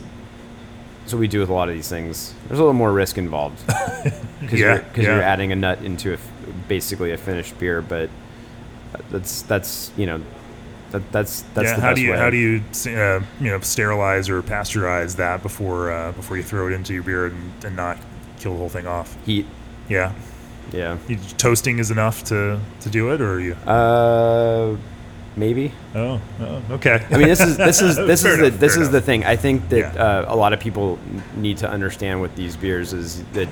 that's 1.00 1.12
what 1.14 1.20
we 1.20 1.28
do 1.28 1.40
with 1.40 1.48
a 1.48 1.52
lot 1.54 1.68
of 1.68 1.74
these 1.74 1.88
things. 1.88 2.34
There's 2.46 2.58
a 2.58 2.62
little 2.62 2.74
more 2.74 2.92
risk 2.92 3.16
involved 3.18 3.64
because 4.40 4.60
Yeah, 4.60 4.74
you're, 4.74 4.84
yeah. 4.96 5.02
you're 5.14 5.22
adding 5.22 5.52
a 5.52 5.56
nut 5.56 5.80
into 5.82 6.14
a, 6.14 6.18
basically 6.68 7.12
a 7.12 7.16
finished 7.16 7.58
beer, 7.58 7.80
but 7.80 8.10
that's 9.10 9.42
that's 9.42 9.90
you 9.96 10.06
know 10.06 10.20
that 10.90 11.12
that's 11.12 11.42
that's 11.54 11.68
yeah. 11.68 11.76
the 11.76 11.80
How 11.82 11.92
do 11.94 12.00
you 12.00 12.12
way. 12.12 12.18
how 12.18 12.30
do 12.30 12.36
you 12.36 12.62
uh, 12.86 13.20
you 13.40 13.50
know 13.50 13.60
sterilize 13.60 14.28
or 14.28 14.42
pasteurize 14.42 15.16
that 15.16 15.42
before 15.42 15.92
uh, 15.92 16.12
before 16.12 16.36
you 16.36 16.42
throw 16.42 16.66
it 16.68 16.72
into 16.72 16.94
your 16.94 17.02
beer 17.02 17.26
and, 17.26 17.64
and 17.64 17.76
not 17.76 17.98
kill 18.38 18.52
the 18.52 18.58
whole 18.58 18.68
thing 18.68 18.86
off? 18.86 19.16
heat? 19.26 19.46
Yeah. 19.88 20.12
Yeah. 20.72 20.98
You, 21.08 21.16
toasting 21.38 21.78
is 21.78 21.90
enough 21.90 22.24
to, 22.24 22.60
to 22.80 22.90
do 22.90 23.10
it, 23.12 23.22
or 23.22 23.34
are 23.34 23.40
you? 23.40 23.54
Uh, 23.54 24.76
maybe. 25.34 25.72
Oh, 25.94 26.20
oh 26.40 26.62
okay. 26.72 27.06
I 27.10 27.16
mean, 27.16 27.28
this 27.28 27.40
is 27.40 27.56
this 27.56 27.80
is 27.80 27.96
this 28.12 28.24
is 28.24 28.38
the 28.38 28.50
this 28.50 28.76
is 28.76 28.90
the 28.90 29.00
thing. 29.00 29.24
I 29.24 29.36
think 29.36 29.68
that 29.70 29.94
Yeah. 29.94 30.02
uh, 30.02 30.34
a 30.34 30.36
lot 30.36 30.52
of 30.52 30.60
people 30.60 30.98
need 31.36 31.58
to 31.58 31.70
understand 31.70 32.20
with 32.20 32.34
these 32.36 32.56
beers 32.56 32.92
is 32.92 33.24
that 33.32 33.48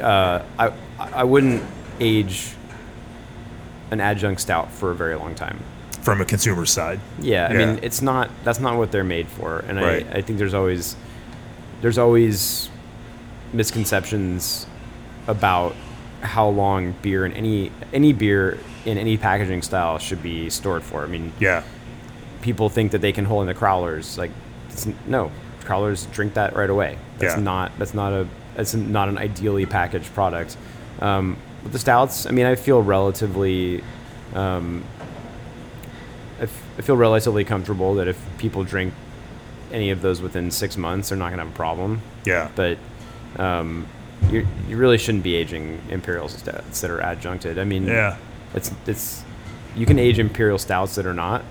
uh, 0.00 0.44
I 0.58 0.72
I 0.98 1.24
wouldn't 1.24 1.62
age 1.98 2.54
an 3.90 4.00
adjunct 4.00 4.40
stout 4.40 4.70
for 4.70 4.92
a 4.92 4.94
very 4.94 5.16
long 5.16 5.34
time. 5.34 5.58
From 6.02 6.20
a 6.20 6.24
consumer 6.24 6.64
side. 6.66 7.00
Yeah, 7.20 7.48
I 7.48 7.52
Yeah. 7.52 7.58
mean, 7.66 7.78
it's 7.82 8.00
not 8.02 8.30
that's 8.44 8.60
not 8.60 8.76
what 8.78 8.90
they're 8.92 9.04
made 9.04 9.28
for, 9.28 9.64
and 9.68 9.78
Right. 9.78 10.06
I 10.12 10.18
I 10.18 10.22
think 10.22 10.38
there's 10.38 10.54
always 10.54 10.96
there's 11.82 11.98
always 11.98 12.68
misconceptions 13.52 14.66
about 15.26 15.74
how 16.22 16.48
long 16.48 16.94
beer 17.02 17.24
in 17.24 17.32
any 17.32 17.70
any 17.92 18.12
beer 18.12 18.58
in 18.84 18.96
any 18.98 19.16
packaging 19.16 19.62
style 19.62 19.98
should 19.98 20.22
be 20.22 20.48
stored 20.50 20.82
for. 20.82 21.02
I 21.02 21.06
mean, 21.06 21.32
Yeah, 21.38 21.62
people 22.42 22.68
think 22.68 22.92
that 22.92 23.00
they 23.00 23.12
can 23.12 23.24
hold 23.24 23.42
in 23.42 23.48
the 23.48 23.54
crowlers. 23.54 24.16
Like, 24.16 24.30
it's, 24.70 24.86
no, 25.06 25.30
crowlers 25.64 26.10
drink 26.12 26.34
that 26.34 26.54
right 26.56 26.70
away. 26.70 26.96
That's 27.18 27.36
Yeah. 27.36 27.42
not 27.42 27.72
that's 27.78 27.94
not 27.94 28.12
a 28.12 28.26
that's 28.56 28.74
not 28.74 29.08
an 29.08 29.18
ideally 29.18 29.66
packaged 29.66 30.12
product. 30.14 30.56
Um, 31.00 31.36
with 31.62 31.72
the 31.72 31.78
stouts, 31.78 32.26
I 32.26 32.30
mean, 32.30 32.46
I 32.46 32.54
feel 32.54 32.82
relatively. 32.82 33.82
Um, 34.34 34.84
I, 36.80 36.82
feel 36.82 36.96
relatively 36.96 37.44
comfortable 37.44 37.94
that 37.94 38.08
if 38.08 38.18
people 38.38 38.64
drink 38.64 38.94
any 39.72 39.90
of 39.90 40.02
those 40.02 40.20
within 40.20 40.50
six 40.50 40.76
months, 40.76 41.08
they're 41.08 41.18
not 41.18 41.28
going 41.28 41.38
to 41.38 41.44
have 41.44 41.54
a 41.54 41.56
problem. 41.56 42.02
Yeah. 42.24 42.50
But 42.54 42.78
um, 43.36 43.86
you 44.30 44.46
you 44.68 44.76
really 44.76 44.98
shouldn't 44.98 45.24
be 45.24 45.34
aging 45.34 45.80
imperial 45.90 46.28
stouts 46.28 46.80
that 46.80 46.90
are 46.90 47.00
adjuncted. 47.00 47.58
I 47.58 47.64
mean, 47.64 47.86
Yeah. 47.86 48.16
it's 48.54 48.72
it's 48.86 49.24
you 49.76 49.86
can 49.86 49.98
age 49.98 50.18
imperial 50.18 50.58
stouts 50.58 50.96
that 50.96 51.06
are 51.06 51.14
not, 51.14 51.44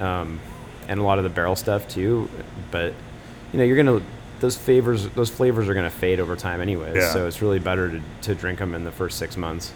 um, 0.00 0.40
and 0.88 1.00
a 1.00 1.02
lot 1.02 1.18
of 1.18 1.24
the 1.24 1.30
barrel 1.30 1.56
stuff 1.56 1.86
too. 1.88 2.28
But 2.70 2.94
you 3.52 3.58
know, 3.58 3.64
you're 3.64 3.76
gonna 3.76 4.02
those 4.40 4.56
flavors 4.56 5.08
those 5.10 5.30
flavors 5.30 5.68
are 5.68 5.74
gonna 5.74 5.90
fade 5.90 6.20
over 6.20 6.36
time 6.36 6.60
anyway. 6.60 6.92
Yeah. 6.96 7.12
So 7.12 7.26
it's 7.26 7.42
really 7.42 7.58
better 7.58 7.90
to, 7.90 8.02
to 8.22 8.34
drink 8.34 8.58
them 8.58 8.74
in 8.74 8.84
the 8.84 8.92
first 8.92 9.18
six 9.18 9.36
months. 9.36 9.72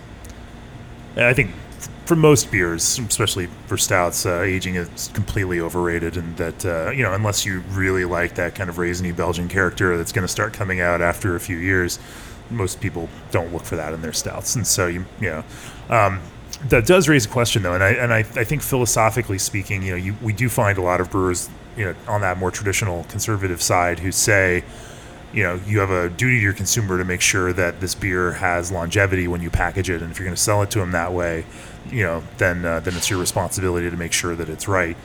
I 1.16 1.34
think 1.34 1.50
for 2.10 2.16
most 2.16 2.50
beers, 2.50 2.98
especially 2.98 3.46
for 3.68 3.76
stouts, 3.76 4.26
uh, 4.26 4.40
aging 4.40 4.74
is 4.74 5.12
completely 5.14 5.60
overrated, 5.60 6.16
and 6.16 6.36
that 6.36 6.66
uh, 6.66 6.90
you 6.90 7.04
know, 7.04 7.12
unless 7.12 7.46
you 7.46 7.60
really 7.70 8.04
like 8.04 8.34
that 8.34 8.52
kind 8.56 8.68
of 8.68 8.78
raisiny 8.78 9.14
Belgian 9.14 9.48
character 9.48 9.96
that's 9.96 10.10
going 10.10 10.24
to 10.24 10.32
start 10.32 10.52
coming 10.52 10.80
out 10.80 11.00
after 11.00 11.36
a 11.36 11.40
few 11.40 11.56
years, 11.56 12.00
most 12.50 12.80
people 12.80 13.08
don't 13.30 13.52
look 13.52 13.62
for 13.62 13.76
that 13.76 13.92
in 13.92 14.02
their 14.02 14.12
stouts, 14.12 14.56
and 14.56 14.66
so 14.66 14.88
you 14.88 15.04
you 15.20 15.30
know. 15.30 15.44
Um, 15.88 16.20
that 16.64 16.84
does 16.84 17.08
raise 17.08 17.26
a 17.26 17.28
question 17.28 17.62
though, 17.62 17.74
and 17.74 17.84
I 17.84 17.90
and 17.90 18.12
I, 18.12 18.18
I 18.18 18.42
think 18.42 18.62
philosophically 18.62 19.38
speaking, 19.38 19.84
you 19.84 19.92
know, 19.92 19.96
you, 19.96 20.16
we 20.20 20.32
do 20.32 20.48
find 20.48 20.78
a 20.78 20.82
lot 20.82 21.00
of 21.00 21.12
brewers, 21.12 21.48
you 21.76 21.84
know, 21.84 21.94
on 22.08 22.22
that 22.22 22.38
more 22.38 22.50
traditional 22.50 23.04
conservative 23.04 23.62
side 23.62 24.00
who 24.00 24.10
say, 24.10 24.64
you 25.32 25.44
know, 25.44 25.60
you 25.64 25.78
have 25.78 25.90
a 25.90 26.10
duty 26.10 26.38
to 26.38 26.42
your 26.42 26.54
consumer 26.54 26.98
to 26.98 27.04
make 27.04 27.20
sure 27.20 27.52
that 27.52 27.80
this 27.80 27.94
beer 27.94 28.32
has 28.32 28.72
longevity 28.72 29.28
when 29.28 29.40
you 29.40 29.48
package 29.48 29.88
it, 29.88 30.02
and 30.02 30.10
if 30.10 30.18
you're 30.18 30.26
going 30.26 30.34
to 30.34 30.42
sell 30.42 30.60
it 30.62 30.72
to 30.72 30.80
them 30.80 30.90
that 30.90 31.12
way, 31.12 31.44
you 31.90 32.02
know, 32.04 32.22
then 32.38 32.64
uh, 32.64 32.80
then 32.80 32.96
it's 32.96 33.10
your 33.10 33.18
responsibility 33.18 33.90
to 33.90 33.96
make 33.96 34.12
sure 34.12 34.34
that 34.36 34.48
it's 34.48 34.68
right. 34.68 34.96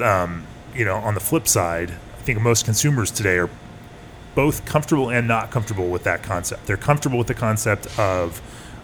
Um, 0.00 0.46
you 0.74 0.84
know, 0.84 0.96
on 0.96 1.14
the 1.14 1.20
flip 1.20 1.48
side, 1.48 1.90
I 1.90 2.22
think 2.22 2.40
most 2.40 2.64
consumers 2.64 3.10
today 3.10 3.38
are 3.38 3.50
both 4.34 4.64
comfortable 4.64 5.10
and 5.10 5.26
not 5.26 5.50
comfortable 5.50 5.88
with 5.88 6.04
that 6.04 6.22
concept. 6.22 6.66
They're 6.66 6.76
comfortable 6.76 7.18
with 7.18 7.26
the 7.26 7.34
concept 7.34 7.86
of 7.98 8.40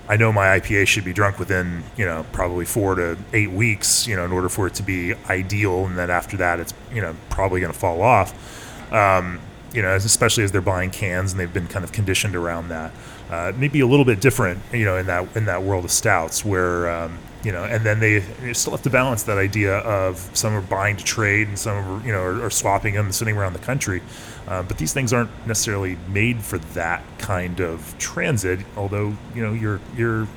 I 0.09 0.17
know 0.17 0.33
my 0.33 0.59
IPA 0.61 0.87
should 0.87 1.05
be 1.05 1.13
drunk 1.13 1.39
within, 1.39 1.83
you 1.97 2.05
know, 2.05 2.25
probably 2.33 2.65
four 2.65 2.95
to 2.95 3.19
eight 3.33 3.51
weeks, 3.51 4.07
you 4.07 4.15
know, 4.15 4.25
in 4.25 4.33
order 4.33 4.49
for 4.49 4.67
it 4.67 4.75
to 4.75 4.83
be 4.83 5.15
ideal, 5.29 5.87
and 5.87 5.99
then 5.99 6.11
after 6.11 6.37
that, 6.37 6.61
it's, 6.61 6.75
you 6.93 7.01
know, 7.01 7.17
probably 7.29 7.61
going 7.61 7.73
to 7.73 7.79
fall 7.79 8.03
off. 8.03 8.93
Um, 8.93 9.41
you 9.73 9.83
know, 9.83 9.95
especially 9.95 10.45
as 10.45 10.53
they're 10.53 10.61
buying 10.61 10.91
cans 10.91 11.33
and 11.33 11.41
they've 11.41 11.53
been 11.53 11.67
kind 11.67 11.85
of 11.85 11.93
conditioned 11.93 12.35
around 12.37 12.69
that. 12.69 12.93
Uh, 13.29 13.53
maybe 13.57 13.81
a 13.81 13.87
little 13.87 14.05
bit 14.05 14.21
different, 14.21 14.61
you 14.73 14.85
know, 14.85 14.97
in 14.97 15.07
that 15.07 15.37
in 15.37 15.45
that 15.47 15.63
world 15.63 15.85
of 15.85 15.91
stouts, 15.91 16.45
where 16.45 16.89
um, 16.89 17.19
you 17.45 17.53
know, 17.53 17.65
and 17.65 17.85
then 17.85 18.01
they, 18.01 18.21
still 18.53 18.73
have 18.73 18.83
to 18.83 18.91
balance 18.91 19.23
that 19.25 19.39
idea 19.39 19.79
of 19.79 20.31
some 20.35 20.55
are 20.55 20.61
buying 20.61 20.97
to 20.97 21.05
trade 21.05 21.49
and 21.49 21.59
some 21.59 21.77
are, 21.77 22.07
you 22.07 22.13
know, 22.13 22.21
are, 22.21 22.43
are 22.45 22.51
swapping 22.51 22.95
them 22.95 23.07
and 23.07 23.15
sitting 23.15 23.37
around 23.37 23.53
the 23.53 23.59
country. 23.61 24.03
Uh, 24.49 24.63
but 24.63 24.79
these 24.79 24.93
things 24.93 25.13
aren't 25.13 25.31
necessarily 25.47 25.97
made 26.09 26.43
for 26.43 26.59
that 26.59 27.03
kind 27.19 27.61
of 27.61 27.97
transit. 27.99 28.61
Although 28.77 29.17
you 29.35 29.43
know, 29.43 29.53
you're 29.53 29.81
you're 29.97 30.29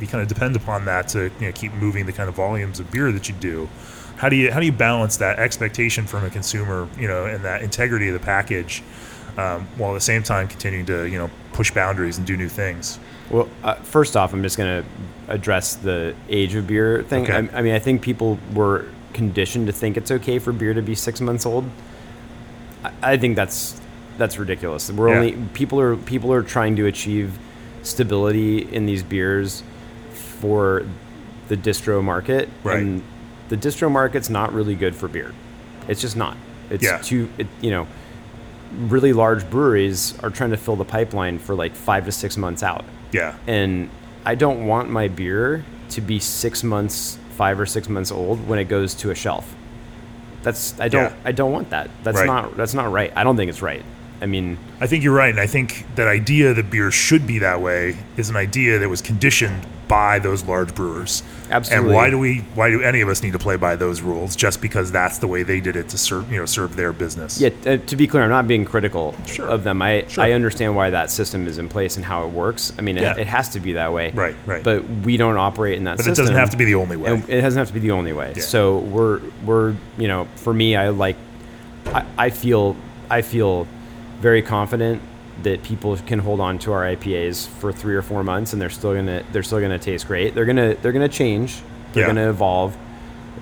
you 0.00 0.06
kind 0.06 0.22
of 0.22 0.28
depend 0.28 0.56
upon 0.56 0.84
that 0.84 1.08
to 1.08 1.30
you 1.40 1.46
know 1.46 1.52
keep 1.52 1.72
moving 1.72 2.06
the 2.06 2.12
kind 2.12 2.28
of 2.28 2.34
volumes 2.34 2.80
of 2.80 2.90
beer 2.90 3.10
that 3.12 3.28
you 3.28 3.34
do. 3.34 3.68
How 4.16 4.28
do 4.28 4.36
you 4.36 4.52
how 4.52 4.60
do 4.60 4.66
you 4.66 4.72
balance 4.72 5.16
that 5.18 5.38
expectation 5.38 6.06
from 6.06 6.24
a 6.24 6.30
consumer, 6.30 6.88
you 6.98 7.08
know, 7.08 7.26
and 7.26 7.44
that 7.44 7.62
integrity 7.62 8.08
of 8.08 8.14
the 8.14 8.20
package, 8.20 8.82
um, 9.36 9.66
while 9.76 9.90
at 9.92 9.94
the 9.94 10.00
same 10.00 10.22
time 10.22 10.48
continuing 10.48 10.86
to 10.86 11.04
you 11.08 11.18
know 11.18 11.30
push 11.52 11.70
boundaries 11.70 12.18
and 12.18 12.26
do 12.26 12.36
new 12.36 12.48
things? 12.48 12.98
Well, 13.30 13.48
uh, 13.64 13.74
first 13.74 14.16
off, 14.16 14.32
I'm 14.32 14.42
just 14.42 14.56
going 14.56 14.82
to 14.82 14.88
address 15.32 15.74
the 15.76 16.14
age 16.28 16.54
of 16.54 16.66
beer 16.68 17.02
thing. 17.02 17.24
Okay. 17.24 17.32
I, 17.52 17.58
I 17.58 17.62
mean, 17.62 17.74
I 17.74 17.78
think 17.80 18.00
people 18.02 18.38
were 18.54 18.84
conditioned 19.14 19.66
to 19.66 19.72
think 19.72 19.96
it's 19.96 20.10
okay 20.10 20.38
for 20.38 20.52
beer 20.52 20.74
to 20.74 20.82
be 20.82 20.94
six 20.94 21.20
months 21.20 21.44
old. 21.46 21.64
I, 22.84 22.92
I 23.02 23.16
think 23.16 23.34
that's 23.36 23.80
that's 24.18 24.38
ridiculous. 24.38 24.90
We're 24.90 25.08
Yeah. 25.08 25.16
only 25.16 25.32
people 25.54 25.80
are 25.80 25.96
people 25.96 26.32
are 26.32 26.42
trying 26.42 26.76
to 26.76 26.86
achieve 26.86 27.38
stability 27.82 28.58
in 28.72 28.86
these 28.86 29.02
beers 29.02 29.62
for 30.12 30.84
the 31.48 31.56
distro 31.56 32.02
market, 32.02 32.48
Right. 32.64 32.78
and 32.80 33.02
the 33.48 33.56
distro 33.56 33.90
market's 33.90 34.28
not 34.28 34.52
really 34.52 34.74
good 34.74 34.94
for 34.94 35.08
beer. 35.08 35.32
It's 35.88 36.00
just 36.00 36.16
not. 36.16 36.36
It's 36.70 36.82
Yeah. 36.84 36.98
too. 36.98 37.28
It, 37.38 37.46
you 37.60 37.70
know, 37.70 37.86
really 38.72 39.12
large 39.12 39.48
breweries 39.50 40.18
are 40.20 40.30
trying 40.30 40.50
to 40.50 40.56
fill 40.56 40.76
the 40.76 40.84
pipeline 40.84 41.38
for 41.38 41.54
like 41.54 41.74
five 41.74 42.04
to 42.04 42.12
six 42.12 42.36
months 42.36 42.62
out 42.62 42.84
Yeah, 43.12 43.34
and 43.46 43.90
I 44.24 44.34
don't 44.34 44.66
want 44.66 44.90
my 44.90 45.08
beer 45.08 45.64
to 45.90 46.00
be 46.00 46.18
six 46.18 46.64
months, 46.64 47.18
five 47.30 47.60
or 47.60 47.66
six 47.66 47.88
months 47.88 48.10
old 48.10 48.46
when 48.48 48.58
it 48.58 48.64
goes 48.64 48.94
to 48.96 49.10
a 49.10 49.14
shelf. 49.14 49.54
That's 50.42 50.78
I 50.80 50.88
don't 50.88 51.10
Yeah. 51.10 51.16
I 51.24 51.32
don't 51.32 51.52
want 51.52 51.70
that. 51.70 51.90
That's 52.02 52.18
Right. 52.18 52.26
not 52.26 52.56
that's 52.56 52.74
not 52.74 52.90
right. 52.92 53.12
I 53.16 53.24
don't 53.24 53.36
think 53.36 53.48
it's 53.48 53.62
right. 53.62 53.84
I 54.20 54.26
mean, 54.26 54.56
I 54.80 54.86
think 54.86 55.04
you're 55.04 55.14
right, 55.14 55.28
and 55.30 55.38
I 55.40 55.46
think 55.46 55.84
that 55.96 56.08
idea 56.08 56.54
that 56.54 56.70
beer 56.70 56.90
should 56.90 57.26
be 57.26 57.38
that 57.40 57.60
way 57.60 57.96
is 58.16 58.30
an 58.30 58.36
idea 58.36 58.78
that 58.78 58.88
was 58.88 59.02
conditioned 59.02 59.66
by 59.88 60.18
those 60.18 60.42
large 60.44 60.74
brewers. 60.74 61.22
Absolutely. 61.48 61.88
And 61.90 61.94
why 61.94 62.10
do 62.10 62.18
we? 62.18 62.38
Why 62.56 62.70
do 62.70 62.82
any 62.82 63.00
of 63.02 63.08
us 63.08 63.22
need 63.22 63.32
to 63.34 63.38
play 63.38 63.54
by 63.56 63.76
those 63.76 64.00
rules? 64.00 64.34
Just 64.34 64.60
because 64.60 64.90
that's 64.90 65.18
the 65.18 65.28
way 65.28 65.44
they 65.44 65.60
did 65.60 65.76
it 65.76 65.88
to 65.90 65.98
serve, 65.98 66.30
you 66.32 66.38
know, 66.38 66.46
serve 66.46 66.74
their 66.74 66.92
business. 66.92 67.40
yeah. 67.40 67.50
Uh, 67.64 67.76
to 67.76 67.94
be 67.96 68.06
clear, 68.08 68.24
I'm 68.24 68.30
not 68.30 68.48
being 68.48 68.64
critical 68.64 69.14
Sure. 69.26 69.46
of 69.46 69.62
them. 69.62 69.80
I 69.82 70.04
Sure. 70.08 70.24
I 70.24 70.32
understand 70.32 70.74
why 70.74 70.90
that 70.90 71.10
system 71.10 71.46
is 71.46 71.58
in 71.58 71.68
place 71.68 71.96
and 71.96 72.04
how 72.04 72.24
it 72.24 72.30
works. 72.30 72.72
I 72.78 72.82
mean, 72.82 72.96
Yeah. 72.96 73.12
it, 73.12 73.18
it 73.20 73.26
has 73.28 73.48
to 73.50 73.60
be 73.60 73.74
that 73.74 73.92
way. 73.92 74.10
Right, 74.12 74.34
right. 74.44 74.62
But 74.64 74.84
we 75.04 75.16
don't 75.16 75.36
operate 75.36 75.76
in 75.78 75.84
that 75.84 75.98
But 75.98 76.04
system. 76.06 76.12
it 76.24 76.26
doesn't 76.26 76.36
have 76.40 76.50
to 76.50 76.56
be 76.56 76.64
the 76.64 76.74
only 76.74 76.96
way. 76.96 77.12
And 77.12 77.28
it 77.28 77.40
doesn't 77.42 77.58
have 77.58 77.68
to 77.68 77.74
be 77.74 77.80
the 77.80 77.92
only 77.92 78.12
way. 78.12 78.32
Yeah. 78.36 78.42
So 78.42 78.78
we're 78.78 79.20
we're 79.44 79.74
you 79.98 80.08
know 80.08 80.26
for 80.36 80.52
me 80.52 80.74
I 80.74 80.88
like 80.88 81.16
I, 81.94 82.04
I 82.18 82.30
feel 82.30 82.74
I 83.08 83.22
feel 83.22 83.68
very 84.20 84.42
confident 84.42 85.00
that 85.42 85.62
people 85.62 85.96
can 85.98 86.18
hold 86.18 86.40
on 86.40 86.58
to 86.60 86.72
our 86.72 86.82
IPAs 86.84 87.46
for 87.48 87.72
three 87.72 87.94
or 87.94 88.02
four 88.02 88.24
months 88.24 88.52
and 88.52 88.60
they're 88.62 88.70
still 88.70 88.94
gonna 88.94 89.22
they're 89.32 89.42
still 89.42 89.60
gonna 89.60 89.78
taste 89.78 90.06
great. 90.06 90.34
They're 90.34 90.44
gonna 90.46 90.74
they're 90.80 90.92
gonna 90.92 91.08
change. 91.08 91.56
They're 91.92 92.02
Yeah. 92.04 92.08
gonna 92.08 92.30
evolve. 92.30 92.76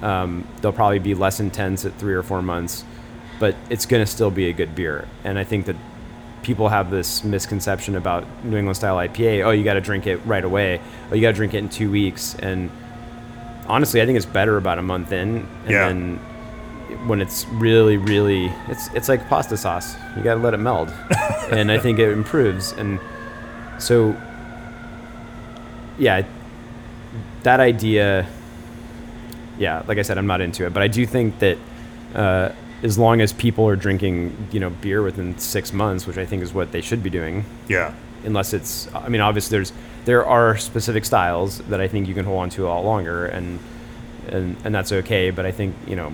Um, 0.03 0.45
they'll 0.61 0.73
probably 0.73 0.99
be 0.99 1.15
less 1.15 1.41
intense 1.41 1.85
at 1.85 1.95
three 1.99 2.15
or 2.15 2.23
four 2.23 2.43
months, 2.43 2.85
but 3.39 3.55
it's 3.71 3.87
gonna 3.87 4.07
still 4.07 4.31
be 4.31 4.49
a 4.49 4.53
good 4.53 4.75
beer. 4.75 5.07
And 5.23 5.39
I 5.39 5.45
think 5.45 5.67
that 5.67 5.77
people 6.43 6.69
have 6.69 6.91
this 6.91 7.25
misconception 7.25 7.95
about 7.97 8.25
New 8.45 8.57
England 8.57 8.77
style 8.77 8.97
IPA. 8.97 9.45
Oh, 9.47 9.51
you 9.51 9.65
got 9.65 9.75
to 9.75 9.81
drink 9.81 10.07
it 10.07 10.17
right 10.27 10.45
away. 10.45 10.79
Oh, 11.11 11.15
you 11.15 11.23
got 11.23 11.29
to 11.29 11.35
drink 11.35 11.55
it 11.55 11.59
in 11.59 11.71
two 11.71 11.91
weeks. 11.91 12.37
And 12.39 12.69
honestly, 13.67 14.03
I 14.03 14.05
think 14.07 14.17
it's 14.19 14.27
better 14.27 14.59
about 14.59 14.79
a 14.79 14.83
month 14.83 15.11
in, 15.11 15.47
and 15.65 15.71
Yeah. 15.71 15.89
then 15.89 16.21
when 17.07 17.21
it's 17.21 17.47
really, 17.49 17.97
really, 17.97 18.53
it's 18.69 18.89
it's 18.95 19.09
like 19.09 19.29
pasta 19.29 19.57
sauce. 19.57 19.97
You 20.17 20.23
got 20.23 20.35
to 20.35 20.41
let 20.41 20.55
it 20.55 20.59
meld, 20.59 20.93
and 21.51 21.71
I 21.71 21.79
think 21.79 21.99
it 21.99 22.11
improves. 22.11 22.73
And 22.73 23.01
so, 23.79 24.17
yeah, 25.99 26.27
that 27.43 27.61
idea. 27.61 28.27
Yeah, 29.59 29.83
like 29.87 29.99
I 29.99 30.03
said, 30.03 30.19
I'm 30.19 30.27
not 30.27 30.41
into 30.41 30.67
it, 30.67 30.75
but 30.75 30.83
I 30.83 30.89
do 30.89 31.07
think 31.07 31.39
that 31.39 31.59
uh, 32.15 32.49
as 32.83 32.99
long 32.99 33.21
as 33.21 33.33
people 33.33 33.69
are 33.69 33.77
drinking, 33.77 34.49
you 34.51 34.59
know, 34.59 34.71
beer 34.71 35.01
within 35.01 35.39
six 35.39 35.73
months, 35.73 36.09
which 36.09 36.19
I 36.19 36.27
think 36.27 36.43
is 36.43 36.53
what 36.53 36.73
they 36.73 36.81
should 36.81 37.05
be 37.05 37.11
doing, 37.11 37.45
yeah, 37.69 37.95
unless 38.25 38.53
it's 38.53 38.93
i 38.95 39.09
mean 39.09 39.21
obviously 39.21 39.57
there's 39.57 39.73
there 40.05 40.25
are 40.25 40.57
specific 40.57 41.05
styles 41.05 41.59
that 41.59 41.81
i 41.81 41.87
think 41.87 42.09
you 42.09 42.15
can 42.15 42.25
hold 42.25 42.41
on 42.41 42.51
to 42.51 42.67
a 42.67 42.69
lot 42.69 42.85
longer 42.85 43.27
and 43.27 43.59
and 44.29 44.57
and 44.65 44.75
that's 44.75 44.93
okay 44.93 45.31
but 45.31 45.47
i 45.47 45.53
think 45.53 45.75
you 45.87 45.97
know 45.97 46.13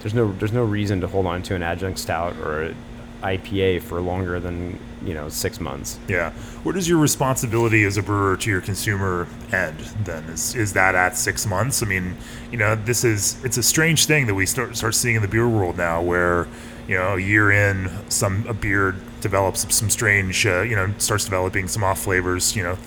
there's 0.00 0.14
no 0.14 0.32
there's 0.32 0.52
no 0.52 0.64
reason 0.64 1.00
to 1.00 1.06
hold 1.06 1.26
on 1.26 1.42
to 1.42 1.54
an 1.54 1.62
adjunct 1.62 1.98
stout 1.98 2.36
or 2.38 2.74
ipa 3.22 3.82
for 3.82 4.00
longer 4.00 4.38
than 4.38 4.78
you 5.02 5.12
know 5.12 5.28
six 5.28 5.60
months 5.60 5.98
yeah. 6.08 6.30
Where 6.62 6.72
does 6.72 6.88
your 6.88 6.98
responsibility 6.98 7.84
as 7.84 7.96
a 7.96 8.02
brewer 8.02 8.36
to 8.36 8.50
your 8.50 8.60
consumer 8.60 9.26
end? 9.52 9.78
Then 10.04 10.24
is 10.24 10.54
is 10.54 10.72
that 10.72 10.94
at 10.94 11.16
six 11.16 11.46
months? 11.46 11.82
I 11.82 11.86
mean, 11.86 12.16
you 12.50 12.58
know, 12.58 12.74
this 12.74 13.04
is 13.04 13.42
it's 13.44 13.56
a 13.56 13.62
strange 13.62 14.06
thing 14.06 14.26
that 14.26 14.34
we 14.34 14.46
start 14.46 14.76
start 14.76 14.94
seeing 14.94 15.16
in 15.16 15.22
the 15.22 15.28
beer 15.28 15.48
world 15.48 15.76
now, 15.76 16.02
where 16.02 16.48
you 16.88 16.96
know, 16.96 17.16
a 17.16 17.20
year 17.20 17.52
in, 17.52 17.90
some 18.08 18.46
a 18.48 18.54
beer 18.54 18.94
develops 19.20 19.74
some 19.74 19.90
strange, 19.90 20.46
uh, 20.46 20.62
you 20.62 20.74
know, 20.74 20.92
starts 20.96 21.24
developing 21.24 21.68
some 21.68 21.84
off 21.84 22.00
flavors. 22.00 22.56
You 22.56 22.62
know, 22.62 22.78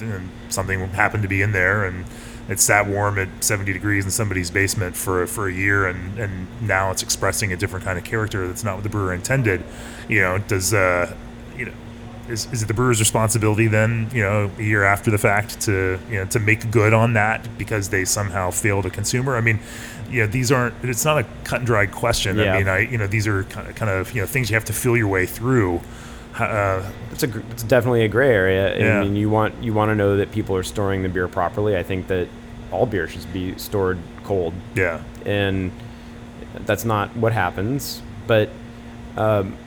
something 0.50 0.80
happened 0.90 1.24
to 1.24 1.30
be 1.30 1.42
in 1.42 1.52
there, 1.52 1.86
and 1.86 2.06
it 2.52 2.60
sat 2.60 2.88
warm 2.88 3.18
at 3.18 3.30
70 3.40 3.72
degrees 3.74 4.06
in 4.06 4.12
somebody's 4.12 4.52
basement 4.52 4.96
for 4.96 5.26
for 5.28 5.48
a 5.48 5.54
year, 5.54 5.88
and 5.88 6.20
and 6.20 6.48
now 6.62 6.92
it's 6.92 7.02
expressing 7.04 7.54
a 7.54 7.58
different 7.58 7.86
kind 7.86 7.98
of 7.98 8.04
character 8.04 8.48
that's 8.48 8.64
not 8.64 8.76
what 8.76 8.84
the 8.84 8.90
brewer 8.90 9.14
intended. 9.14 9.64
You 10.10 10.22
know, 10.22 10.38
does 10.40 10.74
uh, 10.74 11.16
you 11.58 11.66
know. 11.66 11.74
is, 12.30 12.48
is 12.54 12.64
it 12.64 12.68
the 12.68 12.74
brewer's 12.74 13.00
responsibility 13.00 13.68
then, 13.68 14.10
you 14.14 14.22
know, 14.22 14.50
a 14.58 14.64
year 14.64 14.84
after 14.84 15.10
the 15.12 15.18
fact 15.18 15.60
to 15.62 16.00
you 16.10 16.18
know 16.20 16.26
to 16.26 16.40
make 16.40 16.70
good 16.72 16.94
on 16.94 17.14
that 17.14 17.48
because 17.58 17.90
they 17.90 18.06
somehow 18.06 18.52
failed 18.52 18.86
a 18.86 18.90
consumer? 18.90 19.36
I 19.36 19.42
mean, 19.42 19.60
yeah, 20.10 20.26
these 20.28 20.52
aren't. 20.52 20.76
It's 20.84 21.06
not 21.06 21.18
a 21.20 21.26
cut 21.44 21.60
and 21.60 21.68
dried 21.68 21.92
question. 21.92 22.38
Yeah. 22.38 22.54
I 22.54 22.58
mean, 22.58 22.68
I 22.68 22.80
you 22.80 22.98
know 22.98 23.08
these 23.08 23.28
are 23.28 23.44
kind 23.46 23.68
of, 23.68 23.76
kind 23.76 23.92
of 23.92 24.14
you 24.14 24.22
know 24.22 24.28
things 24.28 24.50
you 24.50 24.56
have 24.56 24.66
to 24.66 24.74
feel 24.74 24.96
your 24.98 25.08
way 25.08 25.26
through. 25.26 25.82
Uh, 26.38 26.82
It's 27.12 27.24
a 27.24 27.40
it's 27.52 27.64
definitely 27.64 28.04
a 28.06 28.08
gray 28.08 28.34
area. 28.34 28.78
Yeah. 28.78 29.00
I 29.00 29.04
mean, 29.04 29.16
you 29.16 29.30
want 29.30 29.54
you 29.64 29.74
want 29.74 29.90
to 29.90 29.96
know 29.96 30.18
that 30.18 30.32
people 30.32 30.56
are 30.56 30.64
storing 30.64 31.04
the 31.04 31.10
beer 31.10 31.28
properly. 31.28 31.76
I 31.78 31.84
think 31.84 32.08
that 32.08 32.28
all 32.72 32.86
beer 32.86 33.08
should 33.08 33.32
be 33.34 33.58
stored 33.58 34.00
cold, 34.24 34.54
yeah, 34.76 35.02
and 35.26 35.72
that's 36.66 36.86
not 36.86 37.16
what 37.16 37.34
happens. 37.34 38.02
But 38.28 38.50
um, 39.18 39.58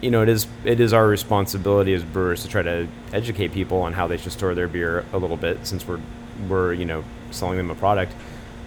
you 0.00 0.10
know, 0.10 0.22
it 0.22 0.28
is 0.28 0.46
it 0.64 0.80
is 0.80 0.92
our 0.92 1.06
responsibility 1.06 1.94
as 1.94 2.02
brewers 2.02 2.42
to 2.42 2.48
try 2.48 2.62
to 2.62 2.88
educate 3.12 3.52
people 3.52 3.82
on 3.82 3.92
how 3.92 4.06
they 4.06 4.16
should 4.16 4.32
store 4.32 4.54
their 4.54 4.68
beer 4.68 5.04
a 5.12 5.18
little 5.18 5.36
bit, 5.36 5.66
since 5.66 5.86
we're 5.86 6.00
we're 6.48 6.72
you 6.72 6.84
know 6.84 7.04
selling 7.30 7.56
them 7.56 7.70
a 7.70 7.74
product. 7.74 8.12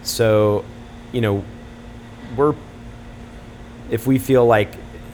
So, 0.03 0.63
you 1.11 1.21
know, 1.21 1.43
we're 2.35 2.55
if 3.89 4.07
we 4.07 4.19
feel 4.19 4.45
like 4.45 4.69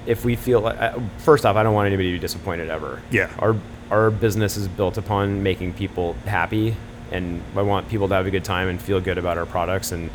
if 0.06 0.26
we 0.26 0.36
feel 0.36 0.62
like, 0.62 0.80
uh, 0.80 0.99
first 1.20 1.45
off, 1.45 1.56
I 1.56 1.64
don't 1.64 1.74
want 1.74 1.88
anybody 1.88 2.10
to 2.10 2.16
be 2.16 2.20
disappointed 2.20 2.70
ever. 2.70 3.02
Yeah. 3.12 3.32
Our 3.39 3.56
our 3.89 4.10
business 4.10 4.58
is 4.58 4.68
built 4.68 4.97
upon 4.97 5.43
making 5.43 5.74
people 5.74 6.14
happy, 6.26 6.76
and 7.12 7.41
I 7.55 7.62
want 7.62 7.89
people 7.89 8.07
to 8.07 8.16
have 8.16 8.26
a 8.26 8.32
good 8.32 8.43
time 8.43 8.68
and 8.68 8.82
feel 8.82 8.99
good 8.99 9.18
about 9.18 9.38
our 9.38 9.45
products. 9.45 9.91
And 9.91 10.09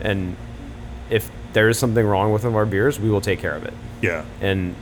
and 0.00 0.36
if 1.10 1.30
there 1.52 1.68
is 1.68 1.78
something 1.78 2.04
wrong 2.06 2.32
with 2.32 2.44
one 2.44 2.52
of 2.52 2.56
our 2.56 2.66
beers, 2.66 3.00
we 3.00 3.08
will 3.10 3.20
take 3.20 3.38
care 3.38 3.54
of 3.54 3.64
it. 3.64 3.72
yeah, 4.02 4.24
And 4.40 4.74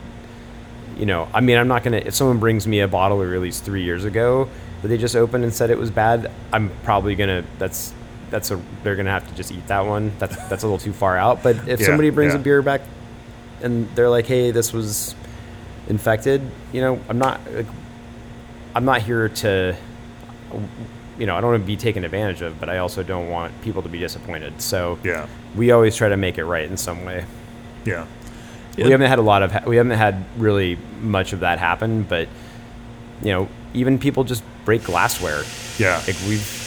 you 0.97 1.05
know, 1.05 1.27
I 1.33 1.41
mean, 1.41 1.57
I'm 1.57 1.67
not 1.67 1.83
gonna. 1.83 1.97
If 1.97 2.15
someone 2.15 2.39
brings 2.39 2.65
me 2.67 2.79
a 2.79 2.87
bottle 2.87 3.17
we 3.17 3.25
released 3.25 3.63
three 3.65 3.83
years 3.83 4.05
ago 4.05 4.49
that 4.81 4.87
they 4.87 4.97
just 4.97 5.15
opened 5.15 5.43
and 5.43 5.53
said 5.53 5.69
it 5.69 5.77
was 5.77 5.91
bad, 5.91 6.31
I'm 6.53 6.69
probably 6.83 7.15
gonna. 7.15 7.43
That's 7.59 7.93
that's 8.29 8.49
a. 8.51 8.61
They're 8.83 8.95
gonna 8.95 9.11
have 9.11 9.27
to 9.27 9.35
just 9.35 9.51
eat 9.51 9.67
that 9.67 9.85
one. 9.85 10.11
That's 10.19 10.35
that's 10.47 10.63
a 10.63 10.67
little 10.67 10.77
too 10.79 10.93
far 10.93 11.17
out. 11.17 11.43
But 11.43 11.67
if 11.67 11.79
Yeah, 11.79 11.85
somebody 11.87 12.09
brings 12.11 12.33
yeah. 12.33 12.39
a 12.39 12.43
beer 12.43 12.61
back 12.61 12.81
and 13.61 13.89
they're 13.95 14.09
like, 14.09 14.25
"Hey, 14.25 14.51
this 14.51 14.71
was 14.73 15.15
infected," 15.89 16.41
you 16.71 16.79
know, 16.81 16.99
I'm 17.09 17.17
not. 17.17 17.39
Like, 17.53 17.67
I'm 18.73 18.85
not 18.85 19.01
here 19.01 19.27
to. 19.29 19.75
You 21.17 21.25
know, 21.25 21.35
I 21.35 21.41
don't 21.41 21.51
want 21.51 21.63
to 21.63 21.67
be 21.67 21.77
taken 21.77 22.03
advantage 22.03 22.41
of, 22.41 22.59
but 22.59 22.69
I 22.69 22.79
also 22.79 23.01
don't 23.03 23.29
want 23.29 23.59
people 23.61 23.81
to 23.81 23.89
be 23.89 23.99
disappointed. 23.99 24.61
So 24.61 24.99
yeah, 25.03 25.27
we 25.55 25.71
always 25.71 25.95
try 25.95 26.09
to 26.09 26.17
make 26.17 26.37
it 26.37 26.45
right 26.45 26.69
in 26.69 26.77
some 26.77 27.05
way. 27.05 27.25
yeah. 27.85 28.05
We 28.77 28.91
haven't 28.91 29.07
had 29.07 29.19
a 29.19 29.21
lot 29.21 29.41
of 29.41 29.65
we 29.65 29.77
haven't 29.77 29.97
had 29.97 30.25
really 30.37 30.77
much 30.99 31.31
of 31.31 31.39
that 31.39 31.59
happen, 31.59 32.03
but 32.03 32.27
you 33.21 33.31
know, 33.31 33.47
even 33.73 33.97
people 33.97 34.25
just 34.25 34.43
break 34.65 34.83
glassware. 34.83 35.43
Yeah. 35.77 35.97
Like 36.05 36.17
we've 36.27 36.61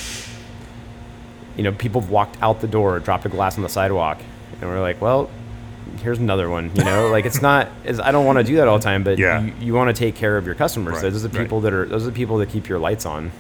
you 1.57 1.65
know, 1.65 1.73
people 1.73 2.01
have 2.01 2.11
walked 2.11 2.41
out 2.43 2.61
the 2.61 2.69
door, 2.69 2.99
dropped 3.01 3.27
a 3.27 3.29
glass 3.29 3.57
on 3.57 3.63
the 3.63 3.69
sidewalk, 3.69 4.19
and 4.61 4.71
we're 4.71 4.81
like, 4.81 5.01
well, 5.03 5.29
here's 6.03 6.19
another 6.19 6.49
one. 6.49 6.71
You 6.77 6.85
know, 6.85 7.09
like 7.09 7.27
it's 7.27 7.43
not. 7.43 7.69
It's, 7.85 7.99
I 7.99 8.13
don't 8.13 8.25
want 8.25 8.39
to 8.39 8.45
do 8.45 8.57
that 8.57 8.69
all 8.69 8.79
the 8.79 8.85
time, 8.85 9.03
but 9.05 9.19
Yeah. 9.19 9.43
you, 9.43 9.53
you 9.61 9.75
want 9.75 9.95
to 9.95 9.99
take 9.99 10.15
care 10.15 10.37
of 10.39 10.47
your 10.47 10.55
customers. 10.55 10.95
Right, 10.95 11.03
Those 11.03 11.25
are 11.25 11.29
the 11.29 11.37
right. 11.37 11.45
people 11.45 11.61
that 11.63 11.73
are. 11.75 11.85
Those 11.85 12.05
are 12.05 12.11
the 12.11 12.17
people 12.17 12.39
that 12.39 12.49
keep 12.49 12.69
your 12.69 12.79
lights 12.79 13.05
on. 13.05 13.33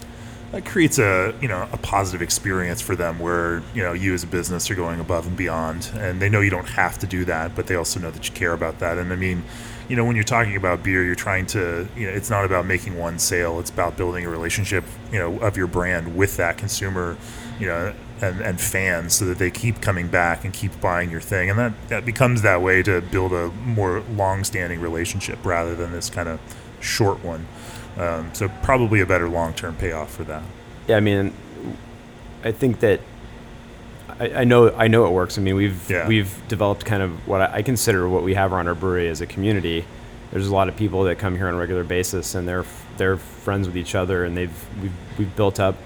That 0.52 0.64
creates 0.64 0.98
a 0.98 1.34
you 1.40 1.48
know 1.48 1.68
a 1.72 1.76
positive 1.76 2.22
experience 2.22 2.80
for 2.80 2.96
them 2.96 3.18
where 3.18 3.62
you 3.74 3.82
know 3.82 3.92
you 3.92 4.14
as 4.14 4.22
a 4.24 4.26
business 4.26 4.70
are 4.70 4.74
going 4.74 5.00
above 5.00 5.26
and 5.26 5.36
beyond. 5.36 5.90
And 5.94 6.20
they 6.20 6.28
know 6.28 6.40
you 6.40 6.50
don't 6.50 6.68
have 6.68 6.98
to 6.98 7.06
do 7.06 7.24
that 7.26 7.54
but 7.54 7.66
they 7.66 7.74
also 7.74 8.00
know 8.00 8.10
that 8.10 8.28
you 8.28 8.34
care 8.34 8.52
about 8.52 8.78
that. 8.78 8.98
And 8.98 9.12
i 9.12 9.16
mean 9.16 9.42
you 9.88 9.96
know 9.96 10.04
when 10.04 10.16
you're 10.16 10.24
talking 10.24 10.56
about 10.56 10.82
beer 10.82 11.04
you're 11.04 11.14
trying 11.14 11.46
to 11.46 11.88
you 11.96 12.06
know 12.06 12.12
it's 12.12 12.30
not 12.30 12.44
about 12.44 12.66
making 12.66 12.98
one 12.98 13.18
sale. 13.18 13.60
It's 13.60 13.70
about 13.70 13.96
building 13.96 14.24
a 14.24 14.28
relationship 14.28 14.84
you 15.12 15.18
know 15.18 15.38
of 15.38 15.56
your 15.56 15.66
brand 15.66 16.16
with 16.16 16.36
that 16.38 16.56
consumer 16.56 17.16
you 17.58 17.66
know 17.66 17.94
and, 18.20 18.40
and 18.40 18.60
fans 18.60 19.14
so 19.14 19.26
that 19.26 19.38
they 19.38 19.50
keep 19.50 19.80
coming 19.80 20.08
back 20.08 20.44
and 20.44 20.52
keep 20.52 20.80
buying 20.80 21.10
your 21.10 21.20
thing. 21.20 21.50
And 21.50 21.58
that, 21.58 21.72
that 21.88 22.04
becomes 22.04 22.42
that 22.42 22.60
way 22.60 22.82
to 22.82 23.00
build 23.00 23.32
a 23.32 23.48
more 23.50 24.00
long-standing 24.00 24.80
relationship 24.80 25.38
rather 25.44 25.76
than 25.76 25.92
this 25.92 26.10
kind 26.10 26.28
of 26.28 26.40
short 26.80 27.22
one 27.22 27.46
um, 27.98 28.30
so 28.32 28.48
probably 28.62 29.00
a 29.00 29.06
better 29.06 29.28
long-term 29.28 29.74
payoff 29.76 30.10
for 30.14 30.24
that 30.24 30.42
Yeah, 30.86 30.96
I 30.96 31.00
mean, 31.00 31.32
I 32.44 32.52
think 32.52 32.80
that 32.80 33.00
I, 34.20 34.30
I 34.40 34.44
know 34.44 34.70
I 34.74 34.88
know 34.88 35.06
it 35.06 35.10
works. 35.10 35.38
I 35.38 35.40
mean, 35.42 35.54
we've 35.56 35.88
Yeah. 35.90 36.06
we've 36.08 36.32
developed 36.48 36.84
kind 36.84 37.02
of 37.02 37.26
what 37.28 37.40
I, 37.42 37.56
I 37.58 37.62
consider 37.62 38.08
what 38.08 38.22
we 38.24 38.34
have 38.34 38.52
around 38.52 38.68
our 38.68 38.74
brewery 38.74 39.08
as 39.08 39.20
a 39.20 39.26
community. 39.26 39.84
There's 40.32 40.46
a 40.48 40.54
lot 40.54 40.68
of 40.68 40.76
people 40.76 41.04
that 41.04 41.18
come 41.18 41.36
here 41.36 41.48
on 41.48 41.54
a 41.54 41.58
regular 41.58 41.84
basis, 41.84 42.34
and 42.34 42.46
they're 42.48 42.64
they're 42.96 43.16
friends 43.16 43.66
with 43.66 43.76
each 43.76 43.94
other, 43.94 44.24
and 44.24 44.36
they've 44.36 44.66
we've 44.82 44.92
we've 45.18 45.36
built 45.36 45.60
up. 45.60 45.76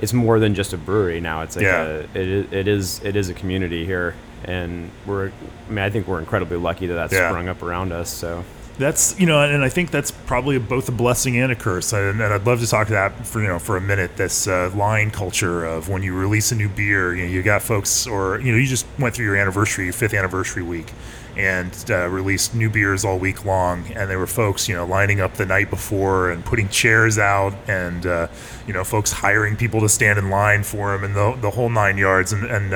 It's 0.00 0.12
more 0.12 0.38
than 0.38 0.54
just 0.54 0.72
a 0.74 0.78
brewery 0.78 1.20
now. 1.20 1.42
It's 1.42 1.56
like 1.56 1.64
Yeah. 1.64 1.82
a, 1.84 1.98
it, 2.00 2.16
is- 2.16 2.52
it 2.52 2.68
is 2.68 3.00
it 3.04 3.16
is 3.16 3.28
a 3.30 3.34
community 3.34 3.84
here, 3.84 4.14
and 4.44 4.90
we're 5.06 5.28
I 5.28 5.70
mean 5.70 5.78
I 5.84 5.90
think 5.90 6.06
we're 6.06 6.18
incredibly 6.20 6.56
lucky 6.58 6.86
that 6.86 6.94
that's 6.94 7.12
Yeah. 7.12 7.28
sprung 7.30 7.48
up 7.48 7.62
around 7.62 7.92
us. 7.92 8.08
So 8.10 8.44
That's 8.78 9.18
you 9.18 9.24
know, 9.24 9.40
and 9.40 9.64
I 9.64 9.70
think 9.70 9.90
that's 9.90 10.10
probably 10.10 10.58
both 10.58 10.88
a 10.88 10.92
blessing 10.92 11.38
and 11.38 11.50
a 11.50 11.54
curse. 11.54 11.94
And, 11.94 12.20
and 12.20 12.34
I'd 12.34 12.46
love 12.46 12.60
to 12.60 12.66
talk 12.66 12.88
to 12.88 12.92
that 12.92 13.26
for 13.26 13.40
you 13.40 13.48
know 13.48 13.58
for 13.58 13.78
a 13.78 13.80
minute. 13.80 14.16
This 14.16 14.46
uh, 14.46 14.70
line 14.74 15.10
culture 15.10 15.64
of 15.64 15.88
when 15.88 16.02
you 16.02 16.14
release 16.14 16.52
a 16.52 16.54
new 16.54 16.68
beer, 16.68 17.14
you 17.14 17.24
know, 17.24 17.30
you 17.30 17.42
got 17.42 17.62
folks, 17.62 18.06
or 18.06 18.38
you 18.40 18.52
know, 18.52 18.58
you 18.58 18.66
just 18.66 18.86
went 18.98 19.14
through 19.14 19.24
your 19.24 19.36
anniversary, 19.36 19.84
your 19.84 19.94
fifth 19.94 20.12
anniversary 20.12 20.62
week, 20.62 20.92
and 21.38 21.86
uh, 21.88 22.06
released 22.08 22.54
new 22.54 22.68
beers 22.68 23.02
all 23.02 23.18
week 23.18 23.46
long. 23.46 23.86
And 23.94 24.10
there 24.10 24.18
were 24.18 24.26
folks, 24.26 24.68
you 24.68 24.74
know, 24.74 24.84
lining 24.84 25.20
up 25.20 25.34
the 25.34 25.46
night 25.46 25.70
before 25.70 26.30
and 26.30 26.44
putting 26.44 26.68
chairs 26.68 27.18
out, 27.18 27.54
and 27.66 28.04
uh, 28.04 28.28
you 28.66 28.74
know, 28.74 28.84
folks 28.84 29.10
hiring 29.10 29.56
people 29.56 29.80
to 29.80 29.88
stand 29.88 30.18
in 30.18 30.28
line 30.28 30.62
for 30.62 30.92
them, 30.92 31.02
and 31.02 31.14
the 31.14 31.34
the 31.40 31.50
whole 31.52 31.70
nine 31.70 31.96
yards. 31.96 32.34
And 32.34 32.44
and 32.44 32.74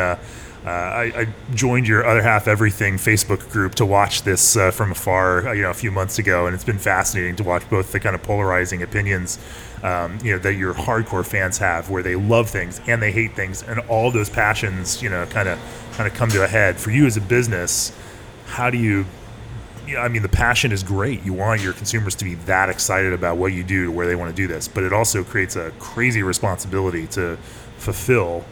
uh, 0.65 0.69
I, 0.69 1.03
I 1.17 1.55
joined 1.55 1.89
your 1.89 2.07
other 2.07 2.21
half 2.21 2.47
everything 2.47 2.97
Facebook 2.97 3.51
group 3.51 3.75
to 3.77 3.87
watch 3.87 4.23
this 4.23 4.57
uh, 4.57 4.71
from 4.71 4.93
afar, 4.93 5.49
uh, 5.49 5.53
you 5.53 5.63
know, 5.63 5.71
a 5.71 5.75
few 5.75 5.91
months 5.91 6.19
ago, 6.19 6.47
and 6.47 6.55
it's 6.55 6.65
been 6.65 6.79
fascinating 6.79 7.35
to 7.37 7.43
watch 7.43 7.69
both 7.71 7.93
the 7.93 8.01
kind 8.01 8.15
of 8.15 8.23
polarizing 8.23 8.83
opinions, 8.83 9.39
um, 9.83 10.19
you 10.23 10.33
know, 10.33 10.39
that 10.39 10.55
your 10.55 10.75
hardcore 10.75 11.25
fans 11.25 11.57
have, 11.59 11.89
where 11.89 12.03
they 12.03 12.15
love 12.15 12.51
things 12.51 12.79
and 12.87 13.01
they 13.01 13.11
hate 13.11 13.35
things, 13.35 13.63
and 13.63 13.81
all 13.89 14.11
those 14.11 14.29
passions, 14.29 15.03
you 15.03 15.09
know, 15.09 15.25
kind 15.27 15.49
of 15.49 15.59
kind 15.95 16.07
of 16.07 16.15
come 16.15 16.29
to 16.29 16.45
a 16.45 16.49
head. 16.49 16.77
For 16.77 16.91
you 16.91 17.07
as 17.07 17.17
a 17.17 17.23
business, 17.23 17.97
how 18.47 18.69
do 18.69 18.77
you? 18.77 19.07
You 19.87 19.97
know, 19.97 20.03
I 20.03 20.09
mean, 20.09 20.23
the 20.23 20.29
passion 20.29 20.73
is 20.73 20.83
great. 20.83 21.25
You 21.25 21.33
want 21.33 21.63
your 21.63 21.73
consumers 21.73 22.15
to 22.17 22.25
be 22.25 22.35
that 22.35 22.69
excited 22.69 23.15
about 23.15 23.39
what 23.39 23.55
you 23.55 23.65
do, 23.65 23.87
to 23.87 23.91
where 23.91 24.07
they 24.07 24.15
want 24.15 24.31
to 24.31 24.37
do 24.37 24.47
this, 24.47 24.69
but 24.69 24.85
it 24.85 24.93
also 24.93 25.25
creates 25.25 25.57
a 25.57 25.73
crazy 25.79 26.23
responsibility 26.23 27.07
to 27.09 27.39
fulfill 27.79 28.45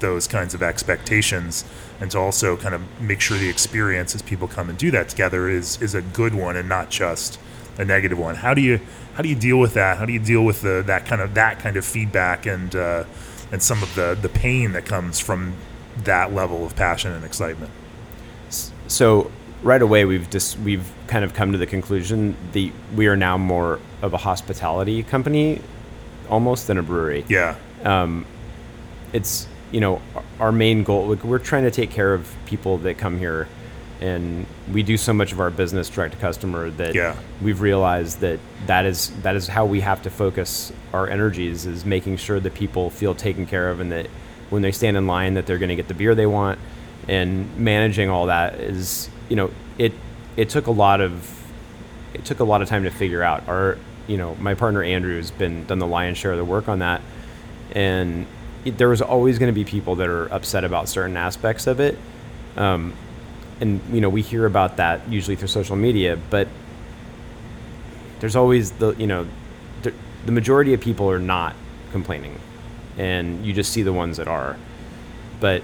those 0.00 0.26
kinds 0.26 0.54
of 0.54 0.62
expectations 0.62 1.64
and 2.00 2.10
to 2.10 2.18
also 2.18 2.56
kind 2.56 2.74
of 2.74 3.00
make 3.00 3.20
sure 3.20 3.38
the 3.38 3.48
experience 3.48 4.14
as 4.14 4.22
people 4.22 4.48
come 4.48 4.68
and 4.68 4.78
do 4.78 4.90
that 4.90 5.08
together 5.08 5.48
is 5.48 5.80
is 5.82 5.94
a 5.94 6.02
good 6.02 6.34
one 6.34 6.56
and 6.56 6.68
not 6.68 6.90
just 6.90 7.38
a 7.78 7.84
negative 7.84 8.18
one. 8.18 8.36
How 8.36 8.54
do 8.54 8.60
you 8.60 8.80
how 9.14 9.22
do 9.22 9.28
you 9.28 9.34
deal 9.34 9.58
with 9.58 9.74
that? 9.74 9.98
How 9.98 10.04
do 10.04 10.12
you 10.12 10.18
deal 10.18 10.44
with 10.44 10.62
the 10.62 10.82
that 10.86 11.06
kind 11.06 11.20
of 11.20 11.34
that 11.34 11.58
kind 11.58 11.76
of 11.76 11.84
feedback 11.84 12.46
and 12.46 12.74
uh, 12.74 13.04
and 13.52 13.62
some 13.62 13.82
of 13.82 13.94
the 13.94 14.18
the 14.20 14.28
pain 14.28 14.72
that 14.72 14.84
comes 14.84 15.20
from 15.20 15.54
that 16.04 16.32
level 16.32 16.64
of 16.64 16.76
passion 16.76 17.12
and 17.12 17.24
excitement? 17.24 17.72
So 18.88 19.30
right 19.62 19.82
away 19.82 20.04
we've 20.04 20.30
just 20.30 20.58
we've 20.60 20.90
kind 21.06 21.24
of 21.24 21.34
come 21.34 21.52
to 21.52 21.58
the 21.58 21.66
conclusion 21.66 22.34
the 22.52 22.72
we 22.96 23.06
are 23.06 23.16
now 23.16 23.36
more 23.36 23.78
of 24.00 24.14
a 24.14 24.16
hospitality 24.16 25.02
company 25.02 25.60
almost 26.30 26.66
than 26.66 26.78
a 26.78 26.82
brewery. 26.82 27.24
Yeah. 27.28 27.56
It's 29.12 29.48
you 29.70 29.80
know 29.80 30.00
our- 30.38 30.52
main 30.52 30.82
goal 30.82 31.06
like 31.08 31.22
we're 31.24 31.38
trying 31.38 31.62
to 31.64 31.70
take 31.70 31.90
care 31.90 32.12
of 32.14 32.32
people 32.46 32.78
that 32.78 32.98
come 32.98 33.18
here 33.18 33.46
and 34.00 34.46
we 34.72 34.82
do 34.82 34.96
so 34.96 35.12
much 35.12 35.30
of 35.32 35.40
our 35.40 35.50
business 35.50 35.88
direct 35.90 36.14
to 36.14 36.20
customer 36.20 36.70
that 36.70 36.94
Yeah. 36.94 37.14
we've 37.42 37.60
realized 37.60 38.20
that 38.20 38.40
that 38.66 38.86
is 38.86 39.12
that 39.22 39.36
is 39.36 39.46
how 39.48 39.66
we 39.66 39.80
have 39.80 40.02
to 40.02 40.10
focus 40.10 40.72
our 40.92 41.08
energies 41.08 41.66
is 41.66 41.84
making 41.84 42.16
sure 42.16 42.40
that 42.40 42.54
people 42.54 42.90
feel 42.90 43.14
taken 43.14 43.46
care 43.46 43.68
of 43.70 43.78
and 43.80 43.92
that 43.92 44.06
when 44.48 44.62
they 44.62 44.72
stand 44.72 44.96
in 44.96 45.06
line 45.06 45.34
that 45.34 45.46
they're 45.46 45.58
going 45.58 45.68
to 45.68 45.76
get 45.76 45.86
the 45.88 45.94
beer 45.94 46.14
they 46.14 46.26
want 46.26 46.58
and 47.08 47.56
managing 47.56 48.08
all 48.10 48.26
that 48.26 48.54
is 48.54 49.08
you 49.28 49.36
know 49.36 49.50
it 49.78 49.92
it 50.36 50.48
took 50.48 50.66
a 50.66 50.70
lot 50.72 51.00
of 51.00 51.38
it 52.14 52.24
took 52.24 52.40
a 52.40 52.44
lot 52.44 52.60
of 52.62 52.68
time 52.68 52.82
to 52.84 52.90
figure 52.90 53.22
out 53.22 53.46
our 53.48 53.76
you 54.08 54.16
know 54.16 54.34
my 54.40 54.54
partner 54.54 54.82
andrew 54.82 55.16
has 55.16 55.30
been 55.30 55.64
done 55.66 55.78
the 55.78 55.86
lion's 55.86 56.18
share 56.18 56.32
of 56.32 56.38
the 56.38 56.44
work 56.44 56.68
on 56.68 56.80
that 56.80 57.00
and 57.72 58.26
it, 58.64 58.78
there 58.78 58.88
was 58.88 59.02
always 59.02 59.38
going 59.38 59.52
to 59.52 59.58
be 59.58 59.64
people 59.64 59.96
that 59.96 60.08
are 60.08 60.32
upset 60.32 60.64
about 60.64 60.88
certain 60.88 61.16
aspects 61.16 61.66
of 61.66 61.80
it. 61.80 61.98
Um, 62.56 62.94
and 63.60 63.80
you 63.92 64.00
know 64.00 64.08
we 64.08 64.22
hear 64.22 64.46
about 64.46 64.78
that 64.78 65.06
usually 65.08 65.36
through 65.36 65.48
social 65.48 65.76
media 65.76 66.18
but 66.30 66.48
there's 68.18 68.34
always 68.34 68.72
the 68.72 68.94
you 68.94 69.06
know 69.06 69.26
the, 69.82 69.92
the 70.24 70.32
majority 70.32 70.72
of 70.72 70.80
people 70.80 71.10
are 71.10 71.18
not 71.18 71.54
complaining 71.92 72.40
and 72.98 73.44
you 73.46 73.52
just 73.52 73.72
see 73.72 73.82
the 73.82 73.92
ones 73.92 74.18
that 74.18 74.28
are. 74.28 74.56
But 75.40 75.62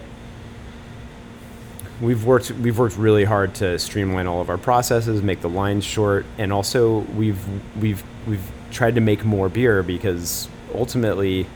we've 2.00 2.24
worked 2.24 2.50
we've 2.52 2.78
worked 2.78 2.96
really 2.96 3.24
hard 3.24 3.54
to 3.56 3.78
streamline 3.78 4.26
all 4.26 4.40
of 4.40 4.48
our 4.48 4.58
processes, 4.58 5.22
make 5.22 5.40
the 5.40 5.48
lines 5.48 5.84
short, 5.84 6.24
and 6.38 6.52
also 6.52 7.00
we've 7.00 7.40
we've 7.80 8.02
we've 8.26 8.50
tried 8.70 8.94
to 8.94 9.00
make 9.00 9.24
more 9.24 9.48
beer 9.48 9.82
because 9.82 10.48
ultimately 10.74 11.46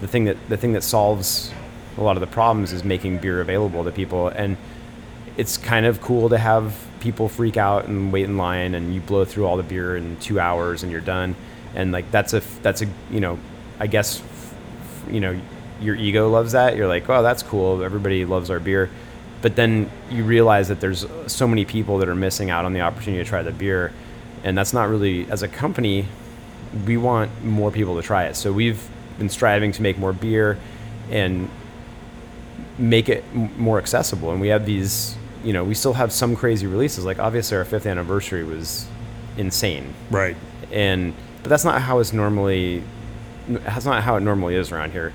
the 0.00 0.08
thing 0.08 0.24
that 0.24 0.36
the 0.48 0.56
thing 0.56 0.72
that 0.72 0.82
solves 0.82 1.52
a 1.96 2.02
lot 2.02 2.16
of 2.16 2.20
the 2.20 2.26
problems 2.26 2.72
is 2.72 2.84
making 2.84 3.18
beer 3.18 3.40
available 3.40 3.84
to 3.84 3.90
people. 3.90 4.28
And 4.28 4.56
it's 5.36 5.56
kind 5.56 5.86
of 5.86 6.00
cool 6.00 6.28
to 6.28 6.38
have 6.38 6.76
people 7.00 7.28
freak 7.28 7.56
out 7.56 7.86
and 7.86 8.12
wait 8.12 8.24
in 8.24 8.36
line 8.36 8.74
and 8.74 8.94
you 8.94 9.00
blow 9.00 9.24
through 9.24 9.46
all 9.46 9.56
the 9.56 9.62
beer 9.62 9.96
in 9.96 10.16
2 10.18 10.38
hours 10.38 10.82
and 10.82 10.92
you're 10.92 11.00
done. 11.00 11.34
And 11.74 11.92
like 11.92 12.10
that's 12.10 12.32
a 12.34 12.40
that's 12.62 12.82
a 12.82 12.86
you 13.10 13.20
know 13.20 13.38
I 13.78 13.86
guess 13.86 14.22
you 15.10 15.20
know 15.20 15.40
your 15.80 15.94
ego 15.94 16.28
loves 16.28 16.52
that. 16.52 16.76
You're 16.76 16.88
like 16.88 17.08
oh 17.08 17.22
that's 17.22 17.42
cool. 17.42 17.82
Everybody 17.82 18.24
loves 18.24 18.50
our 18.50 18.60
beer. 18.60 18.90
But 19.40 19.54
then 19.54 19.88
you 20.10 20.24
realize 20.24 20.66
that 20.68 20.80
there's 20.80 21.06
so 21.26 21.46
many 21.46 21.64
people 21.64 21.98
that 21.98 22.08
are 22.08 22.16
missing 22.16 22.50
out 22.50 22.64
on 22.64 22.72
the 22.72 22.80
opportunity 22.80 23.22
to 23.22 23.28
try 23.28 23.42
the 23.42 23.52
beer. 23.52 23.92
And 24.42 24.58
that's 24.58 24.72
not 24.72 24.88
really 24.88 25.30
as 25.30 25.42
a 25.42 25.48
company 25.48 26.06
we 26.86 26.96
want 26.96 27.44
more 27.44 27.70
people 27.70 27.96
to 27.96 28.02
try 28.02 28.24
it. 28.24 28.36
So 28.36 28.52
we've 28.52 28.88
been 29.18 29.28
striving 29.28 29.72
to 29.72 29.82
make 29.82 29.98
more 29.98 30.12
beer 30.12 30.58
and 31.10 31.48
make 32.78 33.08
it 33.08 33.24
m- 33.34 33.50
more 33.60 33.78
accessible. 33.78 34.30
And 34.30 34.40
we 34.40 34.48
have 34.48 34.64
these 34.66 35.16
you 35.44 35.52
know 35.52 35.62
we 35.64 35.74
still 35.74 35.92
have 35.94 36.12
some 36.12 36.36
crazy 36.36 36.66
releases. 36.66 37.04
Like 37.04 37.18
obviously 37.18 37.56
our 37.56 37.64
fifth 37.64 37.86
anniversary 37.86 38.44
was 38.44 38.86
insane. 39.36 39.94
Right. 40.10 40.36
and 40.72 41.14
but 41.42 41.50
that's 41.50 41.64
not 41.64 41.80
how 41.82 42.00
it's 42.00 42.12
normally 42.12 42.82
that's 43.48 43.86
not 43.86 44.02
how 44.02 44.16
it 44.16 44.20
normally 44.20 44.54
is 44.56 44.72
around 44.72 44.92
here. 44.92 45.12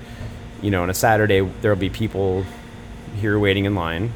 You 0.62 0.70
know 0.70 0.82
on 0.82 0.90
a 0.90 0.94
saturday 0.94 1.40
there'll 1.60 1.76
be 1.78 1.90
people 1.90 2.44
here 3.16 3.38
waiting 3.38 3.64
in 3.64 3.74
line. 3.74 4.12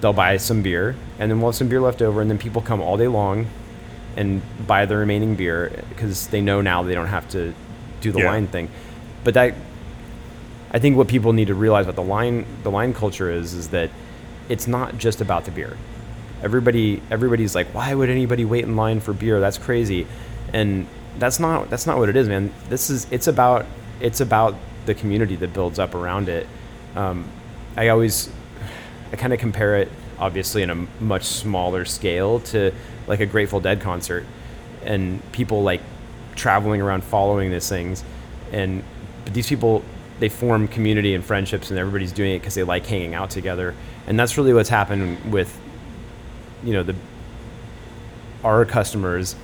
They'll 0.00 0.12
buy 0.12 0.36
some 0.36 0.62
beer 0.62 0.94
and 1.18 1.30
then 1.30 1.40
we'll 1.40 1.50
have 1.50 1.56
some 1.56 1.68
beer 1.68 1.80
left 1.80 2.02
over 2.02 2.20
and 2.20 2.30
then 2.30 2.38
people 2.38 2.62
come 2.62 2.80
all 2.80 2.96
day 2.96 3.08
long 3.08 3.46
and 4.16 4.42
buy 4.66 4.84
the 4.84 4.96
remaining 4.96 5.34
beer 5.36 5.84
because 5.88 6.26
they 6.28 6.40
know 6.40 6.60
now 6.60 6.82
they 6.82 6.94
don't 6.94 7.06
have 7.06 7.28
to 7.30 7.54
do 8.00 8.12
the 8.12 8.20
Yeah. 8.20 8.30
line 8.30 8.46
thing. 8.46 8.68
But 9.24 9.34
that 9.34 9.54
i 10.70 10.78
think 10.78 10.96
what 10.98 11.08
people 11.08 11.32
need 11.32 11.46
to 11.48 11.54
realize 11.54 11.86
about 11.86 11.96
the 11.96 12.02
line 12.02 12.44
the 12.62 12.70
line 12.70 12.92
culture 12.92 13.30
is 13.30 13.54
is 13.54 13.68
that 13.68 13.88
it's 14.50 14.66
not 14.66 14.98
just 14.98 15.20
about 15.20 15.44
the 15.46 15.50
beer. 15.50 15.76
Everybody 16.42 17.02
everybody's 17.10 17.54
like 17.54 17.68
why 17.68 17.94
would 17.94 18.08
anybody 18.10 18.44
wait 18.44 18.64
in 18.64 18.76
line 18.76 19.00
for 19.00 19.12
beer? 19.12 19.40
That's 19.40 19.58
crazy. 19.58 20.06
And 20.52 20.86
that's 21.18 21.40
not 21.40 21.68
that's 21.70 21.86
not 21.86 21.98
what 21.98 22.08
it 22.08 22.16
is 22.16 22.28
man. 22.28 22.52
This 22.68 22.90
is 22.90 23.06
it's 23.10 23.26
about 23.26 23.66
it's 24.00 24.20
about 24.20 24.54
the 24.86 24.94
community 24.94 25.36
that 25.36 25.52
builds 25.52 25.78
up 25.78 25.94
around 25.94 26.28
it. 26.28 26.46
Um, 26.96 27.24
i 27.76 27.88
always 27.88 28.30
i 29.12 29.16
kind 29.16 29.32
of 29.32 29.38
compare 29.38 29.76
it 29.76 29.88
obviously 30.18 30.62
in 30.62 30.70
a 30.70 30.86
much 31.00 31.24
smaller 31.24 31.84
scale 31.84 32.40
to 32.40 32.72
like 33.06 33.20
a 33.20 33.26
grateful 33.26 33.60
dead 33.60 33.80
concert. 33.80 34.24
And 34.84 35.20
people 35.32 35.62
like 35.62 35.80
traveling 36.38 36.80
around 36.80 37.04
following 37.04 37.50
these 37.50 37.68
things. 37.68 38.04
And 38.52 38.82
these 39.26 39.48
people 39.48 39.82
they 40.18 40.28
form 40.28 40.66
community 40.66 41.14
and 41.14 41.24
friendships 41.24 41.70
and 41.70 41.78
everybody's 41.78 42.12
doing 42.12 42.32
it 42.34 42.40
because 42.40 42.54
they 42.54 42.64
like 42.64 42.86
hanging 42.86 43.14
out 43.14 43.30
together. 43.30 43.74
And 44.06 44.18
that's 44.18 44.36
really 44.36 44.52
what's 44.52 44.68
happened 44.68 45.32
with 45.32 45.60
you 46.64 46.72
know 46.72 46.82
the 46.82 46.94
our 48.42 48.64
customers. 48.64 49.36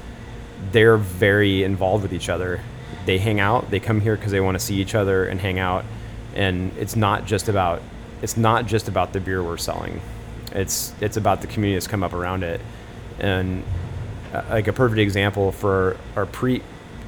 They're 0.73 0.97
very 0.97 1.63
involved 1.63 2.03
with 2.03 2.13
each 2.13 2.29
other. 2.29 2.61
They 3.07 3.19
hang 3.19 3.39
out 3.39 3.71
they 3.71 3.81
come 3.81 4.01
here 4.01 4.17
because 4.17 4.33
they 4.33 4.41
want 4.41 4.59
to 4.59 4.65
see 4.65 4.77
each 4.77 4.95
other 4.95 5.27
and 5.27 5.41
hang 5.41 5.59
out. 5.59 5.85
And 6.35 6.73
it's 6.79 6.97
not 6.97 7.27
just 7.27 7.49
about 7.49 7.83
it's 8.23 8.37
not 8.37 8.67
just 8.67 8.89
about 8.89 9.13
the 9.13 9.21
beer 9.21 9.43
we're 9.43 9.59
selling. 9.59 10.01
It's 10.53 10.93
it's 11.01 11.17
about 11.17 11.41
the 11.41 11.47
community 11.47 11.77
that's 11.77 11.87
come 11.87 12.03
up 12.03 12.13
around 12.13 12.43
it. 12.43 12.61
And 13.19 13.63
uh, 14.33 14.43
like 14.51 14.67
a 14.67 14.73
perfect 14.73 14.99
example 14.99 15.53
for 15.53 15.97
our 16.17 16.27
pre 16.27 16.63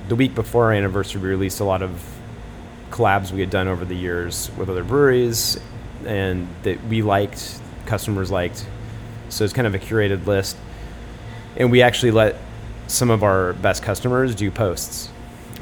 the 0.09 0.17
week 0.17 0.35
before 0.35 0.67
our 0.67 0.73
anniversary 0.73 1.21
we 1.21 1.29
released 1.29 1.61
a 1.61 1.65
lot 1.65 1.83
of 1.83 2.03
collabs 2.91 3.33
we 3.33 3.41
had 3.41 3.51
done 3.51 3.69
over 3.69 3.85
the 3.85 3.97
years 3.97 4.51
with 4.57 4.69
other 4.69 4.85
breweries 4.85 5.59
and 6.05 6.49
that 6.63 6.83
we 6.85 7.03
liked 7.03 7.61
customers 7.85 8.31
liked. 8.31 8.67
So 9.29 9.45
it's 9.45 9.53
kind 9.53 9.67
of 9.67 9.75
a 9.75 9.79
curated 9.79 10.27
list. 10.27 10.57
And 11.57 11.71
we 11.71 11.83
actually 11.83 12.13
let 12.13 12.37
some 12.87 13.11
of 13.11 13.25
our 13.25 13.55
best 13.55 13.83
customers 13.83 14.35
do 14.35 14.51
posts. 14.51 15.11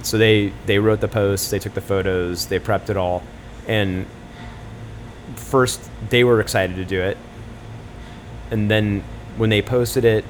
So 0.02 0.18
they 0.18 0.52
they 0.66 0.78
wrote 0.78 1.00
the 1.00 1.08
posts 1.08 1.50
they 1.50 1.58
took 1.58 1.72
the 1.72 1.80
photos 1.80 2.46
they 2.46 2.58
prepped 2.58 2.90
it 2.90 2.96
all. 2.96 3.22
And 3.66 4.06
first 5.36 5.80
they 6.10 6.24
were 6.24 6.40
excited 6.40 6.76
to 6.76 6.84
do 6.84 7.00
it. 7.00 7.16
And 8.50 8.70
then 8.70 9.02
when 9.38 9.48
they 9.48 9.62
posted 9.62 10.04
it 10.04 10.24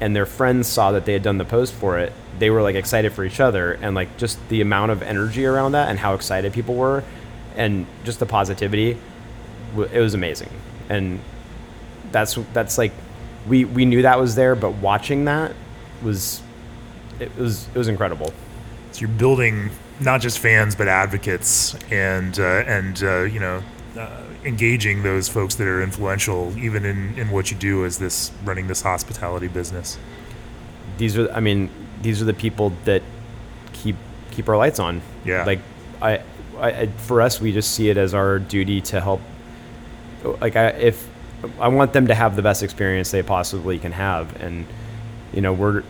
and 0.00 0.14
their 0.14 0.26
friends 0.26 0.66
saw 0.66 0.92
that 0.92 1.04
they 1.04 1.12
had 1.12 1.22
done 1.22 1.38
the 1.38 1.44
post 1.44 1.72
for 1.72 1.98
it 1.98 2.12
they 2.38 2.50
were 2.50 2.62
like 2.62 2.74
excited 2.74 3.12
for 3.12 3.24
each 3.24 3.40
other 3.40 3.72
and 3.74 3.94
like 3.94 4.16
just 4.16 4.38
the 4.48 4.60
amount 4.60 4.90
of 4.90 5.02
energy 5.02 5.46
around 5.46 5.72
that 5.72 5.88
and 5.88 5.98
how 5.98 6.14
excited 6.14 6.52
people 6.52 6.74
were 6.74 7.02
and 7.56 7.86
just 8.04 8.18
the 8.18 8.26
positivity 8.26 8.98
it 9.78 10.00
was 10.00 10.14
amazing. 10.14 10.48
And 10.88 11.20
that's 12.12 12.38
that's 12.52 12.78
like 12.78 12.92
we 13.46 13.64
we 13.64 13.84
knew 13.84 14.02
that 14.02 14.18
was 14.18 14.34
there 14.34 14.54
but 14.54 14.70
watching 14.74 15.24
that 15.24 15.54
was 16.02 16.40
it 17.18 17.34
was 17.36 17.66
it 17.68 17.78
was 17.78 17.88
incredible. 17.88 18.32
So 18.92 19.00
you're 19.00 19.08
building 19.08 19.70
not 20.00 20.20
just 20.20 20.38
fans 20.38 20.74
but 20.74 20.88
advocates 20.88 21.74
and 21.90 22.38
uh, 22.38 22.64
and 22.66 23.02
uh, 23.02 23.22
you 23.22 23.40
know 23.40 23.62
uh, 23.96 24.22
engaging 24.44 25.02
those 25.02 25.28
folks 25.28 25.54
that 25.56 25.66
are 25.66 25.82
influential 25.82 26.56
even 26.58 26.84
in, 26.84 27.18
in 27.18 27.30
what 27.30 27.50
you 27.50 27.56
do 27.56 27.84
as 27.84 27.98
this 27.98 28.30
running 28.44 28.66
this 28.68 28.82
hospitality 28.82 29.48
business. 29.48 29.98
these 30.98 31.16
are 31.18 31.30
i 31.32 31.40
mean 31.40 31.70
these 32.02 32.20
are 32.22 32.24
the 32.26 32.34
people 32.34 32.72
that 32.84 33.02
keep 33.72 33.96
keep 34.30 34.48
our 34.48 34.56
lights 34.56 34.78
on 34.78 35.00
Yeah. 35.24 35.44
like 35.44 35.60
I, 36.00 36.20
I 36.58 36.68
I- 36.82 36.86
for 37.08 37.20
us 37.22 37.40
we 37.40 37.52
just 37.52 37.72
see 37.72 37.88
it 37.90 37.96
as 37.96 38.14
our 38.14 38.38
duty 38.38 38.80
to 38.82 39.00
help 39.00 39.20
like 40.40 40.56
I, 40.56 40.68
if 40.68 41.08
i 41.60 41.68
want 41.68 41.92
them 41.92 42.06
to 42.08 42.14
have 42.14 42.36
the 42.36 42.42
best 42.42 42.62
experience 42.62 43.10
they 43.10 43.22
possibly 43.22 43.78
can 43.78 43.92
have 43.92 44.40
and 44.42 44.66
you 45.32 45.40
know 45.40 45.52
we're 45.52 45.82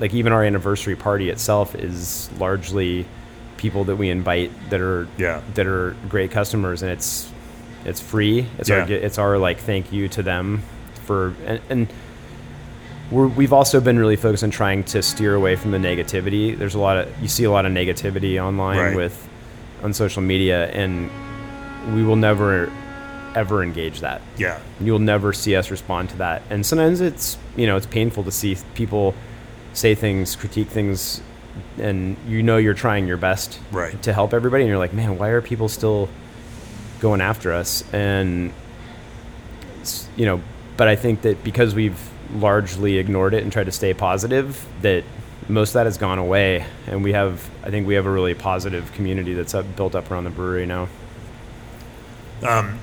like 0.00 0.12
even 0.14 0.32
our 0.32 0.42
anniversary 0.44 0.96
party 0.96 1.30
itself 1.30 1.74
is 1.74 2.30
largely 2.38 3.06
people 3.62 3.84
that 3.84 3.96
we 3.96 4.10
invite 4.10 4.50
that 4.70 4.80
are 4.80 5.06
Yeah. 5.16 5.40
that 5.54 5.66
are 5.66 5.94
great 6.08 6.30
customers 6.32 6.82
and 6.82 6.90
it's 6.90 7.30
it's 7.84 8.00
free 8.00 8.46
it's 8.58 8.68
Yeah. 8.68 8.80
our 8.82 8.90
it's 8.90 9.18
our 9.18 9.38
like 9.38 9.58
thank 9.60 9.92
you 9.92 10.08
to 10.08 10.22
them 10.22 10.62
for 11.06 11.32
and, 11.46 11.60
and 11.70 11.88
we're, 13.10 13.26
we've 13.28 13.52
also 13.52 13.80
been 13.80 13.98
really 13.98 14.16
focused 14.16 14.42
on 14.42 14.50
trying 14.50 14.84
to 14.84 15.02
steer 15.02 15.34
away 15.34 15.54
from 15.56 15.70
the 15.70 15.78
negativity 15.78 16.58
there's 16.58 16.74
a 16.74 16.78
lot 16.78 16.96
of 16.96 17.08
you 17.22 17.28
see 17.28 17.44
a 17.44 17.50
lot 17.50 17.64
of 17.66 17.72
negativity 17.72 18.42
online 18.42 18.78
Right. 18.78 18.96
with 18.96 19.28
on 19.82 19.92
social 19.92 20.22
media 20.22 20.66
and 20.70 21.10
we 21.94 22.02
will 22.04 22.16
never 22.16 22.70
ever 23.34 23.62
engage 23.62 24.00
that 24.00 24.20
Yeah. 24.36 24.58
you'll 24.80 24.98
never 25.14 25.32
see 25.32 25.54
us 25.56 25.70
respond 25.70 26.10
to 26.10 26.16
that 26.18 26.42
and 26.50 26.66
sometimes 26.66 27.00
it's 27.00 27.38
you 27.56 27.66
know 27.66 27.76
it's 27.76 27.86
painful 27.86 28.24
to 28.24 28.30
see 28.30 28.56
people 28.74 29.14
say 29.72 29.94
things 29.94 30.36
critique 30.36 30.68
things 30.68 31.20
and 31.78 32.16
you 32.26 32.42
know 32.42 32.56
you're 32.56 32.74
trying 32.74 33.06
your 33.06 33.16
best 33.16 33.58
Right. 33.70 34.00
to 34.02 34.12
help 34.12 34.32
everybody 34.34 34.62
and 34.64 34.68
you're 34.68 34.78
like 34.78 34.92
man 34.92 35.18
why 35.18 35.28
are 35.28 35.40
people 35.42 35.68
still 35.68 36.08
going 37.00 37.20
after 37.20 37.52
us? 37.52 37.82
And 37.92 38.52
you 40.16 40.24
know 40.26 40.40
but 40.76 40.86
i 40.88 40.94
think 40.96 41.22
that 41.22 41.42
because 41.42 41.74
we've 41.74 41.98
largely 42.34 42.98
ignored 42.98 43.34
it 43.34 43.42
and 43.42 43.52
tried 43.52 43.64
to 43.66 43.72
stay 43.72 43.92
positive 43.92 44.64
that 44.82 45.04
most 45.48 45.70
of 45.70 45.74
that 45.74 45.86
has 45.86 45.98
gone 45.98 46.18
away. 46.18 46.64
And 46.86 47.02
we 47.02 47.12
have 47.12 47.50
i 47.64 47.70
think 47.70 47.86
we 47.86 47.94
have 47.94 48.06
a 48.06 48.10
really 48.10 48.34
positive 48.34 48.92
community 48.92 49.34
that's 49.34 49.54
up, 49.54 49.66
built 49.76 49.94
up 49.94 50.10
around 50.10 50.24
the 50.24 50.30
brewery 50.30 50.66
now 50.66 50.88
um, 52.44 52.78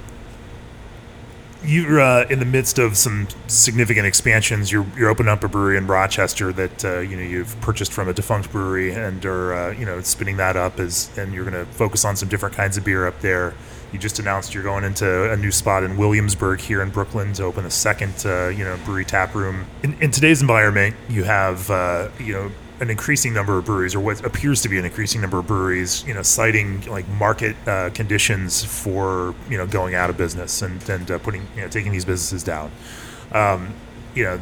You're 1.61 1.99
uh, 1.99 2.25
in 2.29 2.39
the 2.39 2.45
midst 2.45 2.79
of 2.79 2.95
some 2.95 3.27
significant 3.47 4.07
expansions. 4.07 4.71
You're 4.71 4.85
you're 4.95 5.09
opening 5.09 5.29
up 5.29 5.43
a 5.43 5.49
brewery 5.49 5.75
in 5.75 5.87
Rochester 5.87 6.53
that 6.53 6.85
uh, 6.85 6.99
you 6.99 7.17
know 7.17 7.23
you've 7.23 7.59
purchased 7.59 7.91
from 7.91 8.07
a 8.07 8.13
defunct 8.13 8.49
brewery 8.49 8.93
and 8.93 9.25
are 9.25 9.53
uh, 9.53 9.71
you 9.71 9.85
know 9.85 9.99
spinning 10.01 10.37
that 10.37 10.55
up 10.55 10.79
as 10.79 11.09
and 11.17 11.33
you're 11.33 11.43
going 11.43 11.65
to 11.65 11.69
focus 11.73 12.05
on 12.05 12.15
some 12.15 12.29
different 12.29 12.55
kinds 12.55 12.77
of 12.77 12.85
beer 12.85 13.05
up 13.05 13.19
there. 13.19 13.53
You 13.91 13.99
just 13.99 14.19
announced 14.19 14.53
you're 14.53 14.63
going 14.63 14.85
into 14.85 15.31
a 15.31 15.35
new 15.35 15.51
spot 15.51 15.83
in 15.83 15.97
Williamsburg 15.97 16.61
here 16.61 16.81
in 16.81 16.91
Brooklyn 16.91 17.33
to 17.33 17.43
open 17.43 17.65
a 17.65 17.71
second 17.71 18.13
uh, 18.25 18.47
you 18.47 18.63
know 18.63 18.79
brewery 18.85 19.03
tap 19.03 19.35
room. 19.35 19.65
In, 19.83 20.01
in 20.01 20.11
today's 20.11 20.39
environment, 20.39 20.95
you 21.09 21.25
have 21.25 21.69
uh, 21.69 22.07
you 22.19 22.33
know 22.33 22.51
an 22.79 22.89
increasing 22.89 23.33
number 23.33 23.57
of 23.57 23.65
breweries, 23.65 23.93
or 23.93 23.99
what 23.99 24.23
appears 24.25 24.61
to 24.61 24.69
be 24.69 24.77
an 24.77 24.85
increasing 24.85 25.21
number 25.21 25.39
of 25.39 25.47
breweries, 25.47 26.05
you 26.07 26.13
know, 26.13 26.21
citing 26.21 26.81
like 26.87 27.07
market 27.09 27.55
uh, 27.67 27.89
conditions 27.91 28.63
for 28.63 29.35
you 29.49 29.57
know 29.57 29.67
going 29.67 29.95
out 29.95 30.09
of 30.09 30.17
business 30.17 30.61
and 30.61 30.87
and 30.89 31.11
uh, 31.11 31.19
putting 31.19 31.45
you 31.55 31.61
know 31.61 31.67
taking 31.67 31.91
these 31.91 32.05
businesses 32.05 32.43
down. 32.43 32.71
Um, 33.31 33.73
you 34.15 34.23
know, 34.23 34.39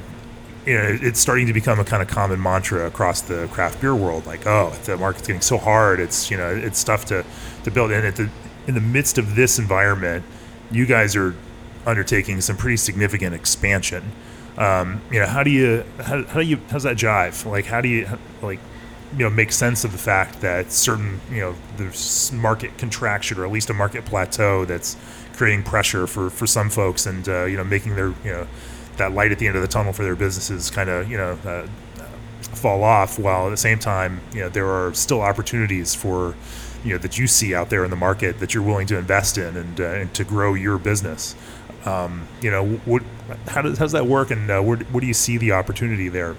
you 0.66 0.74
know, 0.74 0.98
it's 1.02 1.20
starting 1.20 1.48
to 1.48 1.54
become 1.54 1.80
a 1.80 1.86
kind 1.86 2.02
of 2.04 2.10
common 2.10 2.42
mantra 2.42 2.86
across 2.86 3.22
the 3.22 3.48
craft 3.52 3.82
beer 3.82 3.96
world. 3.96 4.26
Like, 4.26 4.46
oh, 4.46 4.78
the 4.84 4.98
market's 4.98 5.28
getting 5.28 5.42
so 5.42 5.58
hard. 5.58 6.00
It's 6.00 6.30
you 6.30 6.38
know, 6.38 6.50
it's 6.50 6.84
tough 6.84 7.06
to 7.06 7.26
to 7.64 7.72
build. 7.72 7.92
And 7.92 8.06
at 8.06 8.16
the 8.18 8.30
in 8.68 8.76
the 8.76 8.82
midst 8.82 9.18
of 9.18 9.36
this 9.36 9.58
environment, 9.58 10.26
you 10.70 10.86
guys 10.86 11.16
are 11.16 11.36
undertaking 11.86 12.42
some 12.42 12.58
pretty 12.58 12.78
significant 12.78 13.34
expansion. 13.34 14.12
Um, 14.58 15.02
you 15.12 15.20
know, 15.20 15.28
how 15.28 15.44
do 15.44 15.52
you 15.52 15.84
how, 16.00 16.24
how 16.24 16.40
do 16.40 16.46
you 16.46 16.60
how's 16.70 16.84
that 16.84 16.98
jive? 16.98 17.46
Like, 17.46 17.66
how 17.66 17.82
do 17.82 17.90
you 17.90 18.08
like 18.42 18.60
you 19.14 19.20
know 19.20 19.30
make 19.30 19.52
sense 19.52 19.84
of 19.84 19.92
the 19.92 19.98
fact 19.98 20.42
that 20.42 20.72
certain 20.72 21.22
you 21.32 21.40
know 21.40 21.56
there's 21.78 22.32
market 22.34 22.78
contraction 22.78 23.38
or 23.38 23.46
at 23.46 23.52
least 23.52 23.70
a 23.70 23.74
market 23.74 24.06
plateau 24.06 24.66
that's 24.66 24.98
creating 25.34 25.64
pressure 25.64 26.08
for 26.08 26.30
for 26.30 26.46
some 26.46 26.70
folks 26.70 27.06
and 27.06 27.30
uh, 27.30 27.46
you 27.46 27.56
know 27.56 27.64
making 27.64 27.96
their 27.96 28.10
you 28.24 28.32
know 28.32 28.48
that 28.98 29.14
light 29.14 29.32
at 29.32 29.40
the 29.40 29.48
end 29.48 29.56
of 29.56 29.62
the 29.62 29.68
tunnel 29.68 29.94
for 29.94 30.04
their 30.04 30.16
businesses 30.16 30.70
kind 30.70 30.90
of 30.90 31.10
you 31.10 31.18
know 31.18 31.38
uh, 31.46 31.66
fall 32.42 32.84
off 32.84 33.20
while 33.20 33.48
at 33.48 33.50
the 33.52 33.58
same 33.58 33.80
time 33.80 34.20
you 34.34 34.42
know 34.42 34.50
there 34.50 34.68
are 34.68 34.94
still 34.94 35.22
opportunities 35.22 35.96
for 35.96 36.36
you 36.84 36.92
know 36.92 36.98
that 36.98 37.18
you 37.18 37.28
see 37.28 37.54
out 37.54 37.70
there 37.70 37.84
in 37.84 37.90
the 37.90 37.96
market 37.96 38.40
that 38.40 38.54
you're 38.54 38.64
willing 38.64 38.88
to 38.88 38.98
invest 38.98 39.38
in 39.38 39.56
and, 39.56 39.80
uh, 39.80 39.86
and 39.86 40.14
to 40.14 40.24
grow 40.24 40.54
your 40.54 40.78
business 40.78 41.36
um, 41.86 42.28
you 42.42 42.52
know 42.52 42.66
what 42.86 43.04
how 43.48 43.62
does 43.62 43.78
how's 43.78 43.92
that 43.92 44.06
work 44.08 44.32
and 44.32 44.50
uh, 44.50 44.62
where, 44.62 44.78
where 44.78 45.02
do 45.02 45.08
you 45.08 45.14
see 45.14 45.38
the 45.38 45.52
opportunity 45.52 46.10
there 46.10 46.36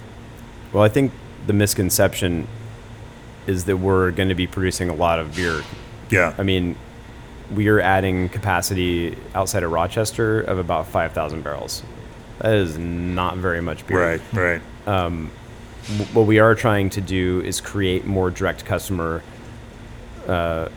Well, 0.72 0.82
I 0.82 0.88
think 0.88 1.12
the 1.46 1.52
misconception 1.52 2.46
is 3.46 3.64
that 3.64 3.76
we're 3.78 4.10
going 4.10 4.28
to 4.28 4.34
be 4.34 4.46
producing 4.46 4.88
a 4.90 4.94
lot 4.94 5.18
of 5.18 5.34
beer. 5.34 5.62
yeah 6.10 6.34
I 6.38 6.42
mean, 6.42 6.76
we 7.54 7.68
are 7.68 7.80
adding 7.80 8.28
capacity 8.28 9.16
outside 9.34 9.62
of 9.62 9.70
Rochester 9.72 10.40
of 10.42 10.58
about 10.58 10.86
5,000 10.86 11.42
barrels. 11.42 11.82
That 12.40 12.54
is 12.54 12.76
not 12.78 13.38
very 13.38 13.62
much 13.62 13.86
beer. 13.86 13.98
right 13.98 14.20
right 14.32 14.60
W- 14.86 15.24
What 16.12 16.26
we 16.26 16.38
are 16.38 16.54
trying 16.54 16.90
to 16.90 17.00
do 17.00 17.40
is 17.40 17.60
create 17.62 18.04
more 18.04 18.30
direct 18.30 18.66
customer 18.66 19.22
uh, 20.26 20.68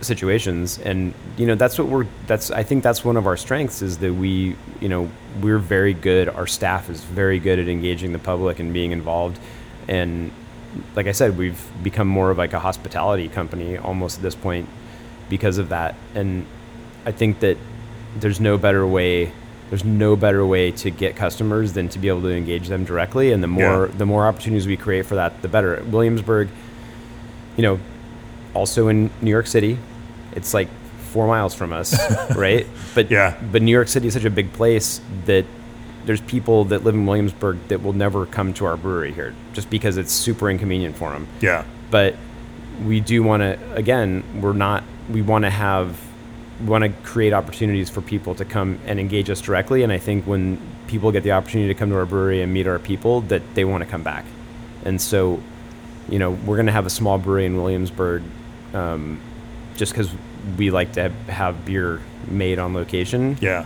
situations, 0.00 0.78
and 0.78 1.14
you 1.36 1.46
know 1.46 1.54
that's 1.54 1.78
what 1.78 1.88
we're. 1.88 2.06
That's 2.26 2.50
I 2.50 2.62
think 2.62 2.82
that's 2.82 3.04
one 3.04 3.16
of 3.16 3.26
our 3.26 3.36
strengths 3.36 3.82
is 3.82 3.98
that 3.98 4.12
we, 4.12 4.56
you 4.80 4.88
know, 4.88 5.10
we're 5.40 5.58
very 5.58 5.94
good. 5.94 6.28
Our 6.28 6.46
staff 6.46 6.90
is 6.90 7.02
very 7.02 7.38
good 7.38 7.58
at 7.58 7.68
engaging 7.68 8.12
the 8.12 8.18
public 8.18 8.58
and 8.58 8.72
being 8.72 8.92
involved, 8.92 9.38
and 9.88 10.30
like 10.94 11.06
I 11.06 11.12
said, 11.12 11.38
we've 11.38 11.60
become 11.82 12.08
more 12.08 12.30
of 12.30 12.38
like 12.38 12.52
a 12.52 12.58
hospitality 12.58 13.28
company 13.28 13.78
almost 13.78 14.18
at 14.18 14.22
this 14.22 14.34
point 14.34 14.68
because 15.30 15.56
of 15.58 15.70
that. 15.70 15.94
And 16.14 16.44
I 17.06 17.12
think 17.12 17.40
that 17.40 17.56
there's 18.18 18.40
no 18.40 18.58
better 18.58 18.86
way 18.86 19.32
there's 19.70 19.84
no 19.84 20.14
better 20.14 20.46
way 20.46 20.70
to 20.70 20.90
get 20.90 21.16
customers 21.16 21.72
than 21.72 21.88
to 21.88 21.98
be 21.98 22.06
able 22.06 22.20
to 22.22 22.30
engage 22.32 22.68
them 22.68 22.84
directly 22.84 23.32
and 23.32 23.42
the 23.42 23.48
more 23.48 23.86
Yeah. 23.86 23.98
the 23.98 24.06
more 24.06 24.26
opportunities 24.26 24.66
we 24.66 24.76
create 24.76 25.06
for 25.06 25.16
that 25.16 25.42
the 25.42 25.48
better. 25.48 25.82
Williamsburg, 25.90 26.48
you 27.56 27.62
know, 27.62 27.80
also 28.56 28.88
in 28.88 29.10
New 29.22 29.30
York 29.30 29.46
City, 29.46 29.78
it's 30.32 30.52
like 30.54 30.68
4 31.12 31.26
miles 31.26 31.54
from 31.54 31.72
us, 31.72 31.94
right? 32.36 32.66
But 32.94 33.10
Yeah. 33.10 33.34
but 33.52 33.62
New 33.62 33.70
York 33.72 33.88
City 33.88 34.08
is 34.08 34.14
such 34.14 34.24
a 34.24 34.30
big 34.30 34.52
place 34.52 35.00
that 35.26 35.44
there's 36.04 36.20
people 36.20 36.64
that 36.66 36.84
live 36.84 36.94
in 36.94 37.04
Williamsburg 37.06 37.58
that 37.68 37.82
will 37.82 37.92
never 37.92 38.26
come 38.26 38.52
to 38.54 38.64
our 38.64 38.76
brewery 38.76 39.12
here 39.12 39.34
just 39.54 39.68
because 39.70 39.96
it's 39.96 40.12
super 40.12 40.48
inconvenient 40.50 40.96
for 40.96 41.10
them 41.10 41.26
yeah 41.40 41.64
but 41.90 42.14
we 42.84 43.00
do 43.00 43.22
want 43.24 43.40
to 43.42 43.58
again 43.74 44.22
we're 44.40 44.52
not 44.52 44.84
we 45.10 45.20
want 45.22 45.44
to 45.44 45.50
have 45.50 45.98
we 46.60 46.66
want 46.68 46.84
to 46.84 46.90
create 47.02 47.32
opportunities 47.32 47.90
for 47.90 48.02
people 48.02 48.34
to 48.36 48.44
come 48.44 48.78
and 48.86 49.00
engage 49.00 49.28
us 49.30 49.40
directly 49.40 49.82
and 49.82 49.90
i 49.92 49.98
think 49.98 50.24
when 50.26 50.58
people 50.86 51.10
get 51.10 51.22
the 51.24 51.32
opportunity 51.32 51.66
to 51.72 51.78
come 51.78 51.90
to 51.90 51.96
our 51.96 52.06
brewery 52.06 52.40
and 52.42 52.52
meet 52.52 52.66
our 52.68 52.78
people 52.78 53.20
that 53.22 53.42
they 53.54 53.64
want 53.64 53.82
to 53.82 53.88
come 53.90 54.02
back 54.04 54.24
and 54.84 55.00
so 55.00 55.40
you 56.08 56.18
know 56.20 56.30
we're 56.46 56.56
going 56.56 56.66
to 56.66 56.72
have 56.80 56.86
a 56.86 56.90
small 57.00 57.18
brewery 57.18 57.46
in 57.46 57.56
williamsburg 57.56 58.22
um, 58.74 59.20
just 59.76 59.92
because 59.92 60.10
we 60.56 60.70
like 60.70 60.92
to 60.92 61.10
have, 61.28 61.64
beer 61.64 62.00
made 62.28 62.58
on 62.58 62.72
location 62.74 63.36
yeah 63.40 63.64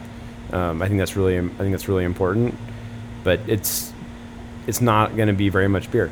um, 0.52 0.82
I 0.82 0.88
think 0.88 0.98
that's 0.98 1.14
really 1.16 1.38
I 1.38 1.42
think 1.42 1.70
that's 1.70 1.86
really 1.88 2.04
important, 2.04 2.56
but 3.22 3.38
it's 3.46 3.92
it's 4.66 4.80
not 4.80 5.14
going 5.14 5.28
to 5.28 5.32
be 5.34 5.48
very 5.48 5.68
much 5.68 5.88
beer. 5.92 6.10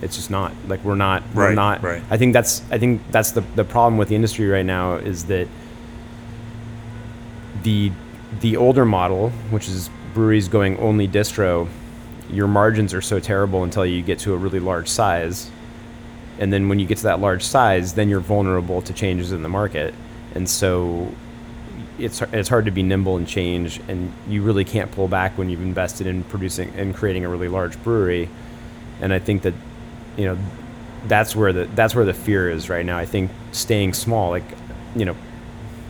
It's 0.00 0.14
just 0.14 0.30
not 0.30 0.52
like 0.68 0.84
we're 0.84 0.94
not 0.94 1.24
we're 1.34 1.46
Right, 1.46 1.54
not. 1.56 1.82
right. 1.82 2.00
I 2.08 2.16
think 2.16 2.34
that's 2.34 2.62
I 2.70 2.78
think 2.78 3.02
that's 3.10 3.32
the 3.32 3.40
the 3.56 3.64
problem 3.64 3.98
with 3.98 4.08
the 4.10 4.14
industry 4.14 4.46
right 4.46 4.64
now 4.64 4.94
is 4.94 5.24
that 5.24 5.48
the 7.64 7.90
the 8.40 8.56
older 8.56 8.84
model, 8.84 9.30
which 9.50 9.68
is 9.68 9.90
breweries 10.12 10.48
going 10.48 10.76
only 10.78 11.08
distro, 11.08 11.68
your 12.30 12.46
margins 12.46 12.94
are 12.94 13.00
so 13.00 13.18
terrible 13.18 13.64
until 13.64 13.84
you 13.84 14.02
get 14.02 14.18
to 14.20 14.34
a 14.34 14.36
really 14.36 14.60
large 14.60 14.88
size. 14.88 15.50
And 16.38 16.52
then 16.52 16.68
when 16.68 16.78
you 16.78 16.86
get 16.86 16.98
to 16.98 17.04
that 17.04 17.20
large 17.20 17.42
size, 17.44 17.94
then 17.94 18.08
you're 18.08 18.20
vulnerable 18.20 18.82
to 18.82 18.92
changes 18.92 19.32
in 19.32 19.42
the 19.42 19.48
market. 19.48 19.94
And 20.34 20.48
so 20.48 21.14
it's 21.98 22.22
it's 22.32 22.48
hard 22.48 22.64
to 22.64 22.70
be 22.70 22.82
nimble 22.82 23.16
and 23.16 23.26
change, 23.26 23.80
and 23.88 24.12
you 24.28 24.42
really 24.42 24.64
can't 24.64 24.90
pull 24.90 25.08
back 25.08 25.38
when 25.38 25.48
you've 25.48 25.62
invested 25.62 26.06
in 26.06 26.24
producing 26.24 26.70
and 26.76 26.94
creating 26.94 27.24
a 27.24 27.28
really 27.28 27.48
large 27.48 27.80
brewery. 27.82 28.28
And 29.00 29.12
I 29.12 29.18
think 29.18 29.42
that, 29.42 29.54
you 30.16 30.24
know, 30.26 30.38
that's 31.06 31.36
where 31.36 31.52
the 31.52 31.66
that's 31.74 31.94
where 31.94 32.04
the 32.04 32.14
fear 32.14 32.50
is 32.50 32.68
right 32.68 32.84
now. 32.84 32.98
I 32.98 33.06
think 33.06 33.30
staying 33.52 33.92
small, 33.92 34.30
like, 34.30 34.44
you 34.96 35.04
know, 35.04 35.16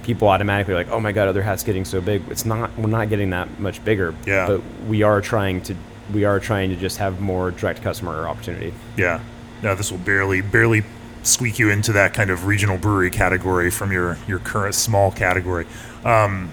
people 0.02 0.28
automatically 0.28 0.74
are 0.74 0.76
like, 0.76 0.90
oh 0.90 1.00
my 1.00 1.12
god, 1.12 1.28
Other 1.28 1.42
Half's 1.42 1.62
getting 1.62 1.84
so 1.84 2.00
big. 2.00 2.22
It's 2.30 2.44
not. 2.44 2.76
We're 2.78 2.88
not 2.88 3.08
getting 3.08 3.30
that 3.30 3.58
much 3.58 3.82
bigger. 3.84 4.14
Yeah. 4.26 4.46
But 4.46 4.62
we 4.86 5.02
are 5.02 5.20
trying 5.20 5.62
to 5.62 5.76
we 6.12 6.24
are 6.24 6.38
trying 6.38 6.70
to 6.70 6.76
just 6.76 6.98
have 6.98 7.20
more 7.20 7.50
direct 7.50 7.82
customer 7.82 8.28
opportunity. 8.28 8.74
Yeah. 8.96 9.20
No, 9.64 9.74
this 9.74 9.90
will 9.90 9.98
barely 9.98 10.42
barely 10.42 10.84
squeak 11.22 11.58
you 11.58 11.70
into 11.70 11.92
that 11.94 12.12
kind 12.12 12.28
of 12.28 12.44
regional 12.44 12.76
brewery 12.76 13.10
category 13.10 13.70
from 13.70 13.90
your 13.90 14.18
your 14.28 14.38
current 14.38 14.74
small 14.74 15.10
category. 15.10 15.66
Um, 16.04 16.50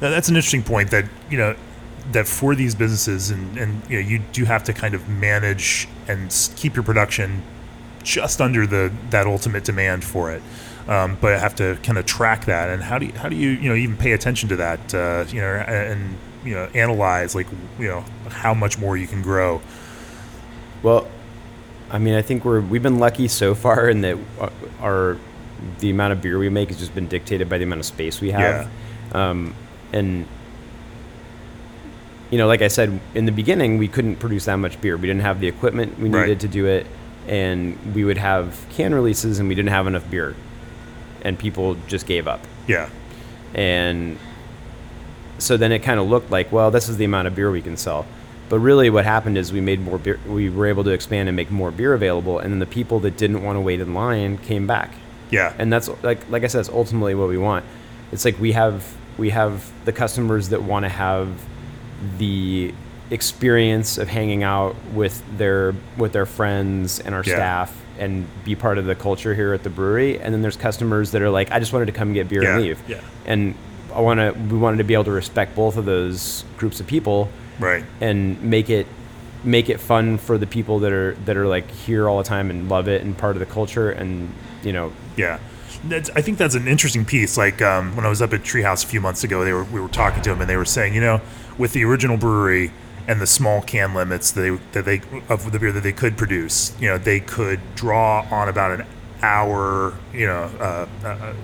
now 0.00 0.08
that's 0.10 0.30
an 0.30 0.36
interesting 0.36 0.62
point 0.62 0.90
that 0.90 1.04
you 1.30 1.36
know 1.36 1.54
that 2.12 2.26
for 2.26 2.54
these 2.54 2.74
businesses 2.74 3.30
and 3.30 3.58
and 3.58 3.90
you 3.90 4.02
know 4.02 4.08
you 4.08 4.18
do 4.32 4.46
have 4.46 4.64
to 4.64 4.72
kind 4.72 4.94
of 4.94 5.06
manage 5.10 5.86
and 6.08 6.34
keep 6.56 6.74
your 6.74 6.82
production 6.82 7.42
just 8.02 8.40
under 8.40 8.66
the 8.66 8.90
that 9.10 9.26
ultimate 9.26 9.64
demand 9.64 10.02
for 10.02 10.32
it. 10.32 10.42
Um, 10.88 11.18
but 11.20 11.34
I 11.34 11.38
have 11.38 11.54
to 11.56 11.78
kind 11.82 11.98
of 11.98 12.06
track 12.06 12.46
that, 12.46 12.70
and 12.70 12.82
how 12.82 12.98
do 12.98 13.06
you, 13.06 13.12
how 13.12 13.28
do 13.28 13.36
you 13.36 13.50
you 13.50 13.68
know 13.68 13.74
even 13.74 13.96
pay 13.96 14.12
attention 14.12 14.48
to 14.48 14.56
that? 14.56 14.94
Uh, 14.94 15.26
you 15.28 15.40
know, 15.42 15.54
and 15.54 16.16
you 16.44 16.54
know 16.54 16.64
analyze 16.74 17.34
like 17.34 17.46
you 17.78 17.88
know 17.88 18.04
how 18.30 18.54
much 18.54 18.78
more 18.78 18.96
you 18.96 19.06
can 19.06 19.20
grow. 19.20 19.60
Well, 20.82 21.08
I 21.90 21.98
mean, 21.98 22.14
I 22.14 22.22
think 22.22 22.44
we're 22.44 22.60
we've 22.60 22.82
been 22.82 22.98
lucky 22.98 23.28
so 23.28 23.54
far 23.54 23.88
in 23.88 24.00
that 24.02 24.18
uh, 24.40 24.50
our 24.80 25.16
the 25.80 25.90
amount 25.90 26.12
of 26.12 26.20
beer 26.22 26.38
we 26.38 26.48
make 26.48 26.68
has 26.68 26.78
just 26.78 26.94
been 26.94 27.06
dictated 27.08 27.48
by 27.48 27.58
the 27.58 27.64
amount 27.64 27.80
of 27.80 27.86
space 27.86 28.20
we 28.20 28.30
have. 28.32 28.68
Um, 29.12 29.54
and 29.92 30.26
you 32.30 32.38
know, 32.38 32.46
like 32.46 32.62
I 32.62 32.68
said 32.68 33.00
in 33.14 33.26
the 33.26 33.32
beginning, 33.32 33.78
we 33.78 33.86
couldn't 33.88 34.16
produce 34.16 34.46
that 34.46 34.56
much 34.56 34.80
beer. 34.80 34.96
We 34.96 35.06
didn't 35.06 35.22
have 35.22 35.40
the 35.40 35.46
equipment 35.46 35.98
we 35.98 36.08
Right. 36.08 36.22
needed 36.22 36.40
to 36.40 36.48
do 36.48 36.66
it, 36.66 36.86
and 37.28 37.78
we 37.94 38.04
would 38.04 38.18
have 38.18 38.66
can 38.70 38.94
releases, 38.94 39.38
and 39.38 39.48
we 39.48 39.54
didn't 39.54 39.68
have 39.70 39.86
enough 39.86 40.08
beer, 40.10 40.34
and 41.22 41.38
people 41.38 41.76
just 41.86 42.06
gave 42.06 42.26
up. 42.26 42.40
Yeah. 42.66 42.88
And 43.54 44.18
so 45.38 45.56
then 45.56 45.70
it 45.70 45.80
kind 45.80 46.00
of 46.00 46.08
looked 46.08 46.30
like, 46.30 46.50
well, 46.50 46.70
this 46.72 46.88
is 46.88 46.96
the 46.96 47.04
amount 47.04 47.28
of 47.28 47.36
beer 47.36 47.50
we 47.50 47.62
can 47.62 47.76
sell. 47.76 48.04
But 48.48 48.58
really, 48.60 48.90
what 48.90 49.04
happened 49.04 49.38
is 49.38 49.52
we 49.52 49.60
made 49.60 49.80
more 49.80 49.98
beer. 49.98 50.18
We 50.26 50.50
were 50.50 50.66
able 50.66 50.84
to 50.84 50.90
expand 50.90 51.28
and 51.28 51.34
make 51.36 51.50
more 51.50 51.70
beer 51.70 51.94
available, 51.94 52.38
and 52.38 52.52
then 52.52 52.58
the 52.58 52.66
people 52.66 53.00
that 53.00 53.16
didn't 53.16 53.42
want 53.42 53.56
to 53.56 53.60
wait 53.60 53.80
in 53.80 53.94
line 53.94 54.38
came 54.38 54.66
back. 54.66 54.92
Yeah. 55.30 55.52
And 55.58 55.72
that's 55.72 55.88
like, 56.02 56.28
like 56.30 56.44
I 56.44 56.48
said, 56.48 56.60
it's 56.60 56.68
ultimately 56.68 57.14
what 57.14 57.28
we 57.28 57.38
want. 57.38 57.64
It's 58.12 58.24
like 58.24 58.38
we 58.38 58.52
have 58.52 58.94
we 59.16 59.30
have 59.30 59.70
the 59.84 59.92
customers 59.92 60.50
that 60.50 60.62
want 60.62 60.84
to 60.84 60.88
have 60.90 61.28
the 62.18 62.74
experience 63.10 63.96
of 63.98 64.08
hanging 64.08 64.42
out 64.42 64.76
with 64.92 65.22
their 65.38 65.74
with 65.96 66.12
their 66.12 66.26
friends 66.26 67.00
and 67.00 67.14
our 67.14 67.22
Yeah. 67.24 67.34
staff 67.36 67.80
and 67.98 68.26
be 68.44 68.54
part 68.56 68.76
of 68.76 68.86
the 68.86 68.94
culture 68.94 69.34
here 69.34 69.52
at 69.54 69.62
the 69.62 69.70
brewery. 69.70 70.18
And 70.20 70.34
then 70.34 70.42
there's 70.42 70.56
customers 70.56 71.12
that 71.12 71.22
are 71.22 71.30
like, 71.30 71.50
I 71.52 71.60
just 71.60 71.72
wanted 71.72 71.86
to 71.86 71.92
come 71.92 72.12
get 72.12 72.28
beer 72.28 72.42
Yeah, 72.42 72.54
and 72.54 72.62
leave. 72.62 72.82
yeah. 72.88 73.00
And 73.24 73.54
I 73.94 74.00
want 74.00 74.18
to 74.20 74.32
we 74.52 74.58
wanted 74.58 74.78
to 74.78 74.84
be 74.84 74.94
able 74.94 75.04
to 75.04 75.12
respect 75.12 75.54
both 75.54 75.76
of 75.76 75.84
those 75.86 76.44
groups 76.58 76.80
of 76.80 76.86
people 76.86 77.28
Right. 77.58 77.84
and 78.00 78.42
make 78.42 78.70
it 78.70 78.86
make 79.44 79.68
it 79.68 79.78
fun 79.78 80.16
for 80.18 80.38
the 80.38 80.46
people 80.46 80.78
that 80.80 80.92
are 80.92 81.14
that 81.26 81.36
are 81.36 81.46
like 81.46 81.70
here 81.70 82.08
all 82.08 82.18
the 82.18 82.24
time 82.24 82.50
and 82.50 82.68
love 82.68 82.88
it 82.88 83.02
and 83.02 83.16
part 83.16 83.36
of 83.36 83.40
the 83.40 83.46
culture 83.46 83.90
and 83.90 84.32
you 84.62 84.72
know 84.72 84.92
Yeah. 85.16 85.38
That's, 85.86 86.08
I 86.16 86.22
think 86.22 86.38
that's 86.38 86.54
an 86.54 86.66
interesting 86.66 87.04
piece. 87.04 87.36
Like 87.36 87.60
um, 87.60 87.94
when 87.94 88.06
I 88.06 88.08
was 88.08 88.22
up 88.22 88.32
at 88.32 88.40
Treehouse 88.40 88.82
a 88.84 88.86
few 88.86 89.02
months 89.02 89.22
ago, 89.22 89.44
they 89.44 89.52
were 89.52 89.64
we 89.64 89.80
were 89.82 89.88
talking 89.88 90.22
to 90.22 90.30
them 90.30 90.40
and 90.40 90.48
they 90.48 90.56
were 90.56 90.64
saying, 90.64 90.94
you 90.94 91.00
know, 91.02 91.20
with 91.58 91.74
the 91.74 91.84
original 91.84 92.16
brewery 92.16 92.72
and 93.06 93.20
the 93.20 93.26
small 93.26 93.60
can 93.60 93.92
limits 93.92 94.30
that 94.30 94.40
they 94.40 94.50
that 94.72 94.86
they 94.86 95.02
of 95.28 95.52
the 95.52 95.58
beer 95.58 95.72
that 95.72 95.82
they 95.82 95.92
could 95.92 96.16
produce, 96.16 96.72
you 96.80 96.88
know, 96.88 96.96
they 96.96 97.20
could 97.20 97.60
draw 97.74 98.26
on 98.30 98.48
about 98.48 98.80
an 98.80 98.86
hour, 99.20 99.92
you 100.14 100.26
know, 100.26 100.44
uh, 100.58 100.86
uh, 101.04 101.34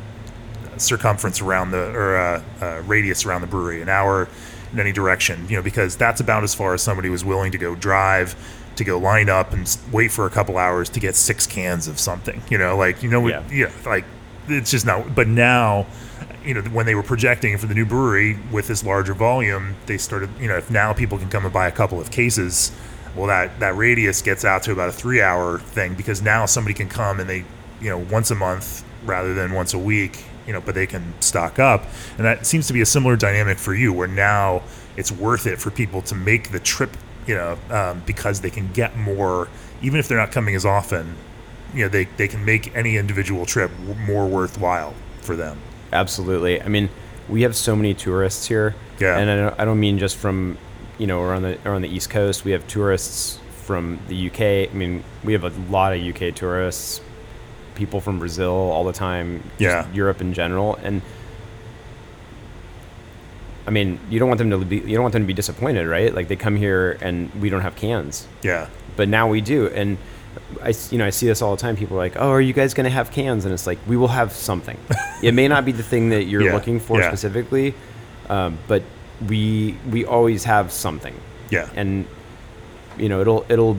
circumference 0.79 1.43
around 1.43 1.71
the 1.73 1.91
or 1.95 2.17
uh, 2.17 2.43
uh, 2.63 2.83
radius 2.87 3.27
around 3.27 3.43
the 3.43 3.47
brewery, 3.47 3.83
an 3.83 3.91
hour 3.91 4.27
in 4.73 4.81
any 4.81 4.93
direction, 4.93 5.47
you 5.49 5.57
know, 5.57 5.63
because 5.63 5.97
that's 5.97 6.21
about 6.21 6.43
as 6.45 6.55
far 6.55 6.75
as 6.75 6.83
somebody 6.83 7.09
was 7.09 7.25
willing 7.25 7.53
to 7.53 7.59
go 7.59 7.75
drive 7.75 8.35
to 8.77 8.85
go 8.85 8.99
line 8.99 9.29
up 9.29 9.53
and 9.53 9.77
wait 9.93 10.11
for 10.11 10.27
a 10.27 10.31
couple 10.31 10.57
hours 10.57 10.89
to 10.91 11.01
get 11.01 11.15
six 11.17 11.47
cans 11.47 11.89
of 11.89 11.99
something, 11.99 12.41
you 12.49 12.57
know, 12.57 12.77
like 12.77 13.03
you 13.03 13.11
know, 13.11 13.27
Yeah. 13.27 13.43
yeah, 13.51 13.71
like 13.85 14.05
it's 14.49 14.71
just 14.71 14.87
not. 14.87 15.15
But 15.15 15.29
now, 15.29 15.87
you 16.45 16.55
know, 16.55 16.63
when 16.63 16.87
they 16.87 16.95
were 16.95 17.03
projecting 17.03 17.57
for 17.59 17.67
the 17.67 17.75
new 17.75 17.85
brewery 17.85 18.39
with 18.51 18.69
this 18.69 18.85
larger 18.85 19.13
volume, 19.15 19.75
they 19.87 19.99
started, 19.99 20.31
you 20.41 20.49
know, 20.49 20.57
if 20.57 20.71
now 20.71 20.93
people 20.93 21.19
can 21.19 21.29
come 21.29 21.45
and 21.45 21.53
buy 21.53 21.67
a 21.69 21.73
couple 21.73 22.01
of 22.01 22.11
cases, 22.11 22.73
well, 23.17 23.27
that 23.27 23.59
that 23.61 23.77
radius 23.77 24.23
gets 24.23 24.45
out 24.45 24.63
to 24.63 24.73
about 24.73 24.89
a 24.89 24.93
three-hour 24.93 25.59
thing 25.59 25.95
because 25.95 26.23
now 26.23 26.47
somebody 26.47 26.75
can 26.75 26.89
come 26.89 27.21
and 27.21 27.29
they, 27.29 27.45
you 27.81 27.91
know, 27.91 27.99
once 27.99 28.31
a 28.31 28.35
month 28.35 28.85
rather 29.05 29.35
than 29.35 29.53
once 29.53 29.75
a 29.75 29.79
week, 29.79 30.25
you 30.51 30.55
know, 30.55 30.61
but 30.61 30.75
they 30.75 30.85
can 30.85 31.15
stock 31.21 31.61
up, 31.61 31.85
and 32.19 32.27
that 32.27 32.45
seems 32.45 32.67
to 32.67 32.73
be 32.73 32.81
a 32.81 32.87
similar 32.87 33.15
dynamic 33.15 33.57
for 33.57 33.73
you, 33.73 33.93
where 33.93 34.09
now 34.09 34.63
it's 34.97 35.13
worth 35.13 35.47
it 35.47 35.61
for 35.61 35.71
people 35.71 36.03
to 36.03 36.17
make 36.17 36.51
the 36.51 36.59
trip, 36.59 36.97
you 37.25 37.37
know, 37.37 37.57
um, 37.71 38.03
because 38.05 38.41
they 38.41 38.51
can 38.51 38.69
get 38.73 38.97
more, 38.97 39.47
even 39.81 40.01
if 40.01 40.09
they're 40.09 40.19
not 40.19 40.33
coming 40.33 40.57
as 40.57 40.67
often. 40.67 41.15
You 41.73 41.85
know, 41.85 41.89
they, 41.89 42.07
they 42.17 42.27
can 42.27 42.45
make 42.45 42.75
any 42.75 42.97
individual 42.97 43.47
trip 43.47 43.71
more 44.05 44.27
worthwhile 44.27 44.93
for 45.21 45.37
them. 45.37 45.61
Absolutely. 45.93 46.61
I 46.61 46.67
mean, 46.67 46.91
we 47.29 47.43
have 47.43 47.55
so 47.55 47.77
many 47.77 47.95
tourists 47.95 48.49
here. 48.49 48.75
Yeah. 48.99 49.19
And 49.19 49.31
I 49.31 49.37
don't, 49.37 49.61
I 49.61 49.65
don't 49.65 49.79
mean 49.79 49.99
just 50.01 50.17
from, 50.17 50.59
you 50.99 51.07
know, 51.07 51.23
around 51.23 51.43
the 51.43 51.59
around 51.65 51.83
the 51.83 51.89
East 51.89 52.11
Coast. 52.11 52.45
We 52.45 52.51
have 52.51 52.67
tourists 52.67 53.39
from 53.53 54.01
the 54.09 54.27
UK. 54.29 54.69
I 54.69 54.75
mean, 54.77 55.05
we 55.23 55.33
have 55.33 55.45
a 55.45 55.53
lot 55.71 55.93
of 55.93 56.03
UK 56.03 56.35
tourists, 56.35 57.01
people 57.81 58.01
from 58.01 58.19
Brazil 58.19 58.53
all 58.75 58.85
the 58.85 58.93
time. 59.09 59.29
just 59.59 59.61
Yeah. 59.61 59.87
Europe 60.01 60.21
in 60.21 60.33
general, 60.35 60.79
and 60.87 61.01
I 63.67 63.71
mean, 63.71 63.99
you 64.11 64.19
don't 64.19 64.29
want 64.29 64.39
them 64.39 64.51
to 64.51 64.59
be 64.59 64.79
you 64.79 64.95
don't 64.97 65.03
want 65.03 65.13
them 65.13 65.23
to 65.23 65.27
be 65.27 65.35
disappointed, 65.43 65.87
right? 65.87 66.15
Like 66.15 66.29
they 66.29 66.37
come 66.37 66.57
here 66.57 66.99
and 67.01 67.31
we 67.43 67.51
don't 67.51 67.61
have 67.69 67.77
cans, 67.77 68.27
Yeah. 68.43 68.67
but 68.97 69.09
now 69.09 69.29
we 69.29 69.41
do, 69.41 69.67
and. 69.69 69.99
I, 70.63 70.73
you 70.93 70.99
know, 70.99 71.07
I 71.07 71.11
see 71.11 71.27
this 71.27 71.43
all 71.43 71.57
the 71.57 71.61
time. 71.61 71.75
People 71.77 71.97
are 71.97 72.05
like, 72.07 72.15
"Oh, 72.17 72.31
are 72.31 72.41
you 72.41 72.53
guys 72.53 72.73
going 72.73 72.85
to 72.85 72.97
have 73.01 73.11
cans?" 73.11 73.45
And 73.45 73.53
it's 73.53 73.67
like, 73.67 73.79
we 73.89 73.97
will 73.97 74.13
have 74.21 74.31
something. 74.33 74.79
it 75.25 75.35
may 75.35 75.49
not 75.49 75.65
be 75.65 75.73
the 75.73 75.83
thing 75.83 76.11
that 76.11 76.25
you're 76.31 76.43
Yeah, 76.47 76.55
looking 76.55 76.79
for 76.79 77.01
yeah. 77.01 77.09
specifically, 77.09 77.75
um, 78.29 78.57
but 78.69 78.83
we 79.29 79.75
we 79.91 80.05
always 80.05 80.45
have 80.45 80.71
something. 80.71 81.15
Yeah. 81.51 81.69
And 81.75 82.07
you 82.97 83.09
know, 83.09 83.21
it'll 83.21 83.45
it'll 83.49 83.77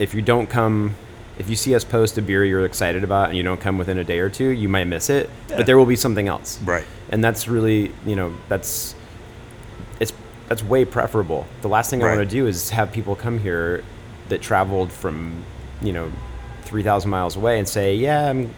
if 0.00 0.14
you 0.14 0.22
don't 0.22 0.48
come, 0.50 0.96
if 1.38 1.50
you 1.50 1.56
see 1.56 1.74
us 1.74 1.84
post 1.84 2.16
a 2.18 2.22
beer 2.22 2.44
you're 2.44 2.64
excited 2.64 3.02
about 3.02 3.28
and 3.28 3.36
you 3.36 3.42
don't 3.42 3.60
come 3.60 3.78
within 3.78 3.98
a 3.98 4.04
day 4.04 4.20
or 4.20 4.30
two, 4.30 4.48
you 4.48 4.68
might 4.68 4.84
miss 4.84 5.10
it. 5.10 5.28
Yeah. 5.48 5.56
But 5.56 5.66
there 5.66 5.76
will 5.76 5.86
be 5.86 5.96
something 5.96 6.28
else. 6.28 6.60
Right. 6.62 6.84
And 7.10 7.22
that's 7.22 7.48
really, 7.48 7.92
you 8.06 8.16
know, 8.16 8.34
that's 8.48 8.94
it's 10.00 10.12
that's 10.48 10.62
way 10.62 10.84
preferable. 10.84 11.46
The 11.62 11.68
last 11.68 11.90
thing 11.90 12.02
I 12.02 12.06
want 12.06 12.28
to 12.28 12.36
do 12.36 12.46
is 12.46 12.70
have 12.70 12.92
people 12.92 13.16
come 13.16 13.38
here 13.38 13.82
that 14.28 14.42
traveled 14.42 14.92
from, 14.92 15.44
you 15.82 15.92
know, 15.92 16.10
three 16.62 16.82
thousand 16.82 17.10
miles 17.10 17.36
away 17.36 17.58
and 17.58 17.68
say, 17.68 17.94
"Yeah, 17.94 18.30
I'm 18.30 18.54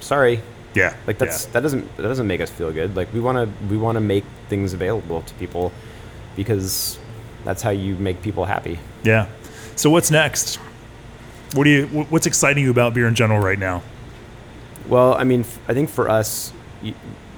sorry." 0.00 0.40
Yeah. 0.74 0.96
Like 1.06 1.18
that's 1.18 1.46
yeah. 1.46 1.52
that 1.52 1.60
doesn't 1.60 1.96
that 1.96 2.02
doesn't 2.02 2.26
make 2.26 2.40
us 2.40 2.50
feel 2.50 2.72
good. 2.72 2.96
Like 2.96 3.12
we 3.12 3.20
want 3.20 3.36
to 3.36 3.66
we 3.66 3.76
want 3.76 3.96
to 3.96 4.00
make 4.00 4.24
things 4.48 4.72
available 4.72 5.22
to 5.22 5.34
people 5.34 5.72
because 6.36 6.98
that's 7.44 7.62
how 7.62 7.70
you 7.70 7.96
make 7.96 8.22
people 8.22 8.44
happy. 8.44 8.78
Yeah. 9.02 9.28
So 9.76 9.90
what's 9.90 10.10
next? 10.10 10.58
What 11.54 11.64
do 11.64 11.70
you? 11.70 11.86
What's 11.86 12.26
exciting 12.26 12.64
you 12.64 12.70
about 12.72 12.94
beer 12.94 13.06
in 13.06 13.14
general 13.14 13.38
right 13.38 13.58
now? 13.58 13.82
Well, 14.88 15.14
I 15.14 15.22
mean, 15.22 15.44
I 15.68 15.72
think 15.72 15.88
for 15.88 16.08
us, 16.08 16.52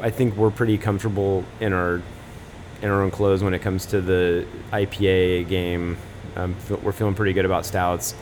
I 0.00 0.08
think 0.08 0.36
we're 0.36 0.50
pretty 0.50 0.78
comfortable 0.78 1.44
in 1.60 1.74
our 1.74 2.00
in 2.80 2.88
our 2.88 3.02
own 3.02 3.10
clothes 3.10 3.44
when 3.44 3.52
it 3.52 3.60
comes 3.60 3.84
to 3.86 4.00
the 4.00 4.46
IPA 4.72 5.48
game. 5.48 5.98
Um, 6.34 6.56
we're 6.82 6.92
feeling 6.92 7.14
pretty 7.14 7.34
good 7.34 7.44
about 7.44 7.66
stouts. 7.66 8.14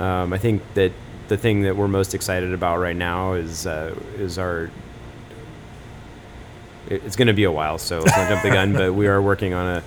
Um, 0.00 0.32
I 0.32 0.38
think 0.38 0.62
that 0.72 0.92
the 1.28 1.36
thing 1.36 1.62
that 1.62 1.76
we're 1.76 1.88
most 1.88 2.14
excited 2.14 2.54
about 2.54 2.78
right 2.78 2.96
now 2.96 3.34
is 3.34 3.66
uh, 3.66 3.94
is 4.16 4.38
our. 4.38 4.70
It's 6.88 7.14
going 7.14 7.28
to 7.28 7.34
be 7.34 7.44
a 7.44 7.52
while, 7.52 7.76
so 7.76 7.98
let's 8.00 8.16
not 8.16 8.28
jump 8.30 8.42
the 8.42 8.50
gun. 8.50 8.72
But 8.72 8.94
we 8.94 9.06
are 9.06 9.20
working 9.20 9.52
on 9.52 9.76
a 9.76 9.82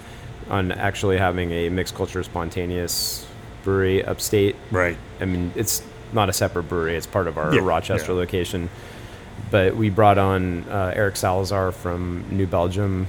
on 0.47 0.71
actually 0.71 1.17
having 1.17 1.51
a 1.51 1.69
mixed 1.69 1.95
culture 1.95 2.21
spontaneous 2.21 3.24
brewery 3.65 4.05
upstate 4.05 4.55
Right. 4.71 4.97
I 5.19 5.25
mean, 5.25 5.51
it's 5.55 5.83
not 6.13 6.29
a 6.29 6.33
separate 6.33 6.63
brewery; 6.69 6.95
it's 6.95 7.07
part 7.07 7.27
of 7.27 7.37
our 7.37 7.53
Yeah, 7.53 7.61
Rochester 7.63 8.13
yeah. 8.13 8.19
location. 8.19 8.69
But 9.51 9.75
we 9.75 9.89
brought 9.89 10.17
on 10.17 10.63
uh, 10.69 10.93
Eric 10.95 11.17
Salazar 11.17 11.73
from 11.73 12.23
New 12.31 12.47
Belgium 12.47 13.07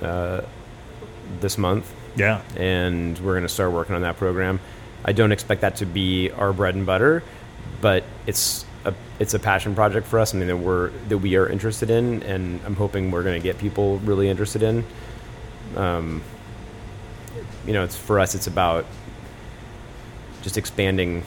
uh, 0.00 0.42
this 1.40 1.58
month, 1.58 1.92
Yeah. 2.14 2.40
and 2.56 3.18
we're 3.18 3.32
going 3.32 3.42
to 3.42 3.48
start 3.48 3.72
working 3.72 3.96
on 3.96 4.02
that 4.02 4.16
program. 4.16 4.60
I 5.04 5.12
don't 5.12 5.32
expect 5.32 5.62
that 5.62 5.76
to 5.76 5.86
be 5.86 6.30
our 6.30 6.52
bread 6.52 6.74
and 6.76 6.86
butter, 6.86 7.22
but 7.80 8.04
it's 8.26 8.64
a 8.84 8.94
it's 9.18 9.34
a 9.34 9.38
passion 9.38 9.74
project 9.74 10.06
for 10.06 10.18
us, 10.20 10.30
something 10.30 10.46
that 10.48 10.56
we're 10.58 10.90
that 11.08 11.18
we 11.18 11.34
are 11.36 11.48
interested 11.48 11.90
in, 11.90 12.22
and 12.22 12.60
I'm 12.64 12.76
hoping 12.76 13.10
we're 13.10 13.22
going 13.24 13.40
to 13.40 13.42
get 13.42 13.58
people 13.58 13.98
really 14.00 14.28
interested 14.28 14.62
in. 14.62 14.84
Um, 15.76 16.22
you 17.66 17.72
know, 17.72 17.82
it's 17.84 17.96
for 17.96 18.20
us. 18.20 18.34
It's 18.36 18.46
about 18.46 18.86
just 20.46 20.56
expanding 20.56 21.24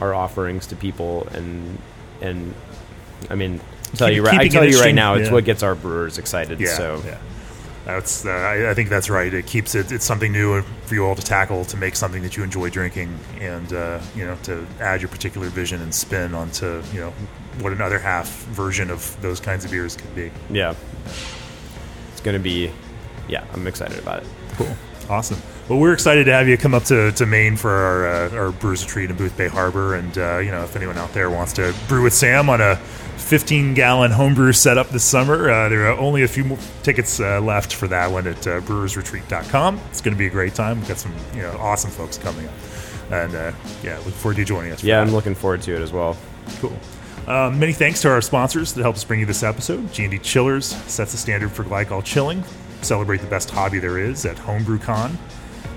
our 0.00 0.14
offerings 0.14 0.68
to 0.68 0.76
people, 0.76 1.26
and 1.32 1.78
and 2.20 2.54
I 3.28 3.34
mean, 3.34 3.60
tell 3.96 4.06
Keep- 4.06 4.16
you 4.16 4.22
right, 4.24 4.38
I 4.38 4.46
tell 4.46 4.64
you 4.64 4.78
right 4.80 4.94
now, 4.94 5.14
it's 5.14 5.26
yeah. 5.26 5.32
what 5.32 5.44
gets 5.44 5.64
our 5.64 5.74
brewers 5.74 6.16
excited. 6.16 6.60
Yeah. 6.60 6.68
so 6.76 7.02
Yeah. 7.04 7.18
That's. 7.84 8.24
Uh, 8.24 8.30
I, 8.30 8.70
I 8.70 8.74
think 8.74 8.88
that's 8.88 9.10
right. 9.10 9.34
It 9.34 9.44
keeps 9.46 9.74
it. 9.74 9.90
It's 9.90 10.04
something 10.04 10.30
new 10.30 10.62
for 10.86 10.94
you 10.94 11.04
all 11.04 11.16
to 11.16 11.22
tackle 11.22 11.64
to 11.64 11.76
make 11.76 11.96
something 11.96 12.22
that 12.22 12.36
you 12.36 12.44
enjoy 12.44 12.70
drinking, 12.70 13.18
and 13.40 13.72
uh, 13.72 14.00
you 14.14 14.24
know 14.24 14.36
to 14.44 14.64
add 14.78 15.00
your 15.00 15.08
particular 15.08 15.48
vision 15.48 15.82
and 15.82 15.92
spin 15.92 16.32
onto 16.32 16.80
you 16.92 17.00
know 17.00 17.10
what 17.58 17.72
an 17.72 17.80
Other 17.80 17.98
Half 17.98 18.28
version 18.54 18.88
of 18.88 19.20
those 19.20 19.40
kinds 19.40 19.64
of 19.64 19.72
beers 19.72 19.96
could 19.96 20.14
be. 20.14 20.30
yeah, 20.48 20.74
it's 22.12 22.20
going 22.20 22.36
to 22.36 22.42
be. 22.42 22.70
Yeah, 23.28 23.44
I'm 23.52 23.66
excited 23.66 23.98
about 23.98 24.22
it. 24.22 24.28
Cool. 24.52 24.76
Awesome. 25.10 25.42
Well, 25.68 25.78
we're 25.78 25.92
excited 25.92 26.24
to 26.24 26.32
have 26.32 26.48
you 26.48 26.58
come 26.58 26.74
up 26.74 26.84
to, 26.84 27.12
to 27.12 27.24
Maine 27.24 27.56
for 27.56 27.70
our, 27.70 28.06
uh, 28.06 28.36
our 28.36 28.50
Brewers 28.50 28.84
Retreat 28.84 29.10
in 29.10 29.16
Boothbay 29.16 29.48
Harbor. 29.48 29.94
And, 29.94 30.18
uh, 30.18 30.38
you 30.38 30.50
know, 30.50 30.64
if 30.64 30.74
anyone 30.74 30.98
out 30.98 31.12
there 31.12 31.30
wants 31.30 31.52
to 31.54 31.72
brew 31.86 32.02
with 32.02 32.12
Sam 32.12 32.50
on 32.50 32.60
a 32.60 32.76
15 32.76 33.72
gallon 33.74 34.10
homebrew 34.10 34.52
setup 34.52 34.88
this 34.88 35.04
summer, 35.04 35.48
uh, 35.48 35.68
there 35.68 35.86
are 35.86 35.98
only 35.98 36.24
a 36.24 36.28
few 36.28 36.42
more 36.42 36.58
tickets 36.82 37.20
uh, 37.20 37.40
left 37.40 37.74
for 37.74 37.86
that 37.88 38.10
one 38.10 38.26
at 38.26 38.44
uh, 38.44 38.60
brewersretreat.com. 38.62 39.80
It's 39.88 40.00
going 40.00 40.14
to 40.14 40.18
be 40.18 40.26
a 40.26 40.30
great 40.30 40.54
time. 40.54 40.80
We've 40.80 40.88
got 40.88 40.98
some, 40.98 41.14
you 41.32 41.42
know, 41.42 41.52
awesome 41.60 41.92
folks 41.92 42.18
coming 42.18 42.48
up. 42.48 42.54
And, 43.12 43.34
uh, 43.34 43.52
yeah, 43.84 43.98
look 43.98 44.14
forward 44.14 44.34
to 44.34 44.40
you 44.40 44.46
joining 44.46 44.72
us. 44.72 44.82
Yeah, 44.82 44.96
that. 44.96 45.06
I'm 45.06 45.14
looking 45.14 45.36
forward 45.36 45.62
to 45.62 45.76
it 45.76 45.80
as 45.80 45.92
well. 45.92 46.16
Cool. 46.58 46.76
Um, 47.28 47.60
many 47.60 47.72
thanks 47.72 48.02
to 48.02 48.10
our 48.10 48.20
sponsors 48.20 48.72
that 48.74 48.82
helped 48.82 48.98
us 48.98 49.04
bring 49.04 49.20
you 49.20 49.26
this 49.26 49.44
episode. 49.44 49.92
G&D 49.92 50.18
Chillers 50.18 50.66
sets 50.66 51.12
the 51.12 51.18
standard 51.18 51.52
for 51.52 51.62
glycol 51.62 52.02
chilling. 52.04 52.42
Celebrate 52.80 53.20
the 53.20 53.28
best 53.28 53.48
hobby 53.48 53.78
there 53.78 53.98
is 53.98 54.26
at 54.26 54.36
HomebrewCon. 54.36 55.16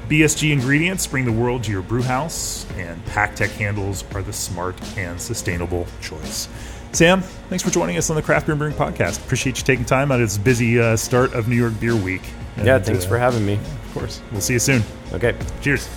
BSG 0.08 0.52
Ingredients 0.52 1.08
bring 1.08 1.26
the 1.26 1.32
world 1.32 1.64
to 1.64 1.72
your 1.72 1.82
brew 1.82 2.04
house, 2.04 2.68
and 2.76 3.04
PakTech 3.06 3.50
handles 3.50 4.04
are 4.14 4.22
the 4.22 4.34
smart 4.34 4.80
and 4.98 5.20
sustainable 5.20 5.88
choice. 6.00 6.48
Sam, 6.92 7.22
thanks 7.50 7.64
for 7.64 7.72
joining 7.72 7.98
us 7.98 8.12
on 8.12 8.16
the 8.16 8.22
Craft 8.22 8.46
Beer 8.46 8.54
and 8.54 8.60
Brewing 8.60 8.76
Podcast. 8.76 9.24
Appreciate 9.26 9.58
you 9.58 9.64
taking 9.64 9.84
time 9.84 10.12
out 10.12 10.22
of 10.22 10.28
this 10.28 10.38
busy 10.38 10.80
uh, 10.80 10.96
start 10.96 11.34
of 11.34 11.48
New 11.48 11.56
York 11.56 11.78
Beer 11.80 11.96
Week. 11.96 12.22
Yeah, 12.64 12.78
thanks 12.78 13.06
uh, 13.06 13.10
for 13.10 13.18
having 13.18 13.46
me. 13.46 13.56
Of 13.56 13.92
course. 13.94 14.22
We'll 14.32 14.42
see 14.42 14.54
you 14.54 14.60
soon. 14.60 14.84
Okay. 15.12 15.36
Cheers. 15.62 15.90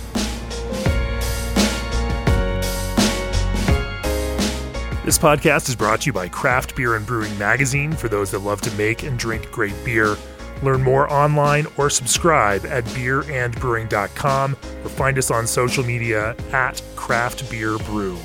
This 5.05 5.17
podcast 5.17 5.69
is 5.69 5.75
brought 5.75 6.01
to 6.01 6.07
you 6.07 6.13
by 6.13 6.27
Craft 6.27 6.75
Beer 6.75 6.95
and 6.95 7.05
Brewing 7.05 7.35
Magazine 7.37 7.93
for 7.93 8.09
those 8.09 8.31
that 8.31 8.39
love 8.39 8.61
to 8.61 8.71
make 8.71 9.03
and 9.03 9.17
drink 9.17 9.51
great 9.51 9.73
beer. 9.85 10.17
Learn 10.61 10.81
more 10.81 11.11
online 11.11 11.67
or 11.77 11.89
subscribe 11.89 12.65
at 12.65 12.83
beerandbrewing.com 12.85 14.53
or 14.53 14.89
find 14.89 15.17
us 15.17 15.31
on 15.31 15.47
social 15.47 15.83
media 15.83 16.35
at 16.51 16.81
Craft 16.95 17.49
Beer 17.49 17.77
Brew. 17.79 18.17